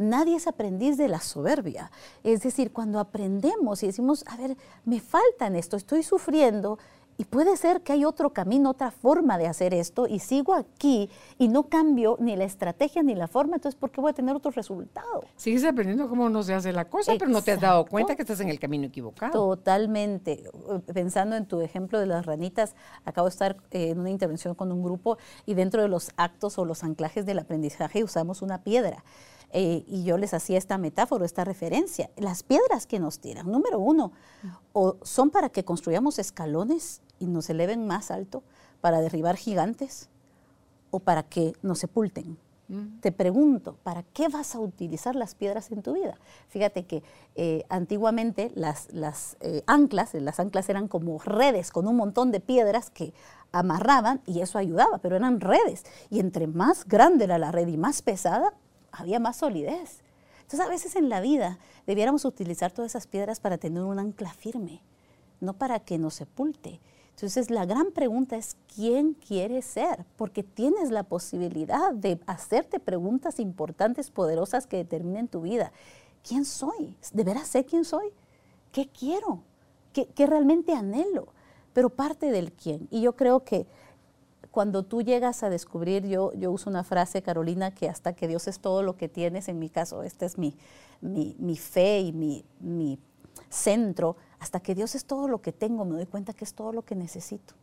Nadie 0.00 0.36
es 0.36 0.46
aprendiz 0.46 0.96
de 0.96 1.08
la 1.08 1.20
soberbia. 1.20 1.90
Es 2.24 2.40
decir, 2.40 2.72
cuando 2.72 2.98
aprendemos 2.98 3.82
y 3.82 3.86
decimos, 3.88 4.24
a 4.26 4.38
ver, 4.38 4.56
me 4.86 4.98
falta 4.98 5.46
en 5.46 5.56
esto, 5.56 5.76
estoy 5.76 6.02
sufriendo 6.02 6.78
y 7.18 7.26
puede 7.26 7.54
ser 7.58 7.82
que 7.82 7.92
hay 7.92 8.06
otro 8.06 8.32
camino, 8.32 8.70
otra 8.70 8.92
forma 8.92 9.36
de 9.36 9.46
hacer 9.46 9.74
esto 9.74 10.06
y 10.06 10.20
sigo 10.20 10.54
aquí 10.54 11.10
y 11.36 11.48
no 11.48 11.64
cambio 11.64 12.16
ni 12.18 12.34
la 12.34 12.44
estrategia 12.44 13.02
ni 13.02 13.14
la 13.14 13.28
forma, 13.28 13.56
entonces 13.56 13.78
¿por 13.78 13.90
qué 13.90 14.00
voy 14.00 14.12
a 14.12 14.14
tener 14.14 14.34
otro 14.34 14.52
resultado? 14.52 15.24
Sigues 15.36 15.62
aprendiendo 15.64 16.08
cómo 16.08 16.30
no 16.30 16.42
se 16.42 16.54
hace 16.54 16.72
la 16.72 16.86
cosa, 16.86 17.12
pero 17.18 17.30
no 17.30 17.42
te 17.42 17.52
has 17.52 17.60
dado 17.60 17.80
Exacto. 17.80 17.90
cuenta 17.90 18.16
que 18.16 18.22
estás 18.22 18.40
en 18.40 18.48
el 18.48 18.58
camino 18.58 18.86
equivocado. 18.86 19.32
Totalmente. 19.32 20.44
Eh, 20.44 20.80
Pensando 20.94 21.36
en 21.36 21.44
tu 21.44 21.60
ejemplo 21.60 22.00
de 22.00 22.06
las 22.06 22.24
ranitas, 22.24 22.74
acabo 23.04 23.26
de 23.26 23.32
estar 23.32 23.58
eh, 23.70 23.90
en 23.90 24.00
una 24.00 24.08
intervención 24.08 24.54
con 24.54 24.72
un 24.72 24.82
grupo 24.82 25.18
y 25.44 25.52
dentro 25.52 25.82
de 25.82 25.88
los 25.88 26.12
actos 26.16 26.58
o 26.58 26.64
los 26.64 26.84
anclajes 26.84 27.26
del 27.26 27.38
aprendizaje 27.38 28.02
usamos 28.02 28.40
una 28.40 28.62
piedra. 28.62 29.04
Eh, 29.52 29.84
y 29.86 30.04
yo 30.04 30.16
les 30.16 30.32
hacía 30.32 30.58
esta 30.58 30.78
metáfora, 30.78 31.24
esta 31.24 31.44
referencia. 31.44 32.10
Las 32.16 32.42
piedras 32.42 32.86
que 32.86 33.00
nos 33.00 33.18
tiran, 33.18 33.50
número 33.50 33.78
uno, 33.78 34.12
o 34.72 34.96
son 35.02 35.30
para 35.30 35.48
que 35.48 35.64
construyamos 35.64 36.18
escalones 36.18 37.00
y 37.18 37.26
nos 37.26 37.50
eleven 37.50 37.86
más 37.86 38.10
alto, 38.10 38.42
para 38.80 39.00
derribar 39.00 39.36
gigantes, 39.36 40.08
o 40.90 41.00
para 41.00 41.22
que 41.22 41.52
nos 41.62 41.78
sepulten. 41.78 42.38
Te 43.00 43.10
pregunto, 43.10 43.78
¿para 43.82 44.04
qué 44.04 44.28
vas 44.28 44.54
a 44.54 44.60
utilizar 44.60 45.16
las 45.16 45.34
piedras 45.34 45.72
en 45.72 45.82
tu 45.82 45.94
vida? 45.94 46.14
Fíjate 46.50 46.84
que 46.84 47.02
eh, 47.34 47.64
antiguamente 47.68 48.52
las, 48.54 48.86
las 48.92 49.36
eh, 49.40 49.64
anclas, 49.66 50.14
las 50.14 50.38
anclas 50.38 50.68
eran 50.68 50.86
como 50.86 51.18
redes 51.18 51.72
con 51.72 51.88
un 51.88 51.96
montón 51.96 52.30
de 52.30 52.38
piedras 52.38 52.90
que 52.90 53.12
amarraban 53.50 54.22
y 54.24 54.40
eso 54.40 54.56
ayudaba, 54.56 54.98
pero 54.98 55.16
eran 55.16 55.40
redes. 55.40 55.84
Y 56.10 56.20
entre 56.20 56.46
más 56.46 56.86
grande 56.86 57.24
era 57.24 57.38
la 57.38 57.50
red 57.50 57.66
y 57.66 57.76
más 57.76 58.02
pesada, 58.02 58.54
había 58.92 59.20
más 59.20 59.36
solidez. 59.36 60.02
Entonces 60.42 60.60
a 60.60 60.68
veces 60.68 60.96
en 60.96 61.08
la 61.08 61.20
vida 61.20 61.58
debiéramos 61.86 62.24
utilizar 62.24 62.72
todas 62.72 62.92
esas 62.92 63.06
piedras 63.06 63.38
para 63.40 63.58
tener 63.58 63.82
un 63.82 63.98
ancla 63.98 64.32
firme, 64.32 64.82
no 65.40 65.52
para 65.54 65.80
que 65.80 65.98
nos 65.98 66.14
sepulte. 66.14 66.80
Entonces 67.10 67.50
la 67.50 67.66
gran 67.66 67.92
pregunta 67.92 68.36
es, 68.36 68.56
¿quién 68.74 69.14
quieres 69.14 69.64
ser? 69.64 70.06
Porque 70.16 70.42
tienes 70.42 70.90
la 70.90 71.02
posibilidad 71.02 71.92
de 71.92 72.18
hacerte 72.26 72.80
preguntas 72.80 73.38
importantes, 73.38 74.10
poderosas 74.10 74.66
que 74.66 74.78
determinen 74.78 75.28
tu 75.28 75.42
vida. 75.42 75.70
¿Quién 76.26 76.44
soy? 76.44 76.96
¿De 77.12 77.24
veras 77.24 77.46
sé 77.46 77.64
quién 77.64 77.84
soy? 77.84 78.08
¿Qué 78.72 78.88
quiero? 78.88 79.42
¿Qué, 79.92 80.06
qué 80.06 80.26
realmente 80.26 80.72
anhelo? 80.72 81.28
Pero 81.72 81.90
parte 81.90 82.30
del 82.30 82.52
quién. 82.52 82.88
Y 82.90 83.02
yo 83.02 83.14
creo 83.14 83.44
que 83.44 83.66
cuando 84.50 84.82
tú 84.84 85.02
llegas 85.02 85.42
a 85.42 85.50
descubrir, 85.50 86.06
yo, 86.06 86.32
yo 86.34 86.50
uso 86.50 86.70
una 86.70 86.84
frase, 86.84 87.22
Carolina, 87.22 87.72
que 87.72 87.88
hasta 87.88 88.14
que 88.14 88.26
Dios 88.26 88.48
es 88.48 88.60
todo 88.60 88.82
lo 88.82 88.96
que 88.96 89.08
tienes, 89.08 89.48
en 89.48 89.58
mi 89.58 89.68
caso, 89.68 90.02
esta 90.02 90.26
es 90.26 90.38
mi, 90.38 90.56
mi, 91.00 91.36
mi 91.38 91.56
fe 91.56 92.00
y 92.00 92.12
mi, 92.12 92.44
mi 92.58 92.98
centro, 93.48 94.16
hasta 94.38 94.60
que 94.60 94.74
Dios 94.74 94.94
es 94.94 95.04
todo 95.04 95.28
lo 95.28 95.40
que 95.40 95.52
tengo, 95.52 95.84
me 95.84 95.96
doy 95.96 96.06
cuenta 96.06 96.32
que 96.32 96.44
es 96.44 96.54
todo 96.54 96.72
lo 96.72 96.82
que 96.82 96.94
necesito. 96.94 97.54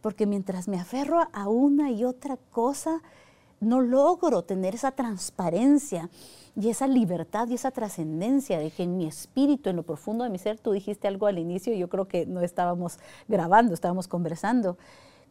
Porque 0.00 0.26
mientras 0.26 0.68
me 0.68 0.78
aferro 0.78 1.26
a 1.32 1.48
una 1.48 1.90
y 1.90 2.04
otra 2.04 2.36
cosa, 2.50 3.02
no 3.58 3.80
logro 3.80 4.42
tener 4.42 4.74
esa 4.74 4.92
transparencia 4.92 6.08
y 6.54 6.68
esa 6.68 6.86
libertad 6.86 7.48
y 7.48 7.54
esa 7.54 7.72
trascendencia 7.72 8.58
de 8.58 8.70
que 8.70 8.84
en 8.84 8.96
mi 8.96 9.06
espíritu, 9.06 9.70
en 9.70 9.76
lo 9.76 9.82
profundo 9.82 10.22
de 10.22 10.30
mi 10.30 10.38
ser, 10.38 10.58
tú 10.58 10.70
dijiste 10.70 11.08
algo 11.08 11.26
al 11.26 11.38
inicio 11.38 11.72
y 11.74 11.78
yo 11.78 11.88
creo 11.88 12.06
que 12.06 12.26
no 12.26 12.42
estábamos 12.42 12.98
grabando, 13.26 13.74
estábamos 13.74 14.06
conversando. 14.06 14.76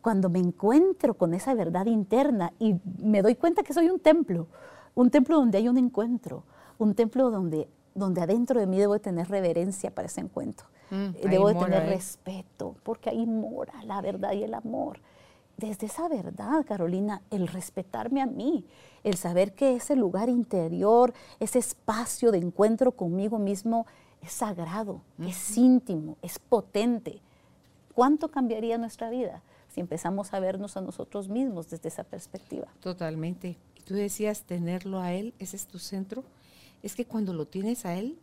Cuando 0.04 0.30
me 0.30 0.40
encuentro 0.40 1.14
con 1.14 1.34
esa 1.34 1.54
verdad 1.54 1.86
interna 1.86 2.52
y 2.60 2.76
me 3.02 3.22
doy 3.22 3.36
cuenta 3.36 3.64
que 3.64 3.72
soy 3.72 3.90
un 3.90 4.02
templo, 4.02 4.48
un 4.96 5.10
templo 5.10 5.38
donde 5.38 5.60
hay 5.60 5.70
un 5.70 5.78
encuentro, 5.78 6.44
un 6.78 6.94
templo 6.94 7.32
donde, 7.32 7.70
donde 7.96 8.20
adentro 8.20 8.60
de 8.60 8.68
mí 8.68 8.78
debo 8.78 8.96
de 8.96 9.00
tener 9.00 9.30
reverencia 9.30 9.92
para 9.96 10.08
ese 10.08 10.20
encuentro. 10.20 10.68
Mm, 10.92 10.96
Eh, 10.96 11.30
debo 11.30 11.48
de 11.48 11.56
tener 11.56 11.86
respeto, 11.86 12.76
porque 12.84 13.12
ahí 13.12 13.26
mora 13.26 13.82
la 13.86 14.02
verdad 14.02 14.34
y 14.34 14.44
el 14.44 14.54
amor. 14.56 15.00
Desde 15.56 15.86
esa 15.86 16.10
verdad, 16.10 16.66
Carolina, 16.66 17.22
el 17.30 17.48
respetarme 17.48 18.22
a 18.22 18.26
mí, 18.26 18.66
el 19.06 19.16
saber 19.16 19.54
que 19.54 19.78
ese 19.78 19.96
lugar 19.96 20.28
interior, 20.28 21.14
ese 21.40 21.60
espacio 21.60 22.34
de 22.34 22.40
encuentro 22.40 22.92
conmigo 22.92 23.40
mismo 23.40 23.86
es 24.22 24.34
sagrado, 24.34 25.00
es 25.18 25.58
íntimo, 25.58 26.18
es 26.22 26.40
potente. 26.40 27.22
¿Cuánto 27.96 28.28
cambiaría 28.28 28.78
nuestra 28.78 29.10
vida 29.10 29.42
si 29.74 29.82
empezamos 29.82 30.34
a 30.34 30.40
vernos 30.40 30.78
a 30.78 30.82
nosotros 30.82 31.30
mismos 31.30 31.70
desde 31.70 31.90
esa 31.90 32.04
perspectiva? 32.04 32.68
Totalmente. 32.80 33.58
Y 33.78 33.82
tú 33.82 33.94
decías 33.96 34.44
tenerlo 34.44 35.00
a 35.00 35.14
él, 35.14 35.34
ese 35.40 35.56
es 35.56 35.66
tu 35.68 35.80
centro. 35.80 36.24
Es 36.84 36.96
que 36.96 37.06
cuando 37.06 37.34
lo 37.34 37.46
tienes 37.46 37.86
a 37.86 37.96
él, 37.96 38.18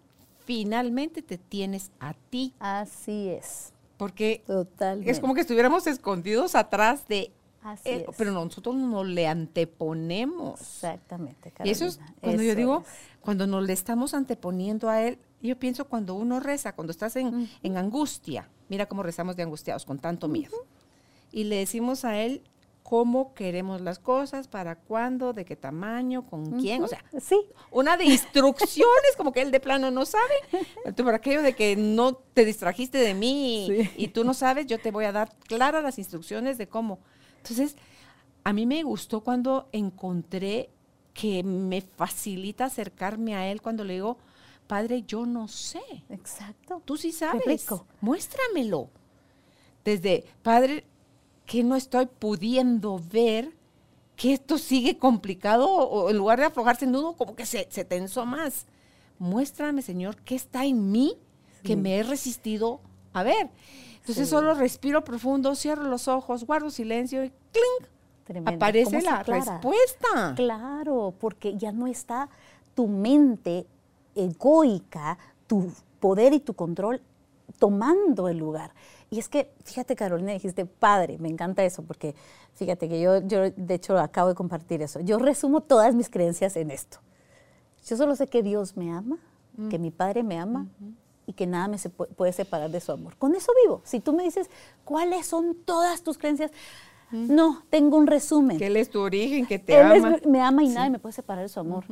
finalmente 0.44 1.22
te 1.22 1.38
tienes 1.38 1.90
a 2.00 2.14
ti. 2.30 2.54
Así 2.58 3.28
es, 3.28 3.72
Porque 3.96 4.42
totalmente. 4.46 5.10
es 5.10 5.20
como 5.20 5.34
que 5.34 5.40
estuviéramos 5.42 5.86
escondidos 5.86 6.54
atrás 6.54 7.06
de 7.08 7.32
Así 7.62 7.88
él, 7.90 8.04
es. 8.08 8.16
pero 8.16 8.32
nosotros 8.32 8.74
no 8.76 9.04
le 9.04 9.26
anteponemos. 9.26 10.60
Exactamente, 10.60 11.52
Y 11.64 11.70
eso 11.70 11.86
es 11.86 11.96
Carolina, 11.96 12.20
cuando 12.20 12.42
yo 12.42 12.54
digo, 12.54 12.80
es. 12.86 13.20
cuando 13.20 13.46
nos 13.46 13.64
le 13.64 13.72
estamos 13.72 14.14
anteponiendo 14.14 14.88
a 14.88 15.02
Él, 15.02 15.18
yo 15.42 15.58
pienso 15.58 15.86
cuando 15.86 16.14
uno 16.14 16.40
reza, 16.40 16.74
cuando 16.74 16.90
estás 16.90 17.16
en, 17.16 17.48
en 17.62 17.76
angustia, 17.76 18.48
mira 18.68 18.86
cómo 18.86 19.02
rezamos 19.02 19.36
de 19.36 19.42
angustiados, 19.42 19.84
con 19.84 19.98
tanto 19.98 20.28
miedo. 20.28 20.56
Y 21.32 21.44
le 21.44 21.56
decimos 21.56 22.04
a 22.04 22.18
Él 22.18 22.42
cómo 22.82 23.34
queremos 23.34 23.80
las 23.80 24.00
cosas, 24.00 24.48
para 24.48 24.74
cuándo, 24.74 25.32
de 25.32 25.44
qué 25.44 25.54
tamaño, 25.54 26.26
con 26.26 26.60
quién, 26.60 26.82
o 26.82 26.88
sea, 26.88 27.04
Sí, 27.20 27.40
una 27.70 27.96
de 27.96 28.04
instrucciones, 28.04 29.14
como 29.16 29.32
que 29.32 29.42
él 29.42 29.52
de 29.52 29.60
plano 29.60 29.92
no 29.92 30.04
sabe. 30.06 30.34
Entonces, 30.78 31.04
por 31.04 31.14
aquello 31.14 31.40
de 31.42 31.54
que 31.54 31.76
no 31.76 32.14
te 32.14 32.44
distrajiste 32.44 32.98
de 32.98 33.14
mí 33.14 33.66
y, 33.66 33.84
Sí. 33.84 33.90
y 33.96 34.08
tú 34.08 34.24
no 34.24 34.34
sabes, 34.34 34.66
yo 34.66 34.78
te 34.80 34.90
voy 34.90 35.04
a 35.04 35.12
dar 35.12 35.32
claras 35.46 35.84
las 35.84 35.98
instrucciones 35.98 36.58
de 36.58 36.66
cómo. 36.66 36.98
Entonces, 37.36 37.76
a 38.42 38.52
mí 38.52 38.66
me 38.66 38.82
gustó 38.82 39.20
cuando 39.20 39.68
encontré 39.70 40.70
que 41.14 41.44
me 41.44 41.82
facilita 41.82 42.64
acercarme 42.64 43.36
a 43.36 43.46
él 43.52 43.62
cuando 43.62 43.84
le 43.84 43.94
digo, 43.94 44.18
Padre, 44.66 45.04
yo 45.06 45.26
no 45.26 45.46
sé. 45.46 45.82
exacto. 46.08 46.82
Tú 46.84 46.96
sí 46.96 47.12
sabes. 47.12 47.44
rico. 47.44 47.86
Muéstramelo. 48.00 48.90
desde, 49.84 50.24
Padre, 50.42 50.84
que 51.50 51.64
no 51.64 51.74
estoy 51.74 52.06
pudiendo 52.06 53.00
ver 53.12 53.52
que 54.14 54.32
esto 54.32 54.56
sigue 54.56 54.98
complicado 54.98 55.68
o 55.68 56.08
en 56.08 56.16
lugar 56.16 56.38
de 56.38 56.44
aflojarse 56.44 56.84
el 56.84 56.92
nudo, 56.92 57.14
como 57.14 57.34
que 57.34 57.44
se, 57.44 57.66
se 57.70 57.84
tensó 57.84 58.24
más. 58.24 58.66
Muéstrame, 59.18 59.82
Señor, 59.82 60.14
qué 60.22 60.36
está 60.36 60.64
en 60.64 60.92
mí 60.92 61.16
que 61.64 61.74
me 61.74 61.96
he 61.98 62.04
resistido 62.04 62.80
a 63.12 63.24
ver. 63.24 63.50
Entonces 63.96 64.28
Sí. 64.28 64.30
solo 64.30 64.54
respiro 64.54 65.02
profundo, 65.02 65.56
cierro 65.56 65.82
los 65.88 66.06
ojos, 66.06 66.44
guardo 66.44 66.70
silencio 66.70 67.24
y 67.24 67.30
¡clink! 67.30 67.90
Tremendo. 68.22 68.52
Aparece 68.56 68.84
¿Cómo 68.84 69.00
se 69.00 69.06
la 69.06 69.22
respuesta. 69.24 70.34
Claro, 70.36 71.14
porque 71.18 71.56
ya 71.56 71.72
no 71.72 71.88
está 71.88 72.28
tu 72.76 72.86
mente 72.86 73.66
egoica, 74.14 75.18
tu 75.48 75.72
poder 75.98 76.32
y 76.32 76.38
tu 76.38 76.54
control 76.54 77.02
tomando 77.58 78.28
el 78.28 78.38
lugar. 78.38 78.72
Y 79.10 79.18
es 79.18 79.28
que, 79.28 79.50
fíjate 79.64 79.96
Carolina, 79.96 80.32
dijiste, 80.32 80.66
padre, 80.66 81.18
me 81.18 81.28
encanta 81.28 81.64
eso, 81.64 81.82
porque 81.82 82.14
fíjate 82.54 82.88
que 82.88 83.00
yo, 83.00 83.18
yo 83.22 83.50
de 83.50 83.74
hecho 83.74 83.98
acabo 83.98 84.28
de 84.28 84.34
compartir 84.36 84.82
eso. 84.82 85.00
Yo 85.00 85.18
resumo 85.18 85.60
todas 85.62 85.94
mis 85.96 86.08
creencias 86.08 86.56
en 86.56 86.70
esto. 86.70 86.98
Yo 87.86 87.96
solo 87.96 88.14
sé 88.14 88.28
que 88.28 88.42
Dios 88.42 88.76
me 88.76 88.92
ama, 88.92 89.18
que 89.68 89.78
mi 89.78 89.90
Padre 89.90 90.22
me 90.22 90.38
ama 90.38 90.68
y 91.26 91.32
que 91.32 91.46
nada 91.46 91.66
me 91.68 91.76
se 91.78 91.90
pu- 91.90 92.06
puede 92.08 92.32
separar 92.32 92.70
de 92.70 92.80
su 92.80 92.92
amor. 92.92 93.16
Con 93.16 93.34
eso 93.34 93.52
vivo. 93.64 93.82
Si 93.84 93.98
tú 94.00 94.12
me 94.12 94.22
dices, 94.22 94.48
¿cuáles 94.84 95.26
son 95.26 95.56
todas 95.64 96.02
tus 96.02 96.16
creencias? 96.16 96.50
No, 97.10 97.64
tengo 97.68 97.96
un 97.96 98.06
resumen. 98.06 98.58
Que 98.58 98.68
Él 98.68 98.76
es 98.76 98.90
tu 98.90 99.00
origen, 99.00 99.44
que 99.46 99.58
te 99.58 99.78
Él 99.80 99.92
es- 99.92 100.04
ama. 100.04 100.18
me 100.26 100.40
ama 100.40 100.62
y 100.62 100.68
nadie 100.68 100.90
me 100.90 100.98
puede 101.00 101.12
separar 101.12 101.42
de 101.42 101.48
su 101.48 101.58
amor. 101.58 101.84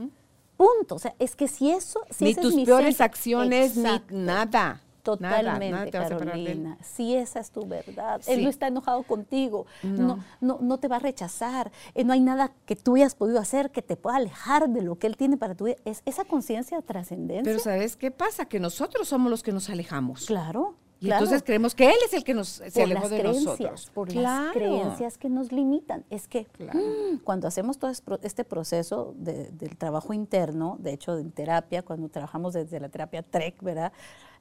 Punto. 0.56 0.94
O 0.94 0.98
sea, 0.98 1.14
es 1.18 1.34
que 1.34 1.48
si 1.48 1.70
eso. 1.70 2.00
Si 2.10 2.24
ni 2.24 2.30
ese 2.30 2.40
es 2.40 2.46
tus 2.46 2.54
mi 2.54 2.64
peores 2.64 2.96
centro- 2.96 3.04
acciones, 3.06 3.76
Exacto. 3.76 4.14
ni 4.14 4.22
nada. 4.24 4.80
Totalmente, 5.03 5.70
nada, 5.70 5.70
nada 5.70 5.90
te 5.90 5.99
a. 5.99 6.18
Carolina. 6.18 6.78
Si 6.82 7.14
esa 7.14 7.40
es 7.40 7.51
tu 7.51 7.66
verdad. 7.66 8.20
Él 8.26 8.42
no 8.44 8.51
está 8.51 8.66
enojado 8.66 9.03
contigo. 9.03 9.66
No. 9.82 10.09
No, 10.09 10.24
no, 10.40 10.59
no 10.61 10.78
te 10.78 10.88
va 10.88 10.96
a 10.96 11.01
rechazar. 11.01 11.70
Eh, 11.94 12.05
no 12.05 12.12
hay 12.12 12.20
nada 12.20 12.53
que 12.66 12.76
tú 12.76 12.96
hayas 12.96 13.14
podido 13.14 13.38
hacer 13.38 13.70
que 13.70 13.82
te 13.82 13.96
pueda 13.96 14.16
alejar 14.16 14.68
de 14.68 14.82
lo 14.82 14.96
que 14.99 15.07
él 15.07 15.16
tiene 15.16 15.36
para 15.36 15.55
tu 15.55 15.64
vida. 15.64 15.76
Es 15.84 16.03
esa 16.05 16.24
conciencia 16.24 16.76
de 16.78 16.82
trascendencia. 16.82 17.44
Pero 17.44 17.59
¿sabes 17.59 17.96
qué 17.96 18.11
pasa? 18.11 18.46
Que 18.46 18.61
nosotros 18.61 19.09
somos 19.09 19.30
los 19.30 19.42
que 19.42 19.53
nos 19.53 19.68
alejamos. 19.70 20.26
claro. 20.26 20.76
Y 21.01 21.07
claro. 21.07 21.24
entonces 21.24 21.44
creemos 21.44 21.74
que 21.76 21.86
Él 21.86 21.96
es 22.05 22.12
el 22.12 22.24
que 22.24 22.34
nos 22.34 22.49
se 22.49 22.70
por 22.72 22.82
alejó 22.82 23.01
las 23.03 23.11
de 23.11 23.18
creencias, 23.20 23.44
nosotros. 23.46 23.90
por 23.94 24.09
Claro. 24.09 24.44
las 24.46 24.53
creencias 24.53 25.16
que 25.18 25.28
nos 25.28 25.53
limitan. 25.53 26.05
Es 26.11 26.26
que 26.26 26.44
Claro. 26.46 26.78
mm, 26.78 27.18
cuando 27.18 27.46
hacemos 27.46 27.78
todo 27.78 27.90
este 28.22 28.44
proceso 28.44 29.14
de- 29.16 29.51
del 29.53 29.76
trabajo 29.76 30.12
interno, 30.12 30.76
de 30.80 30.92
hecho 30.94 31.16
en 31.18 31.30
terapia, 31.30 31.82
cuando 31.82 32.09
trabajamos 32.09 32.53
desde 32.55 32.80
la 32.80 32.88
terapia 32.88 33.22
TREC, 33.22 33.62
¿verdad? 33.62 33.92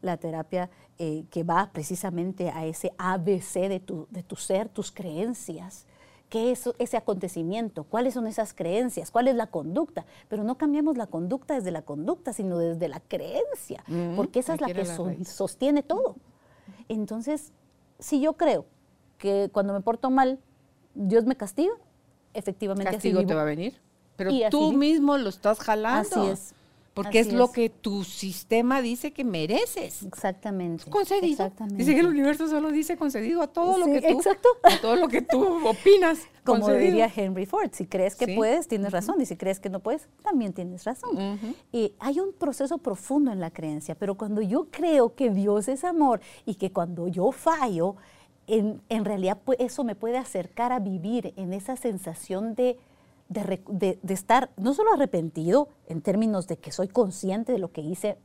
La 0.01 0.17
terapia 0.17 0.69
eh, 0.99 1.25
que 1.29 1.43
va 1.43 1.69
precisamente 1.71 2.49
a 2.49 2.65
ese 2.65 2.91
ABC 2.97 3.69
de 3.69 3.79
tu, 3.79 4.07
de 4.09 4.23
tu 4.23 4.35
ser, 4.35 4.67
tus 4.67 4.91
creencias. 4.91 5.85
¿Qué 6.29 6.51
es 6.51 6.67
ese 6.79 6.97
acontecimiento? 6.97 7.83
¿Cuáles 7.83 8.15
son 8.15 8.25
esas 8.27 8.53
creencias? 8.55 9.11
¿Cuál 9.11 9.27
es 9.27 9.35
la 9.35 9.47
conducta? 9.47 10.05
Pero 10.27 10.43
no 10.43 10.57
cambiamos 10.57 10.97
la 10.97 11.05
conducta 11.07 11.53
desde 11.53 11.69
la 11.71 11.83
conducta, 11.83 12.33
sino 12.33 12.57
desde 12.57 12.87
la 12.89 12.99
creencia, 12.99 13.83
Ujú, 13.87 14.15
porque 14.15 14.39
esa 14.39 14.55
es 14.55 14.61
la 14.61 14.67
que 14.67 14.73
la 14.73 14.85
so- 14.85 15.05
raíz. 15.05 15.29
sostiene 15.29 15.83
todo. 15.83 16.15
Entonces, 16.89 17.51
si 17.99 18.21
yo 18.21 18.33
creo 18.33 18.65
que 19.17 19.49
cuando 19.51 19.73
me 19.73 19.81
porto 19.81 20.09
mal, 20.09 20.39
Dios 20.93 21.25
me 21.25 21.35
castiga, 21.35 21.73
efectivamente 22.33 22.91
Castigo 22.91 23.19
así 23.19 23.27
te 23.27 23.33
va 23.33 23.41
a 23.41 23.45
venir. 23.45 23.79
Pero 24.15 24.31
tú 24.49 24.73
mismo 24.73 25.17
lo 25.17 25.29
estás 25.29 25.59
jalando. 25.59 26.21
Así 26.21 26.31
es. 26.31 26.53
Porque 27.03 27.19
es 27.19 27.31
lo 27.31 27.51
que 27.51 27.69
tu 27.69 28.03
sistema 28.03 28.81
dice 28.81 29.11
que 29.13 29.23
mereces. 29.23 30.03
Exactamente. 30.03 30.89
Concedido. 30.89 31.31
Exactamente. 31.31 31.77
Dice 31.77 31.93
que 31.93 31.99
el 32.01 32.07
universo 32.07 32.47
solo 32.47 32.71
dice 32.71 32.97
concedido 32.97 33.41
a 33.41 33.47
todo 33.47 33.77
lo 33.77 33.85
que 33.85 34.01
tú. 34.01 34.07
exacto. 34.17 34.49
A 34.63 34.81
todo 34.81 34.95
lo 34.95 35.07
que 35.07 35.21
tú 35.21 35.67
opinas. 35.67 36.19
Como 36.43 36.61
concedido. 36.61 36.85
diría 36.85 37.11
Henry 37.13 37.45
Ford, 37.45 37.69
si 37.73 37.85
crees 37.85 38.15
que 38.15 38.25
Sí. 38.25 38.35
puedes, 38.35 38.67
tienes 38.69 38.91
razón, 38.91 39.19
y 39.19 39.25
si 39.25 39.35
crees 39.35 39.59
que 39.59 39.69
no 39.69 39.79
puedes, 39.81 40.07
también 40.23 40.53
tienes 40.53 40.85
razón. 40.85 41.37
Y 41.73 41.93
hay 41.99 42.19
un 42.21 42.31
proceso 42.33 42.77
profundo 42.77 43.31
en 43.33 43.39
la 43.41 43.51
creencia, 43.51 43.95
pero 43.95 44.15
cuando 44.15 44.41
yo 44.41 44.67
creo 44.71 45.13
que 45.13 45.29
Dios 45.29 45.67
es 45.67 45.83
amor 45.83 46.21
y 46.45 46.55
que 46.55 46.71
cuando 46.71 47.07
yo 47.09 47.31
fallo, 47.33 47.95
en, 48.47 48.81
en 48.87 49.03
realidad 49.03 49.37
pues, 49.43 49.59
eso 49.59 49.83
me 49.83 49.95
puede 49.95 50.17
acercar 50.17 50.71
a 50.71 50.79
vivir 50.79 51.33
en 51.35 51.51
esa 51.51 51.75
sensación 51.75 52.55
de, 52.55 52.77
de 53.29 53.41
rec- 53.43 53.67
de- 53.69 53.99
de 54.01 54.13
estar 54.13 54.49
no 54.57 54.73
solo 54.73 54.93
arrepentido 54.93 55.69
en 55.87 56.01
términos 56.01 56.47
de 56.47 56.57
que 56.57 56.71
soy 56.71 56.87
consciente 56.87 57.51
de 57.51 57.59
lo 57.59 57.71
que 57.71 57.81
hice 57.81 58.17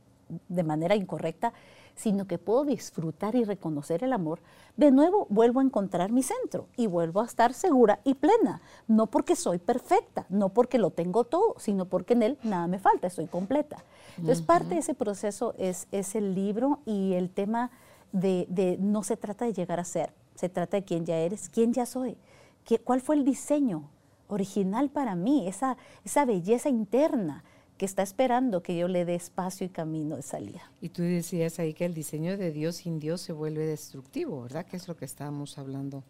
de 0.49 0.63
manera 0.63 0.95
incorrecta, 0.95 1.53
sino 1.95 2.25
que 2.25 2.39
puedo 2.39 2.65
disfrutar 2.65 3.35
y 3.35 3.43
reconocer 3.43 4.03
el 4.03 4.13
amor, 4.13 4.39
de 4.77 4.89
nuevo 4.89 5.27
vuelvo 5.29 5.59
a 5.59 5.63
encontrar 5.63 6.11
mi 6.11 6.23
centro 6.23 6.67
y 6.75 6.87
vuelvo 6.87 7.21
a 7.21 7.25
estar 7.25 7.53
segura 7.53 7.99
y 8.03 8.15
plena. 8.15 8.61
No 8.87 9.07
porque 9.07 9.35
soy 9.35 9.59
perfecta, 9.59 10.25
no 10.29 10.49
porque 10.49 10.79
lo 10.79 10.89
tengo 10.89 11.23
todo, 11.25 11.53
sino 11.59 11.85
porque 11.85 12.13
en 12.13 12.23
él 12.23 12.37
nada 12.43 12.65
me 12.67 12.79
falta, 12.79 13.05
estoy 13.07 13.27
completa. 13.27 13.83
Entonces, 14.17 14.41
parte 14.43 14.69
de 14.69 14.79
ese 14.79 14.95
proceso 14.95 15.53
es, 15.59 15.87
es 15.91 16.15
el 16.15 16.33
libro 16.33 16.79
y 16.85 17.13
el 17.13 17.29
tema 17.29 17.69
de, 18.11 18.47
de 18.49 18.77
no 18.79 19.03
se 19.03 19.17
trata 19.17 19.45
de 19.45 19.53
llegar 19.53 19.79
a 19.79 19.83
ser, 19.85 20.13
se 20.33 20.49
trata 20.49 20.77
de 20.77 20.83
quién 20.85 21.05
ya 21.05 21.17
eres, 21.17 21.47
quién 21.49 21.73
ya 21.73 21.85
soy, 21.85 22.17
qué- 22.63 22.79
cuál 22.79 23.01
fue 23.01 23.17
el 23.17 23.23
diseño 23.25 23.89
original 24.27 24.89
para 24.89 25.15
mí, 25.15 25.47
esa, 25.47 25.77
esa 26.03 26.25
belleza 26.25 26.69
interna 26.69 27.43
que 27.77 27.85
está 27.85 28.03
esperando 28.03 28.61
que 28.61 28.77
yo 28.77 28.87
le 28.87 29.05
dé 29.05 29.15
espacio 29.15 29.65
y 29.65 29.69
camino 29.69 30.15
de 30.15 30.21
salida. 30.21 30.61
Y 30.81 30.89
tú 30.89 31.01
decías 31.01 31.59
ahí 31.59 31.73
que 31.73 31.85
el 31.85 31.93
diseño 31.93 32.37
de 32.37 32.51
Dios 32.51 32.77
sin 32.77 32.99
Dios 32.99 33.21
se 33.21 33.33
vuelve 33.33 33.65
destructivo, 33.65 34.43
¿verdad? 34.43 34.65
Que 34.65 34.77
es 34.77 34.87
lo 34.87 34.95
que 34.95 35.05
estábamos 35.05 35.57
hablando 35.57 36.03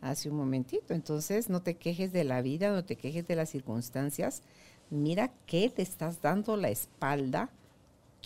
hace 0.00 0.30
un 0.30 0.36
momentito. 0.36 0.94
Entonces, 0.94 1.48
no 1.48 1.62
te 1.62 1.76
quejes 1.76 2.12
de 2.12 2.24
la 2.24 2.42
vida, 2.42 2.70
no 2.70 2.84
te 2.84 2.96
quejes 2.96 3.26
de 3.26 3.36
las 3.36 3.50
circunstancias. 3.50 4.42
Mira 4.90 5.32
qué 5.46 5.68
te 5.70 5.82
estás 5.82 6.22
dando 6.22 6.56
la 6.56 6.70
espalda, 6.70 7.50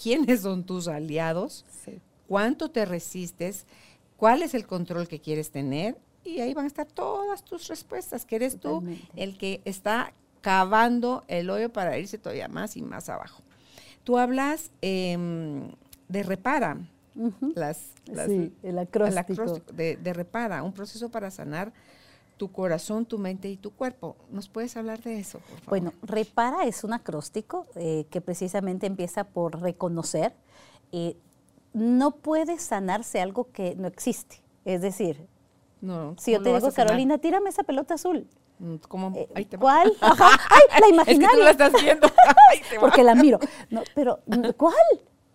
quiénes 0.01 0.43
son 0.43 0.65
tus 0.65 0.87
aliados, 0.89 1.65
cuánto 2.29 2.71
te 2.71 2.85
resistes, 2.85 3.67
cuál 4.17 4.43
es 4.43 4.55
el 4.55 4.67
control 4.67 5.09
que 5.09 5.21
quieres 5.21 5.51
tener. 5.51 5.97
Y 6.25 6.41
ahí 6.41 6.55
van 6.55 6.65
a 6.65 6.69
estar 6.69 6.87
todas 6.87 7.43
tus 7.45 7.67
respuestas, 7.69 8.25
que 8.25 8.37
eres 8.37 8.59
tú 8.61 8.81
el 9.17 9.37
que 9.39 9.61
está 9.65 10.13
cavando 10.41 11.25
el 11.29 11.51
hoyo 11.51 11.73
para 11.73 11.99
irse 11.99 12.19
todavía 12.19 12.49
más 12.49 12.77
y 12.77 12.83
más 12.83 13.09
abajo. 13.09 13.43
Tú 14.05 14.19
hablas 14.19 14.71
em, 14.81 15.71
de 16.09 16.23
repara, 16.23 16.79
las, 17.55 17.91
las- 18.07 18.27
Sí, 18.29 18.53
el 18.63 18.79
acróstico 18.79 19.73
de, 19.73 19.97
de 19.97 20.13
repara, 20.13 20.63
un 20.63 20.73
proceso 20.73 21.09
para 21.11 21.31
sanar 21.31 21.73
tu 22.37 22.51
corazón, 22.51 23.05
tu 23.07 23.19
mente 23.19 23.49
y 23.49 23.57
tu 23.57 23.71
cuerpo. 23.71 24.17
¿Nos 24.31 24.49
puedes 24.49 24.77
hablar 24.77 25.01
de 25.03 25.21
eso, 25.21 25.39
por 25.39 25.49
favor? 25.61 25.69
Bueno, 25.69 25.93
repara 26.03 26.65
es 26.65 26.83
un 26.83 26.93
acróstico 26.93 27.67
eh, 27.77 28.07
que 28.11 28.21
precisamente 28.21 28.87
empieza 28.87 29.25
por 29.25 29.61
reconocer. 29.61 30.35
eh, 30.93 31.17
no 31.75 32.11
puede 32.17 32.59
sanarse 32.59 33.21
algo 33.21 33.51
que 33.53 33.75
no 33.77 33.87
existe. 33.89 34.43
Es 34.67 34.83
decir, 34.83 35.27
no, 35.83 36.15
si 36.19 36.33
yo 36.33 36.39
¿cómo 36.39 36.45
te 36.51 36.61
digo? 36.61 36.73
Carolina, 36.73 37.19
tírame 37.19 37.51
esa 37.51 37.63
pelota 37.65 37.95
azul. 37.95 38.27
Mm, 38.59 38.77
¿Cómo? 38.89 39.13
eh, 39.17 39.29
Ahí 39.35 39.45
te 39.45 39.57
va. 39.57 39.61
¿Cuál? 39.61 39.93
Ajá, 40.01 40.29
¡Ay, 40.49 40.63
la 40.81 41.03
Es 41.03 41.19
que 41.19 41.27
tú 41.27 41.35
imaginaria! 41.35 41.45
la 41.45 41.51
estás 41.51 41.73
viendo. 41.83 42.09
Porque 42.81 43.03
la 43.03 43.15
miro. 43.15 43.39
No, 43.69 43.83
pero 43.95 44.21
¿cuál? 44.57 44.75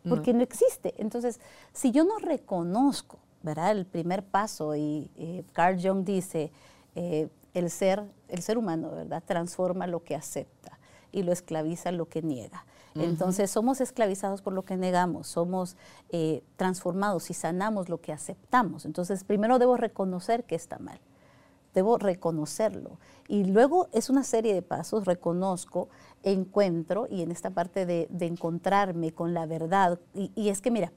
No. 0.03 0.15
Porque 0.15 0.33
no 0.33 0.41
existe. 0.41 0.95
Entonces, 0.97 1.39
si 1.73 1.91
yo 1.91 2.03
no 2.05 2.17
reconozco, 2.17 3.19
¿verdad? 3.43 3.71
El 3.71 3.85
primer 3.85 4.23
paso, 4.23 4.75
y 4.75 5.11
eh, 5.17 5.43
Carl 5.53 5.77
Jung 5.81 6.03
dice, 6.05 6.51
eh, 6.95 7.27
el, 7.53 7.69
ser, 7.69 8.03
el 8.29 8.41
ser 8.41 8.57
humano, 8.57 8.89
¿verdad? 8.91 9.21
Transforma 9.25 9.85
lo 9.85 10.03
que 10.03 10.15
acepta 10.15 10.79
y 11.11 11.23
lo 11.23 11.31
esclaviza 11.33 11.91
lo 11.91 12.07
que 12.07 12.21
niega. 12.21 12.65
Entonces, 12.99 13.51
somos 13.51 13.81
esclavizados 13.81 14.41
por 14.41 14.53
lo 14.53 14.63
que 14.63 14.77
negamos, 14.77 15.27
somos 15.27 15.75
eh, 16.09 16.43
transformados 16.55 17.29
y 17.29 17.33
sanamos 17.33 17.89
lo 17.89 17.99
que 18.01 18.13
aceptamos. 18.13 18.85
Entonces, 18.85 19.23
primero 19.23 19.59
debo 19.59 19.77
reconocer 19.77 20.43
que 20.43 20.55
está 20.55 20.79
mal 20.79 20.99
debo 21.73 21.99
reconocerlo. 21.99 22.97
Y 23.27 23.43
luego 23.43 23.87
es 23.91 24.09
una 24.09 24.23
serie 24.23 24.55
de 24.55 24.63
pasos, 24.63 25.05
reconozco, 25.05 25.89
encuentro, 26.23 27.07
y 27.07 27.21
en 27.21 27.29
esta 27.29 27.51
parte 27.51 27.85
de, 27.85 28.07
encontrarme 28.19 29.11
con 29.11 29.35
la 29.35 29.45
verdad, 29.45 29.99
y, 30.15 30.31
y 30.33 30.49
es 30.49 30.59
que 30.59 30.71
mira, 30.71 30.91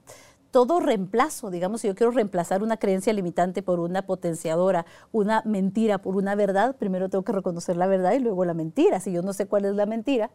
todo 0.51 0.79
reemplazo, 0.79 1.49
digamos, 1.49 1.81
si 1.81 1.87
yo 1.87 1.95
quiero 1.95 2.11
reemplazar 2.11 2.61
una 2.61 2.77
creencia 2.77 3.13
limitante 3.13 3.63
por 3.63 3.79
una 3.79 4.01
potenciadora, 4.01 4.85
una 5.11 5.41
mentira 5.45 5.99
por 5.99 6.17
una 6.17 6.35
verdad, 6.35 6.75
primero 6.75 7.09
tengo 7.09 7.23
que 7.23 7.31
reconocer 7.31 7.77
la 7.77 7.87
verdad 7.87 8.13
y 8.13 8.19
luego 8.19 8.43
la 8.43 8.53
mentira. 8.53 8.99
Si 8.99 9.11
yo 9.11 9.21
no 9.21 9.33
sé 9.33 9.45
cuál 9.45 9.65
es 9.65 9.75
la 9.75 9.85
mentira, 9.85 10.29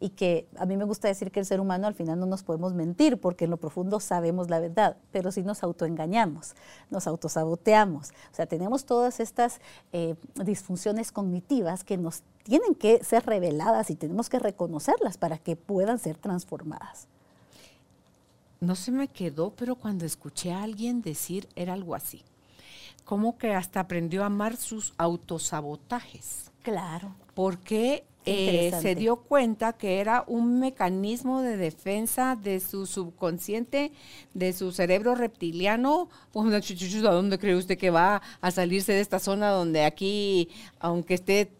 y 0.00 0.10
que 0.10 0.48
a 0.56 0.64
mí 0.64 0.78
me 0.78 0.84
gusta 0.84 1.08
decir 1.08 1.30
que 1.30 1.40
el 1.40 1.46
ser 1.46 1.60
humano 1.60 1.86
al 1.86 1.94
final 1.94 2.18
no 2.18 2.24
nos 2.24 2.42
podemos 2.42 2.72
mentir 2.72 3.20
porque 3.20 3.44
en 3.44 3.50
lo 3.50 3.58
profundo 3.58 4.00
sabemos 4.00 4.48
la 4.48 4.58
verdad, 4.58 4.96
pero 5.12 5.30
sí 5.30 5.42
nos 5.42 5.62
autoengañamos, 5.62 6.54
nos 6.88 7.06
autosaboteamos. 7.06 8.08
O 8.32 8.34
sea, 8.34 8.46
tenemos 8.46 8.86
todas 8.86 9.20
estas 9.20 9.60
eh, 9.92 10.14
disfunciones 10.42 11.12
cognitivas 11.12 11.84
que 11.84 11.98
nos 11.98 12.22
tienen 12.44 12.74
que 12.74 13.04
ser 13.04 13.26
reveladas 13.26 13.90
y 13.90 13.94
tenemos 13.94 14.30
que 14.30 14.38
reconocerlas 14.38 15.18
para 15.18 15.36
que 15.36 15.54
puedan 15.54 15.98
ser 15.98 16.16
transformadas. 16.16 17.06
No 18.60 18.74
se 18.76 18.92
me 18.92 19.08
quedó, 19.08 19.50
pero 19.50 19.74
cuando 19.74 20.06
escuché 20.06 20.52
a 20.52 20.62
alguien 20.62 21.02
decir 21.02 21.46
era 21.56 21.74
algo 21.74 21.94
así. 21.94 22.24
como 23.04 23.38
que 23.38 23.54
hasta 23.54 23.80
aprendió 23.80 24.22
a 24.22 24.26
amar 24.26 24.56
sus 24.56 24.94
autosabotajes. 24.96 26.52
Claro. 26.62 27.12
Porque 27.34 28.04
eh, 28.26 28.72
se 28.82 28.94
dio 28.94 29.16
cuenta 29.16 29.72
que 29.72 29.98
era 29.98 30.24
un 30.26 30.60
mecanismo 30.60 31.40
de 31.40 31.56
defensa 31.56 32.36
de 32.36 32.60
su 32.60 32.86
subconsciente, 32.86 33.92
de 34.34 34.52
su 34.52 34.72
cerebro 34.72 35.14
reptiliano. 35.14 36.08
¿A 36.34 37.12
dónde 37.12 37.38
cree 37.38 37.56
usted 37.56 37.78
que 37.78 37.90
va 37.90 38.20
a 38.40 38.50
salirse 38.50 38.92
de 38.92 39.00
esta 39.00 39.18
zona 39.18 39.50
donde 39.50 39.84
aquí, 39.84 40.48
aunque 40.78 41.14
esté, 41.14 41.50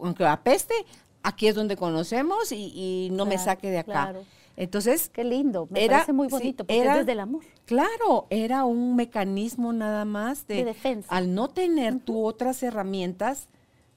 aunque 0.00 0.24
apeste, 0.24 0.74
aquí 1.22 1.46
es 1.46 1.54
donde 1.54 1.76
conocemos 1.76 2.50
y, 2.50 3.08
no 3.12 3.24
me 3.24 3.38
saque 3.38 3.70
de 3.70 3.78
acá? 3.78 4.14
Entonces, 4.56 5.08
qué 5.08 5.24
lindo, 5.24 5.66
me 5.70 5.88
parece 5.88 6.12
muy 6.12 6.28
bonito, 6.28 6.64
porque 6.64 6.78
era, 6.78 6.98
desde 6.98 7.12
el 7.12 7.20
amor. 7.20 7.42
Claro, 7.64 8.26
era 8.28 8.64
un 8.64 8.96
mecanismo 8.96 9.72
nada 9.72 10.04
más 10.04 10.46
de, 10.46 10.64
defensa. 10.64 11.08
Al 11.14 11.34
no 11.34 11.48
tener 11.48 12.00
tú 12.00 12.22
otras 12.24 12.62
herramientas, 12.62 13.48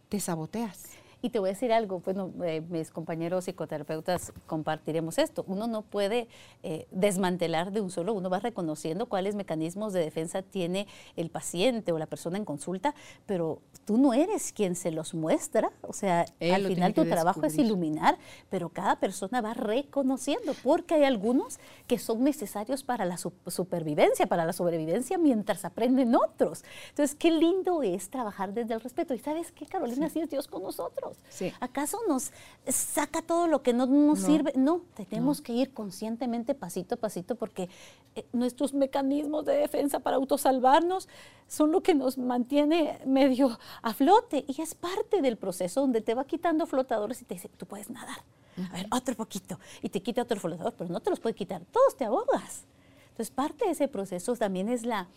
te 0.07 0.19
saboteas. 0.19 0.94
Y 1.26 1.32
te 1.32 1.39
voy 1.39 1.49
a 1.49 1.53
decir 1.53 1.73
algo, 1.73 2.01
bueno, 2.01 2.32
eh, 2.43 2.61
mis 2.69 2.91
compañeros 2.91 3.45
psicoterapeutas 3.45 4.32
compartiremos 4.45 5.17
esto. 5.17 5.43
Uno 5.47 5.65
no 5.65 5.82
puede 5.82 6.28
eh, 6.61 6.86
desmantelar 6.91 7.71
de 7.71 7.82
un 7.82 7.89
solo, 7.89 8.13
uno 8.13 8.30
va 8.30 8.39
reconociendo 8.39 9.07
cuáles 9.07 9.34
mecanismos 9.34 9.91
de 9.91 10.01
defensa 10.01 10.43
tiene 10.43 10.86
el 11.15 11.32
paciente 11.32 11.91
o 11.91 11.97
la 11.97 12.05
persona 12.05 12.38
en 12.38 12.45
consulta, 12.45 12.93
pero 13.26 13.59
tú 13.86 13.97
no 13.97 14.13
eres 14.13 14.53
quien 14.53 14.76
se 14.76 14.91
los 14.91 15.15
muestra. 15.15 15.71
O 15.82 15.93
sea, 15.93 16.28
al 16.39 16.67
final 16.67 16.93
tu 16.93 17.05
trabajo 17.05 17.43
es 17.43 17.57
iluminar, 17.57 18.19
pero 18.51 18.69
cada 18.69 18.99
persona 18.99 19.41
va 19.41 19.55
reconociendo, 19.55 20.53
porque 20.61 20.93
hay 20.93 21.05
algunos 21.05 21.57
que 21.88 21.97
son 21.97 22.23
necesarios 22.23 22.84
para 22.84 23.03
la 23.03 23.17
supervivencia, 23.17 24.28
para 24.28 24.45
la 24.45 24.53
sobrevivencia, 24.53 25.17
mientras 25.17 25.65
aprenden 25.65 26.13
otros. 26.13 26.63
Entonces, 26.89 27.15
qué 27.15 27.32
lindo 27.32 27.82
es 27.82 28.11
trabajar 28.11 28.53
desde 28.53 28.76
el 28.76 28.82
respeto. 28.82 29.15
Y 29.15 29.17
sabes 29.17 29.51
qué, 29.51 29.65
Carolina, 29.65 30.05
así 30.05 30.19
es 30.19 30.30
Dios 30.30 30.47
con 30.47 30.61
nosotros. 30.61 31.14
¿Acaso 31.59 31.99
nos 32.07 32.32
saca 32.68 33.22
todo 33.22 33.47
lo 33.47 33.61
que 33.61 33.74
no 33.74 33.86
nos 33.86 34.20
sirve? 34.20 34.53
No, 34.55 34.82
tenemos 34.95 35.41
que 35.41 35.53
ir 35.53 35.74
conscientemente 35.74 36.55
pasito 36.55 36.95
a 36.95 36.97
pasito 36.97 37.36
porque 37.36 37.70
eh, 38.16 38.26
nuestros 38.32 38.74
mecanismos 38.74 39.45
de 39.45 39.55
defensa 39.57 39.99
para 39.99 40.16
autosalvarnos 40.16 41.09
son 41.47 41.72
lo 41.72 41.82
que 41.82 41.93
nos 41.93 42.18
mantiene 42.18 42.99
medio 43.05 43.59
a 43.82 43.93
flote 43.93 44.45
y 44.47 44.61
es 44.61 44.76
parte 44.76 45.22
del 45.22 45.38
proceso 45.38 45.82
donde 45.82 46.01
te 46.01 46.13
va 46.13 46.26
quitando 46.26 46.66
flotadores 46.66 47.22
y 47.22 47.26
te 47.26 47.36
dice, 47.36 47.49
tú 47.49 47.66
puedes 47.66 47.89
nadar. 47.89 48.24
A 48.70 48.74
ver, 48.74 48.88
otro 48.91 49.16
poquito. 49.16 49.59
Y 49.82 49.89
te 49.89 50.01
quita 50.01 50.22
otro 50.22 50.39
flotador, 50.39 50.74
pero 50.78 50.89
no 50.89 51.01
te 51.01 51.09
los 51.09 51.20
puede 51.20 51.36
quitar. 51.36 51.66
Todos 51.66 51.97
te 51.97 52.05
ahogas. 52.05 52.63
Entonces, 53.09 53.32
parte 53.32 53.66
de 53.66 53.72
ese 53.72 53.88
proceso 53.88 54.36
también 54.36 54.70
es 54.70 54.86
la, 54.86 55.07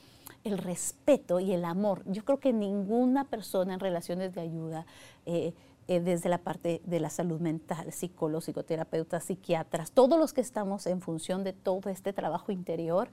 el 0.45 0.59
respeto 0.59 1.41
y 1.41 1.53
el 1.53 1.65
amor. 1.65 2.03
Yo 2.07 2.25
creo 2.25 2.39
que 2.39 2.53
ninguna 2.53 3.25
persona 3.25 3.75
en 3.75 3.81
relaciones 3.81 4.35
de 4.35 4.41
ayuda 4.41 4.87
eh, 5.27 5.53
eh, 5.89 6.01
desde 6.01 6.29
la 6.29 6.39
parte 6.39 6.83
de 6.85 7.01
la 7.01 7.11
salud 7.11 7.41
mental, 7.41 7.93
psicólogos, 7.93 8.45
psicoterapeutas, 8.45 9.25
psiquiatras, 9.25 9.91
todos 9.91 10.19
los 10.19 10.33
que 10.33 10.43
estamos 10.43 10.87
en 10.87 11.01
función 11.01 11.45
de 11.45 11.55
todo 11.55 11.89
este 11.91 12.13
trabajo 12.13 12.53
interior, 12.53 13.09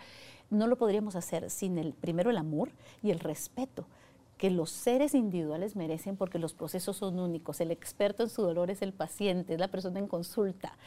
no 0.49 0.67
lo 0.67 0.78
podríamos 0.78 1.15
hacer 1.15 1.49
sin 1.49 1.78
el 1.78 1.93
primero 1.93 2.30
el 2.30 2.38
amor 2.38 2.69
y 3.01 3.11
el 3.11 3.19
respeto 3.19 3.88
que 4.38 4.51
los 4.51 4.69
seres 4.69 5.13
individuales 5.15 5.76
merecen 5.76 6.17
porque 6.17 6.39
los 6.39 6.53
procesos 6.53 6.97
son 6.97 7.19
únicos. 7.19 7.61
El 7.61 7.71
experto 7.71 8.23
en 8.23 8.30
su 8.30 8.41
dolor 8.41 8.69
es 8.69 8.82
el 8.82 8.91
paciente, 8.91 9.53
es 9.53 9.59
la 9.59 9.69
persona 9.69 9.99
en 9.99 10.07
consulta. 10.07 10.78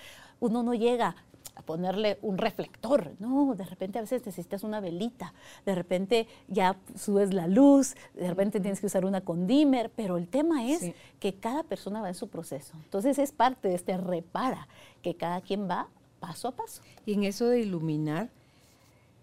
Uno 0.40 0.62
no 0.62 0.74
llega 0.74 1.16
a 1.58 1.62
ponerle 1.62 2.18
un 2.22 2.38
reflector, 2.38 3.14
no, 3.18 3.54
de 3.56 3.64
repente 3.64 3.98
a 3.98 4.02
veces 4.02 4.24
necesitas 4.24 4.62
una 4.62 4.78
velita, 4.78 5.34
de 5.66 5.74
repente 5.74 6.28
ya 6.46 6.76
subes 6.94 7.34
la 7.34 7.48
luz, 7.48 7.96
de 8.14 8.28
repente 8.28 8.60
tienes 8.60 8.78
que 8.78 8.86
usar 8.86 9.04
una 9.04 9.22
condimer, 9.22 9.90
pero 9.94 10.18
el 10.18 10.28
tema 10.28 10.68
es 10.68 10.92
que 11.18 11.34
cada 11.34 11.64
persona 11.64 12.00
va 12.00 12.08
en 12.08 12.14
su 12.14 12.28
proceso. 12.28 12.74
Entonces 12.84 13.18
es 13.18 13.32
parte 13.32 13.68
de 13.68 13.74
este 13.74 13.96
repara, 13.96 14.68
que 15.02 15.16
cada 15.16 15.40
quien 15.40 15.68
va 15.68 15.88
paso 16.20 16.46
a 16.46 16.52
paso. 16.52 16.80
Y 17.04 17.14
en 17.14 17.24
eso 17.24 17.48
de 17.48 17.60
iluminar, 17.60 18.30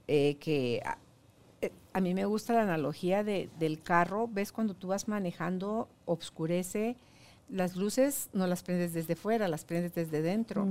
eh, 0.09 0.35
que 0.35 0.83
eh, 1.61 1.71
a, 1.93 2.01
mí 2.01 2.13
me 2.13 2.25
gusta 2.25 2.53
la 2.53 2.63
analogía 2.63 3.23
del 3.23 3.81
carro, 3.81 4.27
ves 4.29 4.51
cuando 4.51 4.73
tú 4.73 4.87
vas 4.89 5.07
manejando, 5.07 5.87
obscurece, 6.03 6.97
las 7.49 7.75
luces 7.75 8.29
no 8.33 8.47
las 8.47 8.63
prendes 8.63 8.93
desde 8.93 9.15
fuera, 9.15 9.47
las 9.47 9.65
prendes 9.65 9.93
desde 9.93 10.21
dentro. 10.21 10.67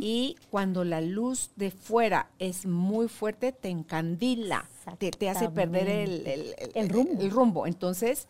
Y 0.00 0.36
cuando 0.50 0.84
la 0.84 1.00
luz 1.00 1.50
de 1.56 1.70
fuera 1.70 2.30
es 2.38 2.66
muy 2.66 3.08
fuerte, 3.08 3.52
te 3.52 3.68
encandila, 3.68 4.68
te, 4.98 5.28
hace 5.28 5.48
perder 5.50 5.88
el, 5.88 6.88
rumbo. 6.88 7.20
el, 7.20 7.30
rumbo. 7.30 7.66
Entonces, 7.66 8.26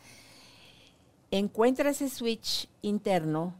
encuentra 1.30 1.90
ese 1.90 2.08
switch 2.10 2.68
interno 2.82 3.54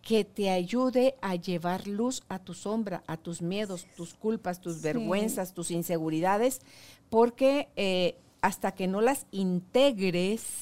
que 0.00 0.24
te 0.24 0.48
ayude 0.48 1.16
a 1.20 1.34
llevar 1.34 1.86
luz 1.86 2.22
a 2.30 2.38
tu 2.38 2.54
sombra, 2.54 3.02
a 3.06 3.18
tus 3.18 3.42
miedos, 3.42 3.86
tus 3.94 4.14
culpas, 4.14 4.58
tus 4.58 4.80
vergüenzas, 4.80 5.52
tus 5.52 5.70
inseguridades, 5.70 6.62
porque 7.10 7.68
eh, 7.76 8.16
hasta 8.40 8.72
que 8.72 8.86
no 8.86 9.00
las 9.00 9.26
integres, 9.30 10.58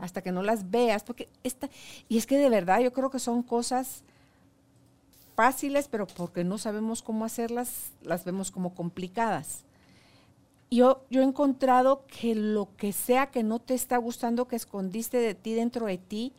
hasta 0.00 0.22
que 0.22 0.32
no 0.32 0.42
las 0.42 0.70
veas, 0.70 1.02
porque 1.04 1.28
esta, 1.44 1.68
y 2.08 2.18
es 2.18 2.26
que 2.26 2.38
de 2.38 2.48
verdad 2.48 2.80
yo 2.80 2.92
creo 2.92 3.10
que 3.10 3.18
son 3.18 3.42
cosas 3.42 4.04
fáciles, 5.34 5.88
pero 5.88 6.06
porque 6.06 6.44
no 6.44 6.58
sabemos 6.58 7.02
cómo 7.02 7.24
hacerlas, 7.24 7.92
las 8.02 8.24
vemos 8.24 8.50
como 8.50 8.74
complicadas. 8.74 9.64
Yo, 10.70 11.02
yo 11.10 11.20
he 11.20 11.24
encontrado 11.24 12.04
que 12.06 12.34
lo 12.34 12.68
que 12.76 12.92
sea 12.92 13.30
que 13.30 13.42
no 13.42 13.58
te 13.58 13.74
está 13.74 13.96
gustando, 13.96 14.46
que 14.46 14.56
escondiste 14.56 15.18
de 15.18 15.34
ti 15.34 15.54
dentro 15.54 15.86
de 15.86 15.98
ti, 15.98 16.32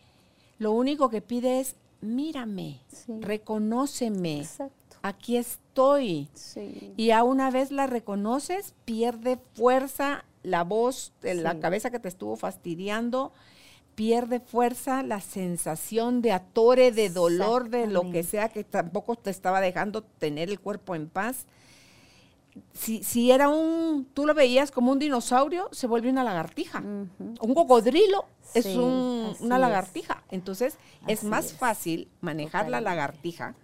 lo 0.57 0.71
único 0.71 1.09
que 1.09 1.21
pide 1.21 1.59
es, 1.59 1.75
mírame, 2.01 2.79
reconóceme, 3.07 4.47
aquí 5.01 5.37
estoy. 5.37 6.29
Y 6.97 7.11
a 7.11 7.23
una 7.23 7.51
vez 7.51 7.71
la 7.71 7.87
reconoces, 7.87 8.73
pierde 8.85 9.37
fuerza 9.53 10.23
la 10.43 10.63
voz, 10.63 11.13
la 11.21 11.59
cabeza 11.59 11.91
que 11.91 11.99
te 11.99 12.07
estuvo 12.07 12.35
fastidiando, 12.35 13.31
pierde 13.95 14.39
fuerza, 14.39 15.03
la 15.03 15.19
sensación 15.19 16.21
de 16.21 16.31
atore, 16.31 16.91
de 16.91 17.09
dolor, 17.09 17.69
de 17.69 17.87
lo 17.87 18.09
que 18.11 18.23
sea 18.23 18.49
que 18.49 18.63
tampoco 18.63 19.15
te 19.15 19.29
estaba 19.29 19.61
dejando 19.61 20.01
tener 20.01 20.49
el 20.49 20.59
cuerpo 20.59 20.95
en 20.95 21.09
paz. 21.09 21.45
Si, 22.73 23.03
si 23.03 23.31
era 23.31 23.47
un, 23.47 24.05
tú 24.13 24.25
lo 24.25 24.33
veías 24.33 24.71
como 24.71 24.91
un 24.91 24.99
dinosaurio, 24.99 25.69
se 25.71 25.87
vuelve 25.87 26.09
una 26.09 26.23
lagartija. 26.23 26.79
Un 26.79 27.53
cocodrilo 27.53 28.25
es 28.53 28.65
una 28.65 29.57
lagartija. 29.57 30.23
Entonces 30.31 30.77
es 31.07 31.23
más 31.23 31.53
fácil 31.53 32.09
manejar 32.21 32.69
la 32.69 32.81
lagartija 32.81 33.55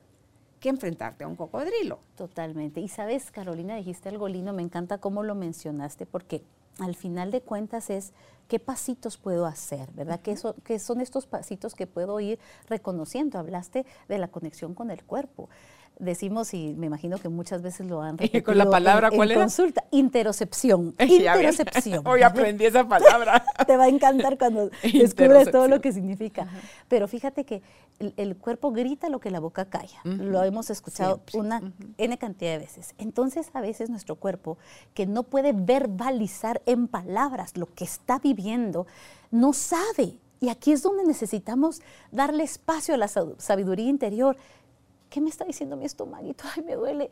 que 0.60 0.70
enfrentarte 0.70 1.24
a 1.24 1.28
un 1.28 1.36
cocodrilo. 1.36 2.00
Totalmente. 2.16 2.80
Y 2.82 2.88
sabes, 2.88 3.32
Carolina, 3.32 3.76
dijiste 3.76 4.10
algo 4.10 4.28
lindo, 4.28 4.54
me 4.54 4.64
encanta 4.64 4.98
cómo 4.98 5.24
lo 5.24 5.36
mencionaste, 5.36 6.06
porque 6.06 6.44
al 6.80 6.96
final 6.96 7.32
de 7.32 7.42
cuentas 7.42 7.90
es 7.90 8.14
qué 8.48 8.60
pasitos 8.60 9.18
puedo 9.18 9.46
hacer, 9.46 9.92
¿verdad? 9.94 10.22
¿Qué, 10.22 10.38
¿Qué, 10.64 10.80
son 10.80 11.02
estos 11.02 11.26
pasitos 11.26 11.76
que 11.76 11.88
puedo 11.88 12.20
ir 12.20 12.40
reconociendo? 12.68 13.40
Hablaste 13.40 13.86
de 14.08 14.18
la 14.18 14.30
conexión 14.30 14.74
con 14.74 14.92
el 14.92 15.04
cuerpo 15.04 15.50
decimos, 16.00 16.54
y 16.54 16.74
me 16.76 16.88
imagino 16.88 17.18
que 17.18 17.30
muchas 17.30 17.62
veces 17.62 17.88
lo 17.88 18.02
han 18.02 18.18
repetido 18.18 18.44
¿Con 18.44 18.58
la 18.58 18.70
palabra 18.70 19.12
cuál 19.12 19.32
en 19.32 19.40
consulta, 19.40 19.84
interocepción. 19.92 20.96
Interocepción. 21.00 22.06
Hoy 22.08 22.22
aprendí 22.22 22.66
esa 22.66 22.88
palabra. 22.88 23.44
Te 23.66 23.78
va 23.78 23.86
a 23.86 23.88
encantar 23.88 24.38
cuando 24.38 24.70
descubres 24.82 25.52
todo 25.52 25.68
lo 25.68 25.82
que 25.82 25.92
significa. 25.92 26.48
Pero 26.88 27.08
fíjate 27.08 27.46
que 27.46 27.62
el, 28.00 28.36
cuerpo 28.38 28.72
grita 28.72 29.10
lo 29.10 29.20
que 29.20 29.32
la 29.32 29.40
boca 29.40 29.66
calla. 29.66 30.00
Lo 30.04 30.44
hemos 30.44 30.70
escuchado 30.70 31.22
una 31.34 31.74
N 31.98 32.18
cantidad 32.18 32.52
de 32.52 32.60
veces. 32.60 32.94
Entonces, 32.98 33.50
a 33.54 33.62
veces 33.62 33.90
nuestro 33.90 34.16
cuerpo, 34.16 34.58
que 34.94 35.06
no 35.06 35.24
puede 35.24 35.54
verbalizar 35.54 36.62
en 36.66 36.88
palabras 36.88 37.58
lo 37.58 37.66
que 37.66 37.84
está 37.84 38.20
viviendo, 38.20 38.86
no 39.32 39.54
sabe. 39.54 40.20
Y 40.40 40.50
aquí 40.50 40.72
es 40.72 40.84
donde 40.84 41.04
necesitamos 41.04 41.82
darle 42.12 42.44
espacio 42.44 42.94
a 42.94 42.98
la 42.98 43.08
sabiduría 43.08 43.90
interior 43.90 44.38
¿qué 45.18 45.22
me 45.22 45.32
está 45.32 45.46
diciendo 45.46 45.76
mi 45.76 45.86
estomaguito? 45.86 46.44
Ay, 46.56 46.62
me 46.62 46.76
duele. 46.76 47.10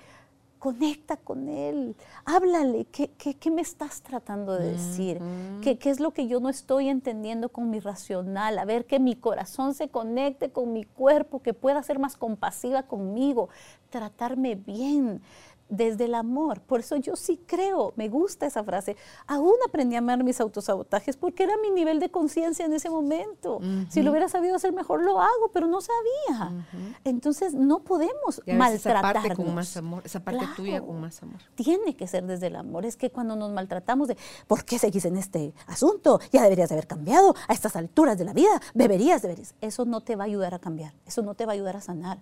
Conecta 0.60 1.18
con 1.18 1.50
él, 1.50 1.96
háblale, 2.24 2.86
¿qué, 2.86 3.10
qué, 3.10 3.52
me 3.52 3.62
estás 3.62 4.02
tratando 4.02 4.54
de 4.54 4.72
decir? 4.74 5.20
¿Qué, 5.62 5.78
¿Qué, 5.78 5.90
es 5.90 6.00
lo 6.00 6.12
que 6.12 6.28
yo 6.28 6.40
no 6.40 6.50
estoy 6.50 6.90
entendiendo 6.90 7.50
con 7.50 7.70
mi 7.70 7.80
racional? 7.80 8.58
A 8.60 8.66
ver, 8.66 8.86
que 8.86 9.00
mi 9.00 9.16
corazón 9.16 9.74
se 9.74 9.90
conecte 9.90 10.52
con 10.52 10.72
mi 10.72 10.84
cuerpo, 10.84 11.42
que 11.42 11.54
pueda 11.54 11.82
ser 11.84 12.00
más 12.00 12.16
compasiva 12.16 12.84
conmigo, 12.84 13.50
tratarme 13.90 14.56
bien, 14.56 15.22
desde 15.70 16.06
el 16.06 16.16
amor. 16.16 16.62
Por 16.62 16.80
eso 16.80 16.96
yo 16.98 17.16
sí 17.16 17.40
creo, 17.46 17.94
me 17.96 18.10
gusta 18.10 18.46
esa 18.46 18.64
frase. 18.64 18.96
Aún 19.28 19.56
aprendí 19.68 19.96
a 19.96 20.00
amar 20.00 20.24
mis 20.24 20.40
autosabotajes 20.40 21.18
porque 21.18 21.44
era 21.44 21.54
mi 21.58 21.72
nivel 21.72 22.00
de 22.00 22.10
conciencia 22.10 22.66
en 22.66 22.74
ese 22.74 22.90
momento. 22.90 23.60
Si 23.90 24.04
lo 24.04 24.12
hubiera 24.12 24.30
sabido 24.30 24.56
hacer 24.56 24.74
mejor, 24.74 25.04
lo 25.04 25.20
hago, 25.20 25.50
pero 25.54 25.68
no 25.68 25.82
sabía. 25.82 26.66
Entonces 27.04 27.54
no 27.54 27.80
podemos 27.80 28.42
maltratarnos. 28.46 28.76
Esa 28.86 29.02
parte 29.02 29.36
con 29.36 29.56
más 29.56 29.78
amor, 29.78 30.02
esa 30.06 30.20
parte 30.20 30.46
tuya 30.56 30.82
con 30.82 31.02
más 31.02 31.22
amor. 31.24 31.40
Tiene 31.56 31.96
que 31.96 32.08
ser 32.08 32.26
desde 32.26 32.48
el 32.48 32.56
amor. 32.56 32.86
Es 32.86 32.96
que 32.96 33.10
cuando 33.10 33.36
nos 33.36 33.52
maltratamos 33.52 34.08
de, 34.08 34.18
¿por 34.48 34.66
qué 34.66 34.80
seguís 34.80 35.06
en 35.06 35.18
este 35.18 35.54
asunto? 35.68 36.20
Ya 36.32 36.44
deberías 36.44 36.70
de 36.70 36.76
haber 36.76 36.88
cambiado 36.88 37.36
a 37.48 37.54
estas 37.54 37.76
alturas 37.76 38.18
de 38.18 38.26
la 38.26 38.34
vida. 38.34 38.62
Deberías, 38.74 39.22
deberías. 39.22 39.56
Eso 39.62 39.86
no 39.86 40.02
te 40.02 40.16
va 40.16 40.24
a 40.24 40.28
ayudar 40.28 40.54
a 40.54 40.60
cambiar. 40.60 40.94
Eso 41.06 41.22
no 41.22 41.34
te 41.34 41.46
va 41.46 41.54
a 41.54 41.56
ayudar 41.56 41.76
a 41.76 41.82
sanar. 41.82 42.20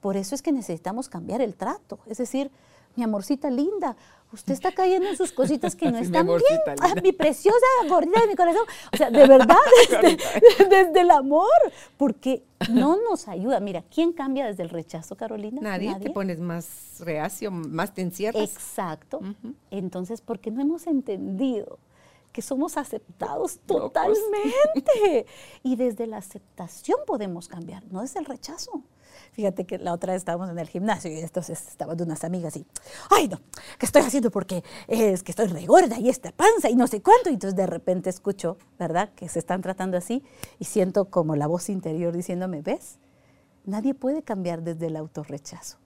Por 0.00 0.16
eso 0.16 0.34
es 0.34 0.42
que 0.42 0.52
necesitamos 0.52 1.08
cambiar 1.08 1.40
el 1.40 1.54
trato. 1.54 1.98
Es 2.06 2.18
decir, 2.18 2.50
mi 2.96 3.04
amorcita 3.04 3.50
linda, 3.50 3.96
usted 4.32 4.52
está 4.52 4.72
cayendo 4.72 5.08
en 5.08 5.16
sus 5.16 5.32
cositas 5.32 5.76
que 5.76 5.90
no 5.90 5.98
están 5.98 6.26
bien. 6.26 6.60
Ah, 6.80 6.94
mi 7.02 7.12
preciosa 7.12 7.56
gordita 7.88 8.20
de 8.20 8.26
mi 8.26 8.34
corazón. 8.34 8.64
O 8.92 8.96
sea, 8.96 9.10
de 9.10 9.26
verdad, 9.26 9.56
desde, 10.70 11.00
el 11.00 11.10
amor, 11.10 11.48
porque 11.96 12.42
no 12.70 12.96
nos 12.96 13.28
ayuda. 13.28 13.60
Mira, 13.60 13.82
¿quién 13.82 14.12
cambia 14.12 14.46
desde 14.46 14.62
el 14.62 14.70
rechazo, 14.70 15.16
Carolina? 15.16 15.60
Nadie, 15.60 15.94
te 16.00 16.10
pones 16.10 16.40
más 16.40 17.00
reacio, 17.00 17.50
más 17.50 17.94
te 17.94 18.02
encierras. 18.02 18.42
Exacto. 18.42 19.20
Entonces, 19.70 20.20
¿por 20.20 20.40
qué 20.40 20.50
no 20.50 20.62
hemos 20.62 20.86
entendido? 20.86 21.78
que 22.32 22.42
somos 22.42 22.76
aceptados 22.76 23.60
totalmente. 23.60 25.24
Y 25.62 25.76
desde 25.76 26.06
la 26.06 26.18
aceptación 26.18 27.00
podemos 27.06 27.48
cambiar, 27.48 27.82
no 27.90 28.02
desde 28.02 28.20
el 28.20 28.26
rechazo. 28.26 28.82
Fíjate 29.32 29.64
que 29.64 29.78
la 29.78 29.92
otra 29.92 30.12
vez 30.12 30.20
estábamos 30.20 30.50
en 30.50 30.58
el 30.58 30.68
gimnasio 30.68 31.10
y 31.10 31.20
entonces 31.20 31.68
estaban 31.68 32.00
unas 32.00 32.24
amigas 32.24 32.56
y, 32.56 32.66
ay 33.10 33.28
no, 33.28 33.40
¿qué 33.78 33.86
estoy 33.86 34.02
haciendo? 34.02 34.30
Porque 34.30 34.64
es 34.88 35.22
que 35.22 35.32
estoy 35.32 35.46
regorda 35.46 35.98
y 35.98 36.08
esta 36.08 36.32
panza 36.32 36.70
y 36.70 36.76
no 36.76 36.86
sé 36.86 37.02
cuánto. 37.02 37.30
Y 37.30 37.34
entonces 37.34 37.56
de 37.56 37.66
repente 37.66 38.10
escucho, 38.10 38.58
¿verdad? 38.78 39.10
Que 39.14 39.28
se 39.28 39.38
están 39.38 39.62
tratando 39.62 39.96
así 39.96 40.22
y 40.58 40.64
siento 40.64 41.06
como 41.06 41.36
la 41.36 41.46
voz 41.46 41.68
interior 41.68 42.14
diciéndome, 42.14 42.62
¿ves? 42.62 42.98
Nadie 43.64 43.94
puede 43.94 44.22
cambiar 44.22 44.62
desde 44.62 44.86
el 44.86 44.96
autorrechazo. 44.96 45.78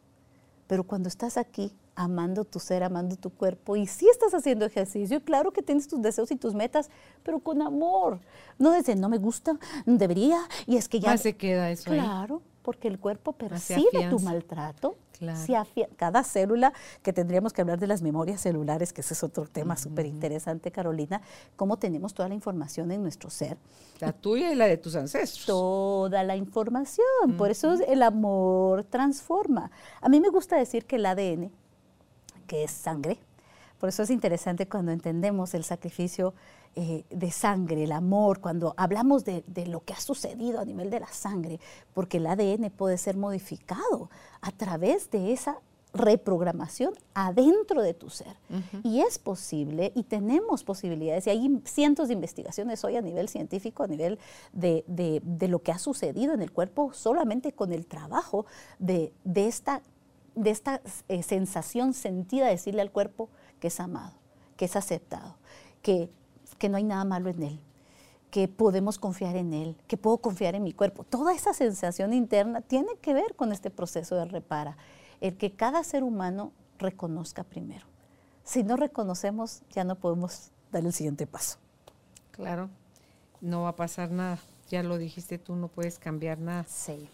Pero 0.67 0.85
cuando 0.85 1.09
estás 1.09 1.37
aquí 1.37 1.73
amando 1.97 2.45
tu 2.45 2.61
ser, 2.61 2.83
amando 2.83 3.17
tu 3.17 3.31
cuerpo, 3.31 3.77
y 3.77 3.87
sí 3.87 4.09
estás 4.09 4.33
haciendo 4.35 4.65
ejercicio, 4.65 5.23
claro 5.23 5.51
que 5.53 5.63
tienes 5.63 5.89
tus 5.89 6.01
deseos 6.01 6.31
y 6.31 6.37
tus 6.37 6.55
metas, 6.55 6.91
pero 7.23 7.41
con 7.41 7.61
amor. 7.61 8.21
No 8.59 8.71
desde 8.71 8.95
no 8.95 9.09
me 9.09 9.19
gusta, 9.19 9.59
debería, 9.85 10.41
y 10.67 10.77
es 10.77 10.89
que 10.89 11.01
ya... 11.01 11.17
se 11.19 11.37
queda 11.37 11.71
eso 11.71 11.91
Claro, 11.91 12.41
porque 12.63 12.89
el 12.89 12.99
cuerpo 12.99 13.33
percibe 13.33 14.09
tu 14.11 14.19
maltrato. 14.21 14.97
cada 15.97 16.25
célula, 16.25 16.73
que 17.03 17.13
tendríamos 17.13 17.53
que 17.53 17.61
hablar 17.61 17.79
de 17.79 17.87
las 17.87 18.01
memorias 18.01 18.41
celulares, 18.41 18.93
que 18.93 19.03
ese 19.03 19.15
es 19.15 19.23
otro 19.23 19.47
tema 19.47 19.77
súper 19.77 20.07
interesante, 20.07 20.71
Carolina, 20.71 21.21
cómo 21.57 21.77
tenemos 21.77 22.15
toda 22.15 22.29
la 22.29 22.35
información 22.35 22.91
en 22.91 23.03
nuestro 23.03 23.29
ser. 23.29 23.59
La 24.01 24.13
tuya 24.13 24.51
y 24.51 24.55
la 24.55 24.67
de 24.67 24.79
tus 24.79 24.97
ancestros. 24.97 25.45
Toda 25.45 26.23
la 26.25 26.37
información. 26.37 27.37
Por 27.37 27.51
eso 27.51 27.75
el 27.87 28.03
amor 28.03 28.85
transforma. 28.85 29.71
A 30.01 30.09
mí 30.09 30.21
me 30.21 30.31
gusta 30.31 30.57
decir 30.57 30.87
que 30.87 30.97
el 30.97 31.05
ADN, 31.05 31.51
que 32.47 32.65
es 32.65 32.71
sangre, 32.71 33.19
por 33.79 33.89
eso 33.89 34.03
es 34.03 34.11
interesante 34.11 34.69
cuando 34.69 34.93
entendemos 34.93 35.55
el 35.55 35.65
sacrificio 35.65 36.35
eh, 36.77 37.05
de 37.11 37.33
sangre, 37.33 37.83
el 37.83 37.91
amor, 37.91 38.41
cuando 38.41 38.75
hablamos 38.77 39.25
de, 39.25 39.43
lo 39.67 39.81
que 39.85 39.93
ha 39.93 40.01
sucedido 40.01 40.61
a 40.61 40.65
nivel 40.65 40.89
de 40.89 41.01
la 41.01 41.09
sangre, 41.09 41.59
porque 41.95 42.19
el 42.19 42.27
ADN 42.29 42.71
puede 42.71 42.97
ser 42.97 43.17
modificado 43.17 44.09
a 44.41 44.53
través 44.53 45.11
de 45.11 45.33
esa 45.33 45.59
reprogramación 45.93 46.95
adentro 47.13 47.83
de 47.83 47.93
tu 47.93 48.09
ser. 48.09 48.37
Y 48.85 49.01
es 49.01 49.19
posible 49.19 49.91
y 49.97 50.05
tenemos 50.05 50.63
posibilidades. 50.63 51.27
Y 51.27 51.31
hay 51.31 51.61
cientos 51.65 52.07
de 52.07 52.15
investigaciones 52.15 52.85
hoy 52.85 52.97
a 52.97 53.03
nivel 53.03 53.29
científico, 53.29 53.83
a 53.83 53.89
nivel 53.89 54.21
de, 54.53 55.49
lo 55.49 55.59
que 55.59 55.73
ha 55.73 55.79
sucedido 55.81 56.35
en 56.35 56.41
el 56.41 56.53
cuerpo 56.53 56.93
solamente 56.93 57.53
con 57.53 57.73
el 57.73 57.87
trabajo 57.87 58.47
de, 58.79 59.13
esta, 59.35 59.83
de 60.37 60.51
esta 60.51 60.81
eh, 61.09 61.25
sensación 61.25 61.95
sentida 61.95 62.45
de 62.45 62.53
decirle 62.53 62.83
al 62.83 62.93
cuerpo 62.93 63.29
que 63.59 63.67
es 63.67 63.81
amado, 63.81 64.15
que 64.57 64.67
es 64.67 64.77
aceptado, 64.77 65.35
que 65.83 66.11
que 66.61 66.69
no 66.69 66.77
hay 66.77 66.85
nada 66.85 67.05
malo 67.05 67.31
en 67.31 67.43
él, 67.43 67.61
que 68.31 68.47
podemos 68.47 68.99
confiar 68.99 69.35
en 69.35 69.55
él, 69.55 69.77
que 69.89 69.97
puedo 69.97 70.19
confiar 70.19 70.55
en 70.55 70.63
mi 70.63 70.73
cuerpo. 70.73 71.05
Toda 71.05 71.35
esa 71.35 71.55
sensación 71.55 72.13
interna 72.13 72.61
tiene 72.61 72.97
que 73.01 73.15
ver 73.15 73.35
con 73.35 73.51
este 73.51 73.71
proceso 73.71 74.15
de 74.15 74.27
repara, 74.27 74.77
el 75.23 75.39
que 75.39 75.53
cada 75.53 75.83
ser 75.83 76.05
humano 76.05 76.53
reconozca 76.79 77.45
primero. 77.45 77.87
Si 78.45 78.63
no 78.63 78.77
reconocemos, 78.77 79.63
ya 79.71 79.85
no 79.85 79.97
podemos 79.97 80.51
dar 80.71 80.85
el 80.85 80.93
siguiente 80.93 81.27
paso. 81.27 81.59
Claro, 82.31 82.69
no 83.41 83.63
va 83.63 83.71
a 83.71 83.77
pasar 83.77 84.11
nada. 84.11 84.39
Ya 84.69 84.83
lo 84.83 84.99
dijiste 84.99 85.39
tú, 85.39 85.57
no 85.57 85.69
puedes 85.69 85.99
cambiar 85.99 86.39
nada. 86.39 86.67
Sí. 86.69 87.09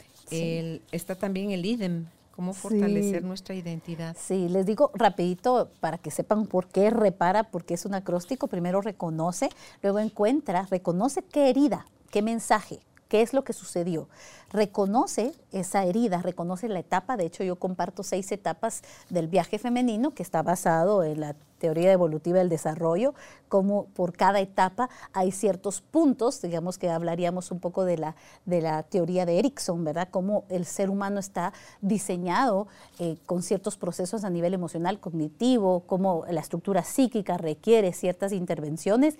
está 0.90 1.14
también 1.14 1.52
el 1.52 1.64
IDEM, 1.64 2.06
cómo 2.36 2.52
fortalecer 2.52 3.24
nuestra 3.24 3.54
identidad. 3.54 4.14
Sí, 4.18 4.50
les 4.50 4.66
digo 4.66 4.90
rapidito 4.94 5.70
para 5.80 5.96
que 5.96 6.10
sepan 6.10 6.46
por 6.46 6.68
qué 6.68 6.90
repara, 6.90 7.44
porque 7.44 7.74
es 7.74 7.86
un 7.86 7.94
acróstico. 7.94 8.46
Primero 8.46 8.82
reconoce, 8.82 9.48
luego 9.82 9.98
encuentra, 9.98 10.66
reconoce 10.70 11.22
qué 11.22 11.48
herida, 11.48 11.86
qué 12.10 12.20
mensaje, 12.20 12.80
qué 13.08 13.22
es 13.22 13.32
lo 13.32 13.44
que 13.44 13.52
sucedió. 13.52 14.08
Reconoce 14.52 15.32
esa 15.52 15.84
herida, 15.84 16.22
reconoce 16.22 16.68
la 16.68 16.78
etapa. 16.78 17.16
De 17.16 17.26
hecho, 17.26 17.44
yo 17.44 17.56
comparto 17.56 18.02
seis 18.02 18.30
etapas 18.32 18.82
del 19.10 19.28
viaje 19.28 19.58
femenino 19.58 20.14
que 20.14 20.22
está 20.22 20.42
basado 20.42 21.02
en 21.02 21.20
la 21.20 21.34
teoría 21.58 21.92
evolutiva 21.92 22.38
del 22.38 22.48
desarrollo, 22.48 23.14
como 23.48 23.86
por 23.86 24.12
cada 24.12 24.40
etapa 24.40 24.88
hay 25.12 25.32
ciertos 25.32 25.80
puntos, 25.80 26.42
digamos 26.42 26.78
que 26.78 26.90
hablaríamos 26.90 27.50
un 27.50 27.60
poco 27.60 27.84
de 27.84 27.96
la, 27.96 28.14
de 28.44 28.60
la 28.60 28.82
teoría 28.82 29.24
de 29.24 29.38
Erickson, 29.38 29.82
¿verdad? 29.84 30.08
Cómo 30.10 30.44
el 30.48 30.66
ser 30.66 30.90
humano 30.90 31.18
está 31.18 31.52
diseñado 31.80 32.68
eh, 32.98 33.16
con 33.26 33.42
ciertos 33.42 33.76
procesos 33.76 34.24
a 34.24 34.30
nivel 34.30 34.54
emocional, 34.54 35.00
cognitivo, 35.00 35.84
cómo 35.86 36.24
la 36.28 36.40
estructura 36.40 36.84
psíquica 36.84 37.38
requiere 37.38 37.92
ciertas 37.92 38.32
intervenciones 38.32 39.16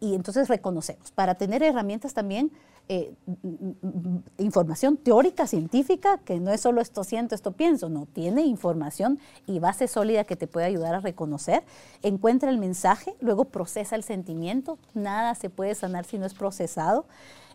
y 0.00 0.14
entonces 0.14 0.48
reconocemos. 0.48 1.10
Para 1.10 1.34
tener 1.34 1.62
herramientas 1.62 2.14
también 2.14 2.50
eh, 2.92 3.14
información 4.38 4.96
teórica, 4.96 5.46
científica, 5.46 6.18
que 6.18 6.40
no 6.40 6.50
es 6.50 6.60
solo 6.60 6.80
esto 6.80 7.04
siento, 7.04 7.36
esto 7.36 7.52
pienso, 7.52 7.88
no, 7.88 8.06
tiene 8.06 8.42
información 8.42 9.20
y 9.46 9.60
base 9.60 9.86
sólida 9.86 10.24
que 10.24 10.34
te 10.34 10.48
puede 10.48 10.66
ayudar 10.66 10.96
a 10.96 11.00
reconocer, 11.00 11.62
encuentra 12.02 12.50
el 12.50 12.58
mensaje, 12.58 13.14
luego 13.20 13.44
procesa 13.44 13.94
el 13.94 14.02
sentimiento, 14.02 14.76
nada 14.92 15.36
se 15.36 15.50
puede 15.50 15.76
sanar 15.76 16.04
si 16.04 16.18
no 16.18 16.26
es 16.26 16.34
procesado, 16.34 17.06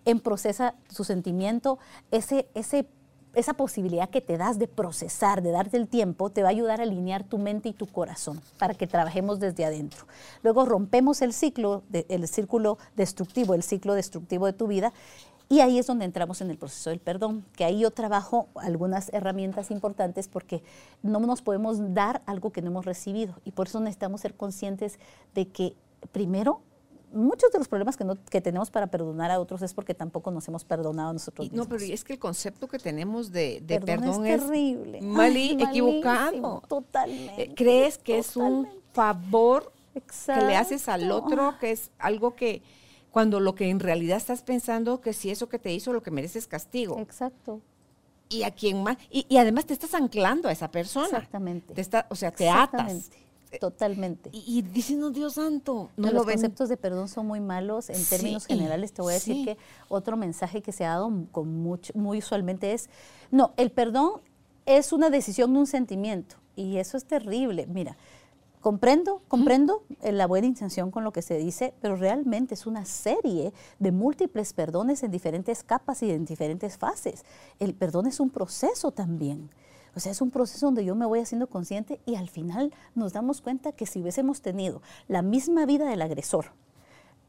en 0.06 0.22
procesa 0.22 0.74
su 0.88 1.04
sentimiento, 1.04 1.80
ese, 2.12 2.48
ese 2.54 2.88
esa 3.36 3.54
posibilidad 3.54 4.10
que 4.10 4.22
te 4.22 4.38
das 4.38 4.60
de 4.60 4.68
procesar, 4.68 5.42
de 5.42 5.52
darte 5.52 5.78
el 5.78 5.88
tiempo, 5.88 6.30
te 6.30 6.42
va 6.42 6.50
a 6.50 6.52
ayudar 6.52 6.80
a 6.80 6.84
alinear 6.84 7.24
tu 7.24 7.38
mente 7.38 7.70
y 7.70 7.74
tu 7.74 7.88
corazón 7.88 8.42
para 8.58 8.74
que 8.74 8.88
trabajemos 8.88 9.40
desde 9.40 9.66
adentro. 9.66 10.06
Luego 10.44 10.66
rompemos 10.66 11.22
el 11.22 11.34
ciclo, 11.34 11.84
el 11.92 12.28
círculo 12.28 12.78
destructivo, 12.96 13.54
el 13.54 13.64
ciclo 13.64 13.94
destructivo 13.94 14.46
de 14.46 14.54
tu 14.54 14.68
vida 14.68 14.94
y 15.48 15.60
ahí 15.60 15.78
es 15.78 15.86
donde 15.86 16.06
entramos 16.06 16.42
en 16.42 16.50
el 16.50 16.58
proceso 16.58 16.90
del 16.90 17.00
perdón, 17.00 17.46
que 17.56 17.66
ahí 17.66 17.80
yo 17.80 17.92
trabajo 17.92 18.48
algunas 18.56 19.14
herramientas 19.14 19.70
importantes 19.70 20.28
porque 20.28 20.64
no 21.04 21.20
nos 21.20 21.44
podemos 21.44 21.94
dar 21.94 22.24
algo 22.26 22.52
que 22.52 22.64
no 22.64 22.72
hemos 22.72 22.86
recibido 22.86 23.36
y 23.46 23.52
por 23.52 23.68
eso 23.68 23.80
necesitamos 23.80 24.22
ser 24.22 24.34
conscientes 24.34 25.00
de 25.36 25.48
que 25.48 25.76
primero 26.12 26.62
muchos 27.16 27.52
de 27.52 27.58
los 27.58 27.68
problemas 27.68 27.98
que, 28.30 28.42
tenemos 28.42 28.70
para 28.70 28.88
perdonar 28.88 29.32
a 29.32 29.40
otros 29.40 29.62
es 29.62 29.74
porque 29.74 29.94
tampoco 29.94 30.32
nos 30.32 30.48
hemos 30.48 30.64
perdonado 30.66 31.10
a 31.10 31.14
nosotros 31.14 31.50
mismos. 31.50 31.68
No, 31.68 31.70
pero 31.70 31.84
es 31.84 32.04
que 32.04 32.14
el 32.14 32.20
concepto 32.20 32.68
que 32.68 32.78
tenemos 32.78 33.32
de, 33.32 33.64
perdón, 33.68 34.26
es 34.26 34.42
terrible. 34.42 35.02
mal 35.02 35.36
y 35.36 35.58
equivocado. 35.62 36.62
Totalmente. 36.68 37.44
Eh, 37.44 37.54
¿Crees 37.56 37.98
que 37.98 38.20
es 38.20 38.36
un 38.36 38.68
favor 38.94 39.72
que 39.94 40.46
le 40.46 40.56
haces 40.56 40.88
al 40.90 41.12
otro, 41.12 41.56
que 41.60 41.72
es 41.72 41.92
algo 42.00 42.36
que 42.36 42.62
cuando 43.12 43.40
lo 43.40 43.56
que 43.56 43.70
en 43.70 43.80
realidad 43.80 44.18
estás 44.18 44.42
pensando 44.42 45.00
que 45.00 45.14
si 45.14 45.32
eso 45.32 45.48
que 45.48 45.58
te 45.58 45.74
hizo 45.74 45.94
lo 45.94 46.04
que 46.04 46.12
mereces 46.12 46.48
castigo? 46.48 47.00
Exacto. 47.00 47.62
Y 48.28 48.44
a 48.44 48.52
quien 48.52 48.84
más, 48.84 48.98
y, 49.10 49.38
además 49.38 49.66
te 49.66 49.74
estás 49.74 49.94
anclando 49.94 50.50
a 50.50 50.52
esa 50.52 50.70
persona. 50.72 51.06
Exactamente. 51.06 51.74
Te 51.74 51.82
está, 51.82 52.08
o 52.10 52.16
sea, 52.16 52.32
te 52.32 52.50
atas. 52.50 53.12
Eh, 53.56 53.60
Totalmente. 53.60 54.30
Y, 54.34 54.62
diciendo, 54.62 55.10
Dios 55.10 55.34
santo, 55.34 55.90
no, 55.98 56.12
los 56.12 56.26
conceptos 56.26 56.70
de 56.70 56.78
perdón 56.78 57.08
son 57.08 57.28
muy 57.28 57.40
malos. 57.40 57.90
En 57.90 58.04
términos 58.06 58.46
generales, 58.46 58.94
te 58.94 59.02
voy 59.02 59.12
a 59.12 59.16
decir 59.16 59.46
que 59.46 59.58
otro 59.88 60.18
mensaje 60.18 60.62
que 60.62 60.72
se 60.72 60.86
ha 60.86 60.90
dado 60.90 61.12
con 61.32 61.62
mucho, 61.62 61.94
muy 61.96 62.20
usualmente 62.20 62.74
es, 62.74 62.90
no, 63.32 63.54
el 63.58 63.72
perdón 63.72 64.22
es 64.66 64.94
una 64.94 65.10
decisión, 65.10 65.54
no 65.54 65.60
un 65.60 65.68
sentimiento. 65.68 66.36
Y 66.56 66.78
eso 66.78 66.98
es 66.98 67.06
terrible. 67.06 67.68
Mira, 67.68 67.98
comprendo, 68.62 69.22
comprendo 69.28 69.84
eh, 70.02 70.12
la 70.12 70.28
buena 70.28 70.48
intención 70.48 70.92
con 70.92 71.04
lo 71.04 71.12
que 71.12 71.22
se 71.22 71.38
dice, 71.38 71.74
pero 71.82 71.96
realmente 71.96 72.56
es 72.56 72.66
una 72.66 72.86
serie 72.86 73.54
de 73.80 73.92
múltiples 73.92 74.54
perdones 74.54 75.04
en 75.04 75.12
diferentes 75.12 75.64
capas 75.64 76.02
y 76.04 76.12
en 76.12 76.26
diferentes 76.26 76.78
fases. 76.78 77.24
El 77.60 77.74
perdón 77.74 78.08
es 78.08 78.20
un 78.20 78.30
proceso 78.30 78.92
también. 78.92 79.50
O 79.96 80.00
sea, 80.00 80.12
es 80.12 80.22
un 80.22 80.30
proceso 80.32 80.66
donde 80.68 80.84
yo 80.84 80.96
me 80.96 81.06
voy 81.06 81.20
haciendo 81.20 81.48
consciente 81.48 82.00
y 82.06 82.16
al 82.16 82.30
final 82.30 82.74
nos 82.96 83.14
damos 83.14 83.42
cuenta 83.42 83.72
que 83.72 83.86
si 83.86 84.02
hubiésemos 84.02 84.42
tenido 84.42 84.82
la 85.08 85.22
misma 85.22 85.66
vida 85.66 85.86
del 85.90 86.02
agresor, 86.02 86.48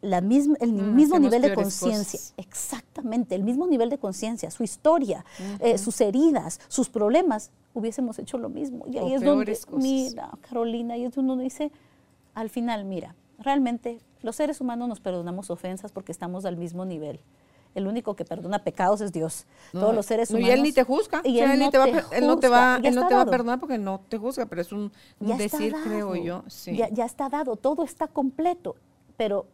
la 0.03 0.21
misma, 0.21 0.57
el 0.61 0.73
Mm, 0.73 0.95
mismo 0.95 1.19
nivel 1.19 1.43
de 1.43 1.55
conciencia, 1.55 2.21
exactamente, 2.37 3.35
el 3.35 3.43
mismo 3.45 3.67
nivel 3.67 3.89
de 3.89 3.99
conciencia, 3.99 4.51
su 4.51 4.63
historia, 4.63 5.25
eh, 5.61 5.79
sus 5.79 6.01
heridas, 6.01 6.61
sus 6.69 6.89
problemas, 6.89 7.51
hubiésemos 7.73 8.19
hecho 8.19 8.37
lo 8.39 8.49
mismo. 8.49 8.85
Y 8.89 8.99
O 8.99 9.07
ahí 9.07 9.15
es 9.15 9.23
donde, 9.23 9.53
cosas. 9.53 9.83
mira, 9.83 10.31
Carolina, 10.49 10.97
y 10.97 11.05
es 11.05 11.15
donde 11.15 11.33
uno 11.33 11.43
dice, 11.43 11.71
al 12.35 12.51
final, 12.51 12.85
mira, 12.85 13.15
realmente 13.39 14.01
los 14.23 14.37
seres 14.37 14.61
humanos 14.61 14.89
nos 14.89 15.01
perdonamos 15.01 15.51
ofensas 15.51 15.93
porque 15.93 16.13
estamos 16.13 16.45
al 16.45 16.57
mismo 16.57 16.85
nivel. 16.85 17.21
El 17.77 17.87
único 17.87 18.17
que 18.17 18.25
perdona 18.25 18.59
pecados 18.65 19.01
es 19.01 19.13
Dios. 19.13 19.47
No, 19.73 19.81
Todos 19.81 19.95
los 19.95 20.07
seres 20.07 20.31
no, 20.31 20.39
humanos. 20.39 20.51
y 20.51 20.59
él 20.59 20.63
ni 20.65 20.73
te 20.73 20.83
juzga. 20.83 21.21
Y 21.25 21.37
o 21.37 21.39
sea, 21.45 21.53
él 21.53 21.59
ni 21.61 21.65
no 21.67 21.71
te 21.71 21.79
va, 21.79 21.85
a 21.85 21.87
te 21.87 21.93
per- 21.93 22.05
él 22.19 22.27
no 22.27 22.39
te 22.39 22.49
va, 22.49 22.75
juzga, 22.77 22.89
él 22.89 22.95
no 22.95 23.07
te 23.07 23.15
va 23.15 23.21
a 23.21 23.27
perdonar 23.27 23.61
porque 23.61 23.79
no 23.79 24.01
te 24.09 24.19
juzga, 24.19 24.47
pero 24.47 24.61
es 24.63 24.73
un, 24.73 24.91
un 25.21 25.37
decir, 25.39 25.75
creo 25.85 26.17
yo. 26.17 26.43
Sí. 26.49 26.77
Ya, 26.77 26.89
ya 26.89 27.05
está 27.05 27.29
dado, 27.29 27.55
todo 27.57 27.85
está 27.85 28.09
completo. 28.09 28.75
Pero 29.17 29.47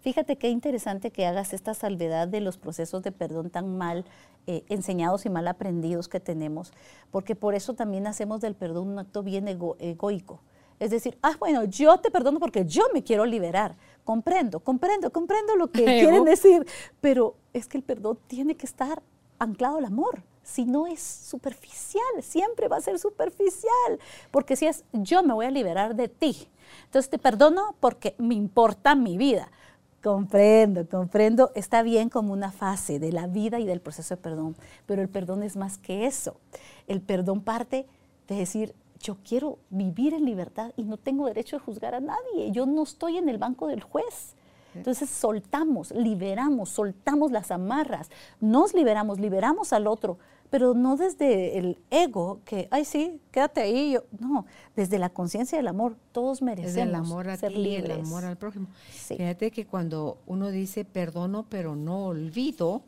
fíjate 0.00 0.36
qué 0.36 0.48
interesante 0.48 1.10
que 1.10 1.26
hagas 1.26 1.52
esta 1.52 1.74
salvedad 1.74 2.28
de 2.28 2.40
los 2.40 2.56
procesos 2.58 3.02
de 3.02 3.12
perdón 3.12 3.50
tan 3.50 3.76
mal 3.76 4.04
eh, 4.46 4.64
enseñados 4.68 5.26
y 5.26 5.28
mal 5.30 5.46
aprendidos 5.48 6.08
que 6.08 6.20
tenemos, 6.20 6.72
porque 7.10 7.34
por 7.34 7.54
eso 7.54 7.74
también 7.74 8.06
hacemos 8.06 8.40
del 8.40 8.54
perdón 8.54 8.88
un 8.88 8.98
acto 8.98 9.22
bien 9.22 9.46
ego- 9.48 9.76
egoico. 9.78 10.40
Es 10.80 10.90
decir, 10.90 11.18
ah, 11.22 11.32
bueno, 11.40 11.64
yo 11.64 11.98
te 11.98 12.10
perdono 12.10 12.38
porque 12.38 12.64
yo 12.64 12.84
me 12.94 13.02
quiero 13.02 13.24
liberar. 13.26 13.74
Comprendo, 14.08 14.60
comprendo, 14.60 15.12
comprendo 15.12 15.54
lo 15.54 15.70
que 15.70 15.82
Ego. 15.82 16.08
quieren 16.08 16.24
decir, 16.24 16.66
pero 17.02 17.36
es 17.52 17.68
que 17.68 17.76
el 17.76 17.82
perdón 17.82 18.18
tiene 18.26 18.56
que 18.56 18.64
estar 18.64 19.02
anclado 19.38 19.76
al 19.76 19.84
amor. 19.84 20.22
Si 20.42 20.64
no 20.64 20.86
es 20.86 21.02
superficial, 21.02 22.22
siempre 22.22 22.68
va 22.68 22.78
a 22.78 22.80
ser 22.80 22.98
superficial. 22.98 24.00
Porque 24.30 24.56
si 24.56 24.66
es 24.66 24.82
yo 24.94 25.22
me 25.22 25.34
voy 25.34 25.44
a 25.44 25.50
liberar 25.50 25.94
de 25.94 26.08
ti, 26.08 26.48
entonces 26.86 27.10
te 27.10 27.18
perdono 27.18 27.74
porque 27.80 28.14
me 28.16 28.34
importa 28.34 28.94
mi 28.94 29.18
vida. 29.18 29.50
Comprendo, 30.02 30.88
comprendo. 30.88 31.50
Está 31.54 31.82
bien 31.82 32.08
como 32.08 32.32
una 32.32 32.50
fase 32.50 32.98
de 32.98 33.12
la 33.12 33.26
vida 33.26 33.60
y 33.60 33.66
del 33.66 33.82
proceso 33.82 34.16
de 34.16 34.22
perdón, 34.22 34.56
pero 34.86 35.02
el 35.02 35.10
perdón 35.10 35.42
es 35.42 35.54
más 35.54 35.76
que 35.76 36.06
eso. 36.06 36.40
El 36.86 37.02
perdón 37.02 37.42
parte 37.42 37.86
de 38.26 38.36
decir, 38.36 38.74
yo 39.00 39.16
quiero 39.26 39.58
vivir 39.70 40.14
en 40.14 40.24
libertad 40.24 40.72
y 40.76 40.84
no 40.84 40.96
tengo 40.96 41.26
derecho 41.26 41.56
a 41.56 41.60
juzgar 41.60 41.94
a 41.94 42.00
nadie. 42.00 42.50
Yo 42.50 42.66
no 42.66 42.82
estoy 42.82 43.18
en 43.18 43.28
el 43.28 43.38
banco 43.38 43.68
del 43.68 43.82
juez. 43.82 44.34
Entonces 44.74 45.08
soltamos, 45.10 45.90
liberamos, 45.92 46.68
soltamos 46.68 47.32
las 47.32 47.50
amarras, 47.50 48.10
nos 48.40 48.74
liberamos, 48.74 49.18
liberamos 49.18 49.72
al 49.72 49.86
otro, 49.86 50.18
pero 50.50 50.74
no 50.74 50.96
desde 50.96 51.58
el 51.58 51.78
ego 51.90 52.40
que, 52.44 52.68
ay 52.70 52.84
sí, 52.84 53.20
quédate 53.30 53.60
ahí. 53.60 53.92
Yo, 53.92 54.04
no, 54.18 54.46
desde 54.76 54.98
la 54.98 55.10
conciencia 55.10 55.58
del 55.58 55.68
amor, 55.68 55.96
todos 56.12 56.42
merecemos 56.42 56.76
Es 56.76 56.82
el 56.82 56.94
amor 56.94 57.28
a 57.28 57.36
ser 57.36 57.52
ti, 57.52 57.56
el 57.56 57.62
libres. 57.62 57.98
amor 57.98 58.24
al 58.24 58.36
prójimo. 58.36 58.68
Sí. 58.92 59.16
Fíjate 59.16 59.50
que 59.50 59.66
cuando 59.66 60.18
uno 60.26 60.50
dice 60.50 60.84
perdono 60.84 61.46
pero 61.48 61.76
no 61.76 62.06
olvido, 62.06 62.82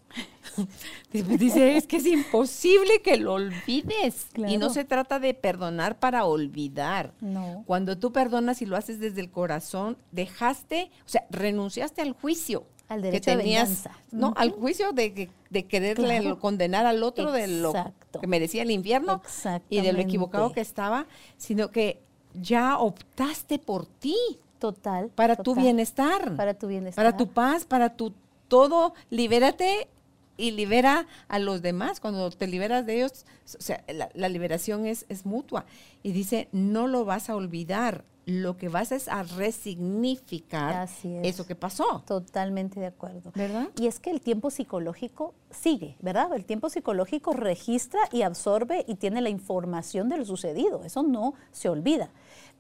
dice 1.13 1.77
es 1.77 1.87
que 1.87 1.97
es 1.97 2.07
imposible 2.07 3.03
que 3.03 3.17
lo 3.17 3.35
olvides. 3.35 4.29
Y 4.49 4.57
no 4.59 4.71
se 4.71 4.85
trata 4.85 5.19
de 5.19 5.35
perdonar 5.35 5.99
para 5.99 6.25
olvidar. 6.25 7.13
No. 7.21 7.65
Cuando 7.67 7.99
tú 7.99 8.13
perdonas 8.13 8.63
y 8.63 8.67
lo 8.67 8.77
haces 8.77 9.01
desde 9.01 9.21
el 9.21 9.31
corazón, 9.31 9.97
dejaste, 10.13 10.91
o 11.05 11.09
sea, 11.09 11.27
renunciaste 11.31 12.01
al 12.03 12.13
juicio. 12.13 12.65
Al 12.91 13.01
que 13.01 13.07
derecho 13.07 13.31
de 13.31 13.37
tenías, 13.39 13.69
venganza. 13.69 13.91
No, 14.11 14.35
al 14.37 14.51
juicio 14.51 14.93
de, 14.93 15.15
que- 15.15 15.31
de 15.49 15.65
quererle 15.67 16.19
Claro. 16.21 16.39
condenar 16.39 16.85
al 16.85 17.03
otro 17.03 17.33
de 17.33 17.47
lo 17.49 17.73
que 18.21 18.27
merecía 18.27 18.63
el 18.63 18.71
infierno 18.71 19.23
y 19.71 19.81
de 19.81 19.93
lo 19.95 20.01
equivocado 20.01 20.53
que 20.53 20.61
estaba, 20.61 21.07
sino 21.39 21.71
que 21.71 22.03
ya 22.35 22.79
optaste 22.79 23.59
por 23.59 23.87
ti, 23.87 24.17
Total. 24.59 25.09
para 25.15 25.37
tu 25.37 25.55
bienestar, 25.55 26.37
Para 26.37 26.55
tu 26.55 26.67
bienestar. 26.67 27.03
para 27.05 27.17
tu 27.17 27.29
paz, 27.29 27.65
para 27.65 27.97
tu 27.97 28.13
todo. 28.49 28.93
Libérate 29.09 29.89
y 30.37 30.51
libera 30.53 31.07
a 31.29 31.39
los 31.39 31.63
demás. 31.63 32.01
Cuando 32.01 32.29
te 32.31 32.47
liberas 32.47 32.85
de 32.87 32.97
ellos, 32.97 33.25
o 33.59 33.63
sea, 33.63 33.85
la, 33.89 34.11
la 34.15 34.29
liberación 34.29 34.87
es, 34.87 35.07
es 35.09 35.25
mutua. 35.27 35.65
Y 36.03 36.13
dice, 36.13 36.49
no 36.53 36.87
lo 36.89 37.05
vas 37.05 37.31
a 37.31 37.37
olvidar. 37.37 38.05
Lo 38.31 38.57
que 38.57 38.69
vas 38.69 38.93
es 38.93 39.09
a 39.09 39.23
resignificar 39.25 40.75
Así 40.77 41.17
es. 41.17 41.27
eso 41.27 41.47
que 41.47 41.55
pasó. 41.57 42.03
Totalmente 42.07 42.79
de 42.79 42.87
acuerdo. 42.87 43.33
¿Verdad? 43.35 43.69
Y 43.77 43.87
es 43.87 43.99
que 43.99 44.11
el 44.11 44.21
tiempo 44.21 44.51
psicológico 44.51 45.35
sigue, 45.51 45.97
¿verdad? 46.01 46.33
El 46.35 46.45
tiempo 46.45 46.71
psicológico 46.71 47.33
registra 47.33 48.01
y 48.13 48.23
absorbe 48.23 48.85
y 48.87 48.95
tiene 48.95 49.21
la 49.21 49.31
información 49.31 50.09
de 50.09 50.19
lo 50.19 50.25
sucedido. 50.25 50.85
Eso 50.85 51.03
no 51.03 51.35
se 51.51 51.69
olvida. 51.69 52.11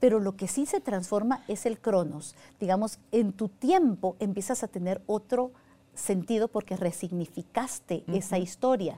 Pero 0.00 0.18
lo 0.18 0.36
que 0.36 0.48
sí 0.48 0.66
se 0.66 0.80
transforma 0.80 1.44
es 1.46 1.66
el 1.66 1.78
cronos. 1.78 2.34
Digamos, 2.58 2.98
en 3.12 3.32
tu 3.32 3.48
tiempo 3.48 4.16
empiezas 4.18 4.62
a 4.62 4.68
tener 4.68 5.02
otro 5.06 5.52
sentido 5.94 6.48
porque 6.48 6.76
resignificaste 6.76 8.04
esa 8.08 8.38
historia. 8.38 8.96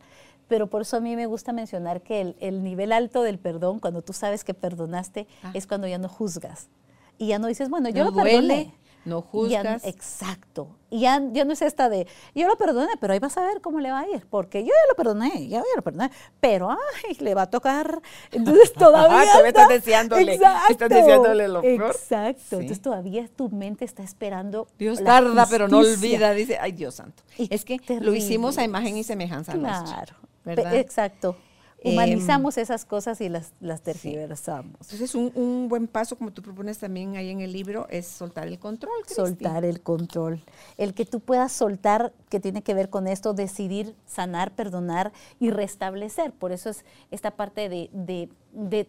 Pero 0.52 0.66
por 0.66 0.82
eso 0.82 0.98
a 0.98 1.00
mí 1.00 1.16
me 1.16 1.24
gusta 1.24 1.54
mencionar 1.54 2.02
que 2.02 2.20
el, 2.20 2.36
el 2.38 2.62
nivel 2.62 2.92
alto 2.92 3.22
del 3.22 3.38
perdón, 3.38 3.78
cuando 3.78 4.02
tú 4.02 4.12
sabes 4.12 4.44
que 4.44 4.52
perdonaste, 4.52 5.26
Ah. 5.42 5.50
es 5.54 5.66
cuando 5.66 5.86
ya 5.86 5.96
no 5.96 6.10
juzgas. 6.10 6.68
Y 7.16 7.28
ya 7.28 7.38
no 7.38 7.46
dices, 7.46 7.70
bueno, 7.70 7.88
yo 7.88 8.04
No 8.04 8.10
lo 8.10 8.16
perdoné. 8.16 8.32
duele, 8.32 8.74
no 9.06 9.22
Ya- 9.22 9.26
juzgas. 9.30 9.84
exacto. 9.86 10.68
Y 10.90 11.00
ya, 11.00 11.22
ya 11.32 11.46
no 11.46 11.54
es 11.54 11.62
esta 11.62 11.88
de, 11.88 12.06
yo 12.34 12.46
lo 12.48 12.56
perdoné, 12.56 12.90
pero 13.00 13.14
ahí 13.14 13.18
vas 13.18 13.34
a 13.38 13.42
ver 13.46 13.62
cómo 13.62 13.80
le 13.80 13.90
va 13.90 14.00
a 14.00 14.08
ir, 14.10 14.26
porque 14.28 14.60
yo 14.60 14.66
ya 14.68 14.88
lo 14.90 14.94
perdoné, 14.94 15.30
ya, 15.48 15.60
ya 15.60 15.64
lo 15.74 15.80
perdoné, 15.82 16.10
pero 16.38 16.70
ay, 16.70 17.16
le 17.20 17.34
va 17.34 17.42
a 17.42 17.46
tocar. 17.50 18.02
Entonces 18.30 18.72
todavía. 18.74 19.22
Todavía 19.24 19.48
estás 19.48 19.62
está- 19.62 19.72
deseándole, 19.72 20.34
Exacto. 20.34 20.72
estás 20.72 20.88
deseándole 20.90 21.48
lo 21.48 21.62
peor. 21.62 21.92
Exacto. 21.92 22.40
Sí. 22.50 22.54
Entonces 22.56 22.82
todavía 22.82 23.26
tu 23.34 23.48
mente 23.48 23.86
está 23.86 24.02
esperando. 24.02 24.66
Dios 24.78 25.00
la 25.00 25.06
tarda, 25.06 25.46
pero 25.48 25.66
no 25.68 25.78
justicia. 25.78 26.08
olvida, 26.10 26.32
dice, 26.34 26.58
ay 26.60 26.72
Dios 26.72 26.96
santo. 26.96 27.22
Y 27.38 27.48
es 27.54 27.64
que 27.64 27.76
lo 27.78 27.84
terrible. 27.86 28.18
hicimos 28.18 28.58
a 28.58 28.64
imagen 28.64 28.98
y 28.98 29.02
semejanza 29.04 29.54
nuestra. 29.54 30.04
Exacto. 30.44 31.36
Em, 31.84 31.94
Humanizamos 31.94 32.58
esas 32.58 32.84
cosas 32.84 33.20
y 33.20 33.28
las, 33.28 33.52
las 33.60 33.82
tergiversamos. 33.82 34.74
Entonces, 34.82 35.16
un, 35.16 35.32
un 35.34 35.68
buen 35.68 35.88
paso, 35.88 36.16
como 36.16 36.32
tú 36.32 36.40
propones 36.40 36.78
también 36.78 37.16
ahí 37.16 37.28
en 37.30 37.40
el 37.40 37.52
libro, 37.52 37.88
es 37.90 38.06
soltar 38.06 38.46
el 38.46 38.60
control. 38.60 38.92
Soltar 39.08 39.64
el 39.64 39.80
control. 39.82 40.44
El 40.76 40.94
que 40.94 41.04
tú 41.04 41.18
puedas 41.18 41.50
soltar, 41.50 42.12
que 42.28 42.38
tiene 42.38 42.62
que 42.62 42.72
ver 42.74 42.88
con 42.88 43.08
esto, 43.08 43.34
decidir 43.34 43.96
sanar, 44.06 44.52
perdonar 44.54 45.12
y 45.40 45.50
restablecer. 45.50 46.32
Por 46.32 46.52
eso 46.52 46.70
es 46.70 46.84
esta 47.10 47.32
parte 47.32 47.68
de, 47.68 47.90
de- 47.92 48.28
de 48.52 48.88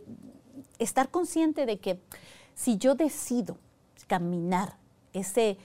estar 0.77 1.09
consciente 1.09 1.65
de 1.65 1.79
que 1.79 1.99
si 2.53 2.77
yo 2.77 2.93
decido 2.93 3.57
caminar 4.05 4.77
ese 5.13 5.57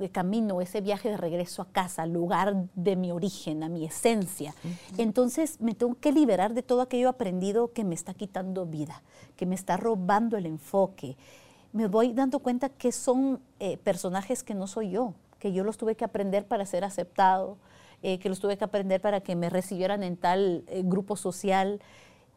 eh, 0.00 0.08
camino, 0.10 0.60
ese 0.60 0.80
viaje 0.80 1.08
de 1.08 1.16
regreso 1.16 1.62
a 1.62 1.68
casa, 1.70 2.02
al 2.02 2.12
lugar 2.12 2.54
de 2.74 2.96
mi 2.96 3.12
origen, 3.12 3.62
a 3.62 3.68
mi 3.68 3.84
esencia, 3.84 4.54
entonces 4.96 5.60
me 5.60 5.74
tengo 5.74 5.94
que 5.94 6.12
liberar 6.12 6.54
de 6.54 6.62
todo 6.62 6.82
aquello 6.82 7.08
aprendido 7.08 7.72
que 7.72 7.84
me 7.84 7.94
está 7.94 8.14
quitando 8.14 8.66
vida, 8.66 9.02
que 9.36 9.46
me 9.46 9.54
está 9.54 9.76
robando 9.76 10.36
el 10.36 10.46
enfoque, 10.46 11.16
me 11.72 11.86
voy 11.86 12.12
dando 12.12 12.38
cuenta 12.38 12.68
que 12.68 12.92
son 12.92 13.40
eh, 13.60 13.76
personajes 13.76 14.42
que 14.42 14.54
no 14.54 14.66
soy 14.66 14.90
yo, 14.90 15.14
que 15.38 15.52
yo 15.52 15.64
los 15.64 15.76
tuve 15.76 15.94
que 15.94 16.04
aprender 16.04 16.46
para 16.46 16.66
ser 16.66 16.84
aceptado, 16.84 17.58
eh, 18.02 18.18
que 18.18 18.28
los 18.28 18.38
tuve 18.38 18.56
que 18.56 18.64
aprender 18.64 19.00
para 19.00 19.20
que 19.20 19.34
me 19.34 19.50
recibieran 19.50 20.02
en 20.02 20.16
tal 20.16 20.64
eh, 20.68 20.82
grupo 20.84 21.16
social. 21.16 21.80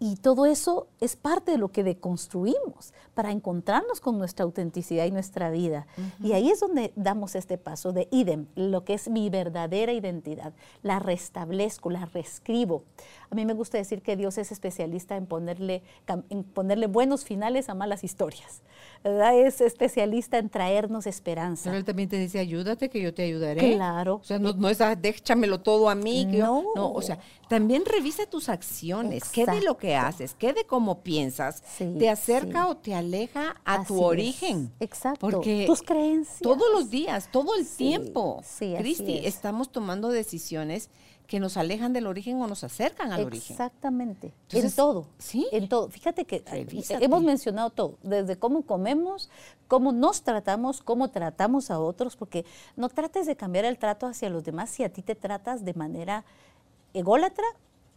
Y 0.03 0.15
todo 0.15 0.47
eso 0.47 0.87
es 0.99 1.15
parte 1.15 1.51
de 1.51 1.59
lo 1.59 1.67
que 1.67 1.83
deconstruimos 1.83 2.91
para 3.13 3.29
encontrarnos 3.29 4.01
con 4.01 4.17
nuestra 4.17 4.45
autenticidad 4.45 5.05
y 5.05 5.11
nuestra 5.11 5.51
vida. 5.51 5.85
Y 6.23 6.31
ahí 6.31 6.49
es 6.49 6.59
donde 6.59 6.91
damos 6.95 7.35
este 7.35 7.59
paso 7.59 7.93
de 7.93 8.07
idem, 8.09 8.47
lo 8.55 8.83
que 8.83 8.95
es 8.95 9.11
mi 9.11 9.29
verdadera 9.29 9.93
identidad. 9.93 10.53
La 10.81 10.97
restablezco, 10.97 11.91
la 11.91 12.07
reescribo. 12.07 12.83
A 13.29 13.35
mí 13.35 13.45
me 13.45 13.53
gusta 13.53 13.77
decir 13.77 14.01
que 14.01 14.15
Dios 14.15 14.39
es 14.39 14.51
especialista 14.51 15.17
en 15.17 15.27
ponerle, 15.27 15.83
en 16.29 16.45
ponerle 16.45 16.87
buenos 16.87 17.23
finales 17.23 17.69
a 17.69 17.75
malas 17.75 18.03
historias. 18.03 18.63
¿verdad? 19.03 19.35
Es 19.35 19.61
especialista 19.61 20.37
en 20.37 20.49
traernos 20.49 21.07
esperanza. 21.07 21.65
Pero 21.65 21.77
él 21.77 21.85
también 21.85 22.09
te 22.09 22.17
dice, 22.17 22.39
ayúdate 22.39 22.89
que 22.89 23.01
yo 23.01 23.13
te 23.13 23.23
ayudaré. 23.23 23.75
Claro. 23.75 24.15
O 24.15 24.23
sea, 24.23 24.37
no, 24.37 24.53
no 24.53 24.69
es, 24.69 24.79
ah, 24.81 24.95
déchamelo 24.95 25.59
todo 25.61 25.89
a 25.89 25.95
mí. 25.95 26.27
que 26.29 26.37
yo-". 26.37 26.45
No. 26.45 26.63
no, 26.75 26.91
o 26.91 27.01
sea, 27.01 27.19
también 27.49 27.83
revisa 27.85 28.25
tus 28.25 28.49
acciones. 28.49 29.29
¿Qué 29.29 29.45
de 29.45 29.61
lo 29.61 29.77
que 29.77 29.90
haces? 29.95 30.33
¿Qué 30.35 30.53
de 30.53 30.65
cómo 30.65 31.01
piensas? 31.01 31.63
Sí, 31.77 31.95
¿Te 31.99 32.09
acerca 32.09 32.63
sí. 32.63 32.69
o 32.69 32.77
te 32.77 32.93
aleja 32.95 33.55
a 33.65 33.75
Así 33.75 33.87
tu 33.87 33.95
es. 33.97 34.01
origen? 34.03 34.71
Exacto. 34.79 35.19
Porque 35.29 35.65
Tus 35.67 35.81
creencias. 35.81 36.39
Todos 36.41 36.63
los 36.73 36.89
días, 36.89 37.29
todo 37.31 37.55
el 37.55 37.65
Sí, 37.65 37.77
tiempo. 37.77 38.41
Cristi, 38.77 39.19
es. 39.19 39.25
estamos 39.35 39.71
tomando 39.71 40.09
decisiones 40.09 40.89
que 41.27 41.39
nos 41.39 41.55
alejan 41.55 41.93
del 41.93 42.07
origen 42.07 42.41
o 42.41 42.47
nos 42.47 42.65
acercan 42.65 43.13
al 43.13 43.23
origen. 43.23 43.53
Exactamente. 43.53 44.33
Entonces, 44.49 44.71
en 44.71 44.75
todo. 44.75 45.07
¿sí? 45.17 45.47
En 45.53 45.69
todo. 45.69 45.89
Fíjate 45.89 46.25
que 46.25 46.37
eh, 46.37 46.43
Revísate. 46.51 47.05
hemos 47.05 47.23
mencionado 47.23 47.69
todo, 47.69 47.97
desde 48.03 48.37
cómo 48.37 48.63
comemos, 48.63 49.29
cómo 49.69 49.93
nos 49.93 50.23
tratamos, 50.23 50.81
cómo 50.81 51.09
tratamos 51.09 51.71
a 51.71 51.79
otros, 51.79 52.17
porque 52.17 52.43
no 52.75 52.89
trates 52.89 53.27
de 53.27 53.37
cambiar 53.37 53.63
el 53.63 53.77
trato 53.77 54.07
hacia 54.07 54.29
los 54.29 54.43
demás 54.43 54.71
si 54.71 54.83
a 54.83 54.91
ti 54.91 55.01
te 55.03 55.15
tratas 55.15 55.63
de 55.63 55.73
manera 55.73 56.25
ególatra 56.93 57.45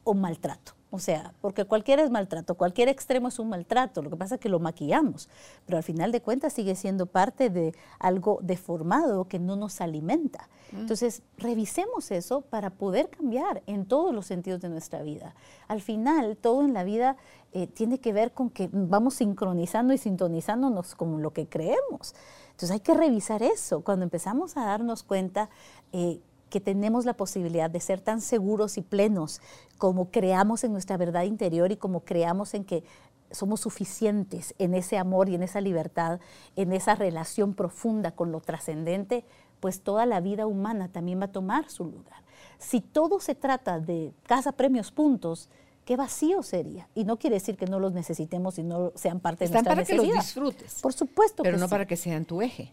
o 0.04 0.14
maltrato. 0.14 0.72
O 0.94 1.00
sea, 1.00 1.34
porque 1.40 1.64
cualquiera 1.64 2.04
es 2.04 2.10
maltrato, 2.12 2.54
cualquier 2.54 2.88
extremo 2.88 3.26
es 3.26 3.40
un 3.40 3.48
maltrato, 3.48 4.00
lo 4.00 4.10
que 4.10 4.16
pasa 4.16 4.36
es 4.36 4.40
que 4.40 4.48
lo 4.48 4.60
maquillamos, 4.60 5.28
pero 5.66 5.76
al 5.76 5.82
final 5.82 6.12
de 6.12 6.22
cuentas 6.22 6.52
sigue 6.52 6.76
siendo 6.76 7.06
parte 7.06 7.50
de 7.50 7.74
algo 7.98 8.38
deformado 8.42 9.24
que 9.24 9.40
no 9.40 9.56
nos 9.56 9.80
alimenta. 9.80 10.48
Entonces, 10.70 11.22
revisemos 11.36 12.12
eso 12.12 12.42
para 12.42 12.70
poder 12.70 13.08
cambiar 13.08 13.64
en 13.66 13.86
todos 13.86 14.14
los 14.14 14.26
sentidos 14.26 14.60
de 14.60 14.68
nuestra 14.68 15.02
vida. 15.02 15.34
Al 15.66 15.80
final, 15.80 16.36
todo 16.36 16.62
en 16.62 16.72
la 16.72 16.84
vida 16.84 17.16
eh, 17.52 17.66
tiene 17.66 17.98
que 17.98 18.12
ver 18.12 18.30
con 18.30 18.48
que 18.48 18.70
vamos 18.72 19.14
sincronizando 19.14 19.94
y 19.94 19.98
sintonizándonos 19.98 20.94
con 20.94 21.22
lo 21.22 21.32
que 21.32 21.48
creemos. 21.48 22.14
Entonces, 22.52 22.70
hay 22.70 22.80
que 22.80 22.94
revisar 22.94 23.42
eso. 23.42 23.80
Cuando 23.80 24.04
empezamos 24.04 24.56
a 24.56 24.64
darnos 24.64 25.02
cuenta 25.02 25.50
eh, 25.92 26.20
que 26.54 26.60
tenemos 26.60 27.04
la 27.04 27.14
posibilidad 27.14 27.68
de 27.68 27.80
ser 27.80 28.00
tan 28.00 28.20
seguros 28.20 28.78
y 28.78 28.82
plenos 28.82 29.40
como 29.76 30.12
creamos 30.12 30.62
en 30.62 30.70
nuestra 30.70 30.96
verdad 30.96 31.24
interior 31.24 31.72
y 31.72 31.76
como 31.76 32.04
creamos 32.04 32.54
en 32.54 32.62
que 32.64 32.84
somos 33.32 33.62
suficientes 33.62 34.54
en 34.60 34.74
ese 34.74 34.96
amor 34.96 35.28
y 35.28 35.34
en 35.34 35.42
esa 35.42 35.60
libertad, 35.60 36.20
en 36.54 36.72
esa 36.72 36.94
relación 36.94 37.54
profunda 37.54 38.12
con 38.12 38.30
lo 38.30 38.40
trascendente, 38.40 39.24
pues 39.58 39.80
toda 39.80 40.06
la 40.06 40.20
vida 40.20 40.46
humana 40.46 40.86
también 40.86 41.18
va 41.20 41.24
a 41.24 41.32
tomar 41.32 41.68
su 41.70 41.86
lugar. 41.86 42.22
Si 42.58 42.80
todo 42.80 43.18
se 43.18 43.34
trata 43.34 43.80
de 43.80 44.12
casa, 44.22 44.52
premios, 44.52 44.92
puntos, 44.92 45.48
qué 45.84 45.96
vacío 45.96 46.44
sería. 46.44 46.88
Y 46.94 47.02
no 47.02 47.18
quiere 47.18 47.34
decir 47.34 47.56
que 47.56 47.66
no 47.66 47.80
los 47.80 47.92
necesitemos 47.92 48.60
y 48.60 48.62
no 48.62 48.92
sean 48.94 49.18
parte 49.18 49.40
de 49.40 49.46
Están 49.46 49.64
nuestra 49.64 49.74
para 49.74 49.84
que 49.84 49.94
los 49.96 50.06
necesidad. 50.06 50.22
disfrutes, 50.22 50.80
Por 50.80 50.92
supuesto 50.92 51.42
pero 51.42 51.56
que 51.56 51.60
no 51.60 51.66
sí 51.66 51.70
para 51.72 51.84
que 51.84 51.96
sean 51.96 52.24
tu 52.24 52.42
eje. 52.42 52.72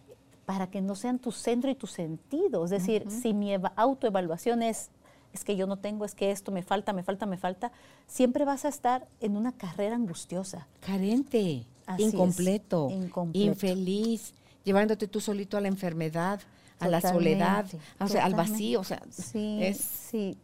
Para 0.52 0.68
que 0.70 0.82
no 0.82 0.96
sean 0.96 1.18
tu 1.18 1.32
centro 1.32 1.72
y 1.72 1.76
tu 1.76 1.88
sentido. 1.88 2.66
Es 2.66 2.72
decir, 2.72 3.06
si 3.10 3.34
mi 3.34 3.54
eva- 3.54 3.72
autoevaluación 3.78 4.62
es, 4.64 4.90
es 5.32 5.46
que 5.46 5.56
yo 5.56 5.66
no 5.66 5.78
tengo, 5.78 6.04
es 6.04 6.14
que 6.14 6.30
esto 6.30 6.52
me 6.52 6.62
falta, 6.62 6.92
me 6.92 7.04
falta, 7.04 7.26
me 7.26 7.38
falta, 7.38 7.72
siempre 8.06 8.44
vas 8.44 8.66
a 8.66 8.68
estar 8.68 9.08
en 9.22 9.38
una 9.38 9.54
carrera 9.54 9.96
angustiosa. 9.96 10.68
Carente, 10.82 11.66
incompleto, 11.98 12.90
incompleto. 12.90 13.46
infeliz, 13.48 14.34
llevándote 14.66 15.08
tú 15.08 15.22
solito 15.22 15.56
a 15.56 15.62
la 15.62 15.70
enfermedad, 15.70 16.42
a 16.80 16.90
la 16.90 17.00
soledad, 17.00 17.66
o 18.02 18.10
sea, 18.10 18.26
al 18.26 18.34
vacío, 18.36 18.82
o 18.82 18.84
sea, 18.84 19.02
Sí, 19.10 19.60
es 19.62 19.78
sí. 19.78 20.38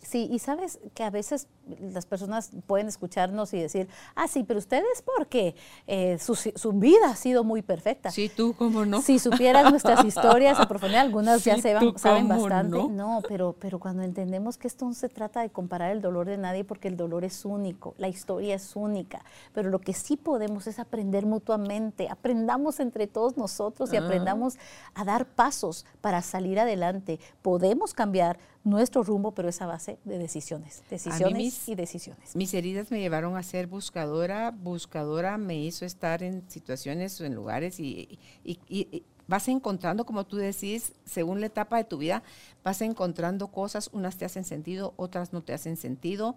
Sí, 0.00 0.28
y 0.30 0.38
sabes 0.38 0.78
que 0.94 1.02
a 1.02 1.10
veces 1.10 1.48
las 1.80 2.06
personas 2.06 2.50
pueden 2.66 2.88
escucharnos 2.88 3.52
y 3.54 3.60
decir, 3.60 3.88
ah, 4.14 4.28
sí, 4.28 4.42
pero 4.44 4.58
ustedes 4.58 5.02
porque 5.16 5.54
eh, 5.86 6.18
su, 6.18 6.34
su 6.34 6.72
vida 6.72 7.10
ha 7.10 7.16
sido 7.16 7.44
muy 7.44 7.62
perfecta. 7.62 8.10
sí, 8.10 8.28
tú 8.28 8.54
cómo 8.54 8.84
no. 8.84 9.00
Si 9.02 9.18
supieras 9.18 9.70
nuestras 9.70 10.04
historias 10.04 10.58
a 10.58 10.66
profundidad, 10.68 11.02
algunas 11.02 11.44
ya 11.44 11.58
se 11.58 11.74
van- 11.74 11.98
saben 11.98 12.28
bastante. 12.28 12.76
no. 12.76 12.88
No, 12.88 13.22
pero, 13.28 13.54
pero 13.58 13.78
cuando 13.78 14.02
entendemos 14.02 14.56
que 14.58 14.66
esto 14.68 14.84
no 14.84 14.94
se 14.94 15.08
trata 15.08 15.40
de 15.42 15.50
comparar 15.50 15.90
el 15.92 16.00
dolor 16.02 16.26
de 16.26 16.36
nadie 16.38 16.64
porque 16.64 16.88
el 16.88 16.96
dolor 16.96 17.24
es 17.24 17.44
único, 17.44 17.94
la 17.98 18.08
historia 18.08 18.54
es 18.54 18.76
única, 18.76 19.24
pero 19.54 19.70
lo 19.70 19.78
que 19.80 19.92
sí 19.92 20.16
podemos 20.16 20.66
es 20.66 20.78
aprender 20.78 21.26
mutuamente, 21.26 22.08
aprendamos 22.08 22.80
entre 22.80 23.06
todos 23.06 23.36
nosotros 23.36 23.92
y 23.92 23.96
Ah. 23.96 24.04
aprendamos 24.04 24.56
a 24.94 25.04
dar 25.04 25.26
pasos 25.26 25.86
para 26.00 26.22
salir 26.22 26.58
adelante. 26.60 27.20
Podemos 27.42 27.94
cambiar 27.94 28.38
nuestro 28.64 29.02
rumbo, 29.02 29.32
pero 29.32 29.48
es 29.48 29.60
a 29.60 29.66
base 29.66 29.98
de 30.04 30.18
decisiones, 30.18 30.82
decisiones 30.88 31.36
mis- 31.52 31.68
y 31.68 31.74
decisiones. 31.74 32.36
Mis 32.36 32.54
heridas 32.54 32.90
me 32.90 33.00
llevaron 33.00 33.36
a 33.36 33.42
ser 33.42 33.66
buscadora, 33.66 34.50
buscadora 34.50 35.38
me 35.38 35.56
hizo 35.58 35.84
estar 35.84 36.22
en 36.22 36.48
situaciones 36.48 37.20
o 37.20 37.24
en 37.24 37.34
lugares 37.34 37.78
y, 37.80 38.18
y- 38.44 39.04
vas 39.28 39.48
encontrando, 39.48 40.04
como 40.04 40.26
tú 40.26 40.36
decís, 40.36 40.92
según 41.06 41.40
la 41.40 41.46
etapa 41.46 41.76
de 41.78 41.84
tu 41.84 41.96
vida, 41.96 42.22
vas 42.64 42.82
encontrando 42.82 43.48
cosas, 43.48 43.88
unas 43.92 44.16
te 44.16 44.24
hacen 44.24 44.44
sentido, 44.44 44.92
otras 44.96 45.32
no 45.32 45.42
te 45.42 45.54
hacen 45.54 45.76
sentido. 45.76 46.36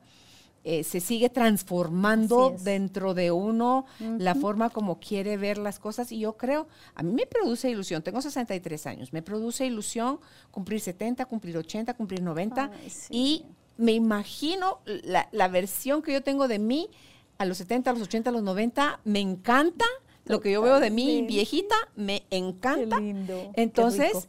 Eh, 0.64 0.84
se 0.84 1.00
sigue 1.00 1.30
transformando 1.30 2.56
dentro 2.64 3.14
de 3.14 3.32
uno 3.32 3.86
la 4.18 4.34
forma 4.34 4.70
como 4.72 5.00
quiere 5.00 5.38
ver 5.38 5.58
las 5.60 5.78
cosas 5.78 6.12
y 6.12 6.20
yo 6.20 6.38
creo, 6.38 6.68
a 6.96 7.04
mí 7.04 7.12
me 7.14 7.26
produce 7.28 7.70
ilusión, 7.70 8.02
tengo 8.02 8.20
63 8.22 8.88
años, 8.88 9.14
me 9.14 9.22
produce 9.22 9.66
ilusión 9.66 10.20
cumplir 10.52 10.80
70, 10.80 11.26
cumplir 11.26 11.58
80, 11.58 11.94
cumplir 11.94 12.22
90 12.24 12.72
Ay, 12.74 12.90
sí. 12.90 13.08
y 13.12 13.46
me 13.78 13.92
imagino 13.94 14.80
la, 14.86 15.28
la 15.32 15.48
versión 15.48 16.02
que 16.02 16.14
yo 16.14 16.24
tengo 16.24 16.48
de 16.48 16.60
mí 16.60 16.90
a 17.38 17.46
los 17.46 17.58
70, 17.58 17.90
a 17.90 17.94
los 17.94 18.04
80, 18.04 18.30
a 18.30 18.34
los 18.34 18.44
90, 18.44 19.02
me 19.04 19.20
encanta 19.20 19.86
lo 20.26 20.40
que 20.40 20.52
yo 20.52 20.62
veo 20.62 20.80
de 20.80 20.90
mí 20.90 21.24
viejita, 21.28 21.76
me 21.96 22.24
encanta. 22.32 22.98
Qué 22.98 23.02
lindo, 23.04 23.52
Entonces, 23.56 24.28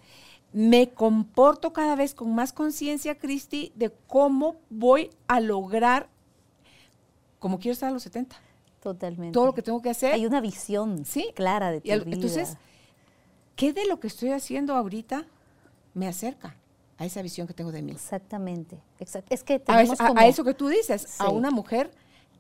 me 0.53 0.91
comporto 0.91 1.73
cada 1.73 1.95
vez 1.97 2.15
con 2.15 2.35
más 2.35 2.53
conciencia, 2.53 3.17
Cristi, 3.19 3.73
de 3.77 3.93
cómo 4.07 4.57
voy 4.71 5.11
a 5.29 5.41
lograr, 5.41 6.09
como 7.39 7.59
quiero 7.59 7.73
estar 7.73 7.91
a 7.91 7.93
los 7.93 8.03
70. 8.03 8.37
Totalmente. 8.83 9.33
Todo 9.33 9.47
lo 9.47 9.55
que 9.55 9.63
tengo 9.63 9.81
que 9.83 9.91
hacer. 9.91 10.13
Hay 10.13 10.27
una 10.27 10.41
visión 10.41 11.05
Sí. 11.05 11.31
clara 11.35 11.71
de 11.71 11.81
tu 11.81 11.89
Y 11.89 11.93
al- 11.93 12.05
vida. 12.05 12.15
entonces, 12.17 12.57
¿qué 13.57 13.73
de 13.73 13.87
lo 13.87 13.99
que 14.01 14.07
estoy 14.07 14.31
haciendo 14.31 14.75
ahorita 14.75 15.25
me 15.95 16.07
acerca 16.09 16.57
a 16.99 17.05
esa 17.05 17.23
visión 17.23 17.47
que 17.47 17.55
tengo 17.55 17.73
de 17.73 17.83
mí? 17.83 17.93
Exactamente, 17.93 18.79
exact- 19.01 19.27
Es 19.31 19.43
que 19.43 19.55
A, 19.55 19.59
tenemos 19.59 20.01
a- 20.01 20.13
a 20.17 20.27
eso 20.27 20.45
que 20.45 20.55
tú 20.55 20.69
dices, 20.69 21.21
a 21.21 21.29
una 21.29 21.51
mujer 21.51 21.91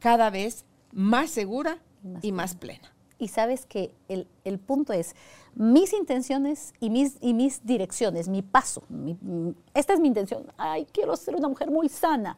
cada 0.01 0.31
vez 0.31 0.65
más 0.93 1.31
segura 1.31 1.79
Más 2.03 2.25
y 2.25 2.33
más 2.33 2.55
plena. 2.55 2.93
Y 3.19 3.29
sabes 3.29 3.65
que 3.65 3.95
el, 4.09 4.27
el 4.45 4.59
punto 4.59 4.93
es, 4.93 5.15
mis 5.55 5.93
intenciones 5.95 6.75
y 6.81 6.91
mis, 6.91 7.17
y 7.23 7.33
mis 7.33 7.65
direcciones, 7.65 8.29
mi 8.29 8.43
paso, 8.43 8.83
mi- 8.91 9.15
mm, 9.21 9.51
esta 9.75 9.95
es 9.95 10.01
mi 10.01 10.09
intención, 10.09 10.47
ay, 10.59 10.87
quiero 10.93 11.17
ser 11.17 11.35
una 11.37 11.49
mujer 11.49 11.71
muy 11.71 11.89
sana, 11.89 12.37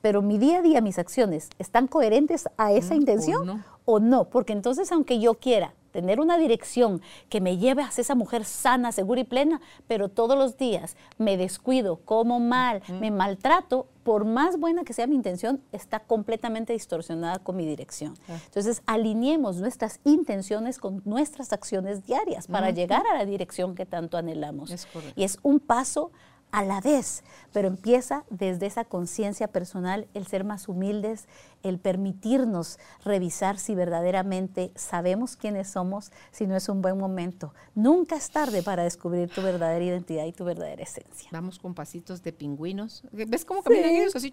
pero 0.00 0.22
mi 0.22 0.38
día 0.38 0.58
a 0.58 0.62
día, 0.62 0.80
mis 0.80 0.98
acciones, 0.98 1.48
¿están 1.58 1.86
coherentes 1.88 2.46
a 2.58 2.72
esa 2.72 2.94
Mm, 2.94 2.96
o 2.96 3.00
intención 3.00 3.46
no. 3.46 3.64
o 3.86 4.00
no? 4.00 4.24
Porque 4.30 4.52
entonces, 4.54 4.90
aunque 4.92 5.18
yo 5.18 5.34
quiera 5.34 5.74
tener 5.94 6.18
una 6.18 6.38
dirección 6.38 7.00
que 7.28 7.40
me 7.40 7.56
lleve 7.56 7.84
a 7.84 7.90
esa 7.96 8.16
mujer 8.16 8.44
sana, 8.44 8.90
segura 8.90 9.20
y 9.20 9.24
plena, 9.24 9.60
pero 9.86 10.08
todos 10.08 10.36
los 10.36 10.56
días 10.56 10.96
me 11.18 11.36
descuido, 11.36 12.00
como 12.04 12.40
mal, 12.40 12.82
me 13.00 13.12
maltrato, 13.12 13.86
por 14.02 14.24
más 14.24 14.58
buena 14.58 14.82
que 14.82 14.92
sea 14.92 15.06
mi 15.06 15.14
intención, 15.14 15.62
está 15.70 16.00
completamente 16.00 16.72
distorsionada 16.72 17.38
con 17.38 17.54
mi 17.54 17.64
dirección. 17.64 18.18
Entonces, 18.28 18.82
alineemos 18.86 19.58
nuestras 19.58 20.00
intenciones 20.02 20.78
con 20.80 21.00
nuestras 21.04 21.52
acciones 21.52 22.04
diarias 22.04 22.48
para 22.48 22.70
llegar 22.70 23.06
a 23.06 23.16
la 23.16 23.24
dirección 23.24 23.76
que 23.76 23.86
tanto 23.86 24.16
anhelamos. 24.16 24.72
Es. 24.72 24.88
Y 25.14 25.22
es 25.22 25.38
un 25.42 25.60
paso 25.60 26.10
a 26.56 26.62
la 26.62 26.80
vez, 26.80 27.24
pero 27.52 27.66
empieza 27.66 28.22
desde 28.30 28.66
esa 28.66 28.84
conciencia 28.84 29.48
personal, 29.48 30.06
el 30.14 30.28
ser 30.28 30.44
más 30.44 30.68
humildes, 30.68 31.26
el 31.64 31.80
permitirnos 31.80 32.78
revisar 33.04 33.58
si 33.58 33.74
verdaderamente 33.74 34.70
sabemos 34.76 35.34
quiénes 35.34 35.68
somos, 35.68 36.12
si 36.30 36.46
no 36.46 36.54
es 36.54 36.68
un 36.68 36.80
buen 36.80 36.96
momento. 36.96 37.52
Nunca 37.74 38.14
es 38.14 38.30
tarde 38.30 38.62
para 38.62 38.84
descubrir 38.84 39.28
tu 39.30 39.42
verdadera 39.42 39.84
identidad 39.84 40.26
y 40.26 40.32
tu 40.32 40.44
verdadera 40.44 40.84
esencia. 40.84 41.28
Vamos 41.32 41.58
con 41.58 41.74
pasitos 41.74 42.22
de 42.22 42.32
pingüinos. 42.32 43.02
¿Ves 43.10 43.44
cómo 43.44 43.62
caminan 43.64 43.90
Sí. 43.90 43.96
ellos? 43.96 44.14
Así, 44.14 44.32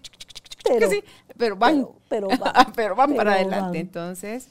Pero- 0.64 0.88
pero 1.36 1.56
van, 1.56 1.88
pero- 2.08 2.28
pero 2.28 2.28
van, 2.38 2.72
pero 2.76 2.94
van 2.94 3.14
para 3.16 3.32
adelante. 3.32 3.60
van. 3.66 3.74
Entonces, 3.76 4.46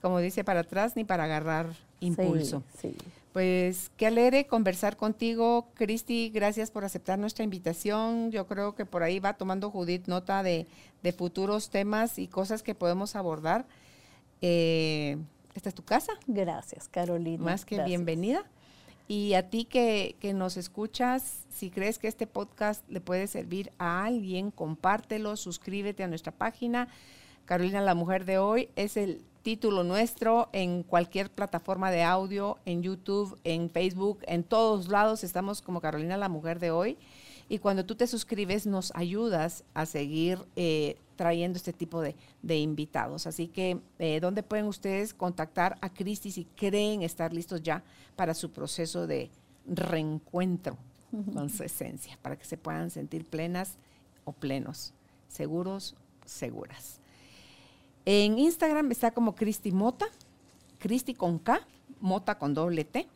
como 0.00 0.20
dice, 0.20 0.44
para 0.44 0.60
atrás 0.60 0.94
ni 0.94 1.02
para 1.04 1.24
agarrar 1.24 1.66
impulso. 1.98 2.62
Sí, 2.80 2.94
sí. 2.96 3.12
Pues 3.32 3.90
qué 3.96 4.06
alegre 4.06 4.46
conversar 4.46 4.96
contigo, 4.96 5.68
Cristi. 5.74 6.30
Gracias 6.30 6.70
por 6.70 6.84
aceptar 6.84 7.18
nuestra 7.18 7.44
invitación. 7.44 8.30
Yo 8.30 8.46
creo 8.46 8.74
que 8.74 8.86
por 8.86 9.02
ahí 9.02 9.20
va 9.20 9.34
tomando 9.34 9.70
Judith 9.70 10.06
nota 10.06 10.42
de, 10.42 10.66
de 11.02 11.12
futuros 11.12 11.70
temas 11.70 12.18
y 12.18 12.26
cosas 12.26 12.62
que 12.62 12.74
podemos 12.74 13.16
abordar. 13.16 13.66
Eh, 14.40 15.18
esta 15.54 15.68
es 15.68 15.74
tu 15.74 15.84
casa, 15.84 16.12
Gracias, 16.26 16.88
Carolina. 16.88 17.42
más 17.44 17.64
que 17.64 17.76
gracias. 17.76 17.88
bienvenida. 17.90 18.44
Y 19.08 19.34
a 19.34 19.48
ti 19.50 19.64
que, 19.64 20.16
que 20.20 20.32
nos 20.32 20.56
escuchas, 20.56 21.46
si 21.50 21.70
crees 21.70 21.98
que 21.98 22.08
este 22.08 22.26
podcast 22.26 22.88
le 22.90 23.00
puede 23.00 23.26
servir 23.26 23.72
a 23.78 24.04
alguien, 24.04 24.50
compártelo, 24.50 25.36
suscríbete 25.36 26.02
a 26.04 26.08
nuestra 26.08 26.32
página. 26.32 26.88
Carolina, 27.46 27.80
la 27.80 27.94
mujer 27.94 28.24
de 28.26 28.38
hoy, 28.38 28.68
es 28.76 28.96
el 28.98 29.22
título 29.48 29.82
nuestro 29.82 30.50
en 30.52 30.82
cualquier 30.82 31.30
plataforma 31.30 31.90
de 31.90 32.02
audio, 32.02 32.58
en 32.66 32.82
YouTube, 32.82 33.40
en 33.44 33.70
Facebook, 33.70 34.18
en 34.26 34.44
todos 34.44 34.88
lados 34.88 35.24
estamos 35.24 35.62
como 35.62 35.80
Carolina, 35.80 36.18
la 36.18 36.28
mujer 36.28 36.58
de 36.58 36.70
hoy. 36.70 36.98
Y 37.48 37.58
cuando 37.58 37.86
tú 37.86 37.94
te 37.94 38.06
suscribes, 38.06 38.66
nos 38.66 38.94
ayudas 38.94 39.64
a 39.72 39.86
seguir 39.86 40.38
eh, 40.54 40.98
trayendo 41.16 41.56
este 41.56 41.72
tipo 41.72 42.02
de, 42.02 42.14
de 42.42 42.58
invitados. 42.58 43.26
Así 43.26 43.48
que, 43.48 43.80
eh, 43.98 44.20
¿dónde 44.20 44.42
pueden 44.42 44.66
ustedes 44.66 45.14
contactar 45.14 45.78
a 45.80 45.94
Cristi 45.94 46.30
si 46.30 46.44
creen 46.44 47.00
estar 47.00 47.32
listos 47.32 47.62
ya 47.62 47.82
para 48.16 48.34
su 48.34 48.50
proceso 48.50 49.06
de 49.06 49.30
reencuentro 49.66 50.76
con 51.32 51.48
su 51.48 51.64
esencia, 51.64 52.18
para 52.20 52.36
que 52.36 52.44
se 52.44 52.58
puedan 52.58 52.90
sentir 52.90 53.24
plenas 53.24 53.78
o 54.26 54.32
plenos. 54.32 54.92
Seguros, 55.26 55.94
seguras. 56.26 56.97
En 58.10 58.38
Instagram 58.38 58.90
está 58.90 59.10
como 59.10 59.34
Cristi 59.34 59.70
Mota, 59.70 60.06
Cristi 60.78 61.12
con 61.12 61.38
K, 61.38 61.60
Mota 62.00 62.38
con 62.38 62.54
doble 62.54 62.84
T. 62.84 63.06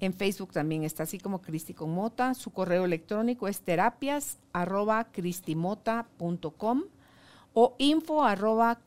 En 0.00 0.14
Facebook 0.14 0.52
también 0.52 0.84
está 0.84 1.02
así 1.02 1.18
como 1.18 1.42
Cristi 1.42 1.74
con 1.74 1.92
Mota. 1.92 2.32
Su 2.32 2.50
correo 2.50 2.86
electrónico 2.86 3.46
es 3.46 3.60
terapias 3.60 4.38
arroba 4.54 5.06
o 7.52 7.74
info 7.76 8.24
arroba. 8.24 8.78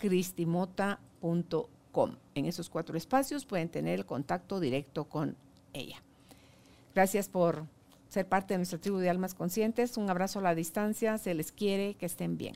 En 2.33 2.45
esos 2.47 2.69
cuatro 2.71 2.97
espacios 2.97 3.45
pueden 3.45 3.69
tener 3.69 3.99
el 3.99 4.07
contacto 4.07 4.59
directo 4.59 5.03
con 5.05 5.37
ella. 5.73 6.01
Gracias 6.95 7.29
por 7.29 7.67
ser 8.09 8.27
parte 8.27 8.55
de 8.55 8.57
nuestra 8.57 8.79
tribu 8.79 8.97
de 8.97 9.11
almas 9.11 9.35
conscientes. 9.35 9.95
Un 9.97 10.09
abrazo 10.09 10.39
a 10.39 10.41
la 10.41 10.55
distancia. 10.55 11.19
Se 11.19 11.35
les 11.35 11.51
quiere. 11.51 11.93
Que 11.93 12.07
estén 12.07 12.35
bien. 12.35 12.55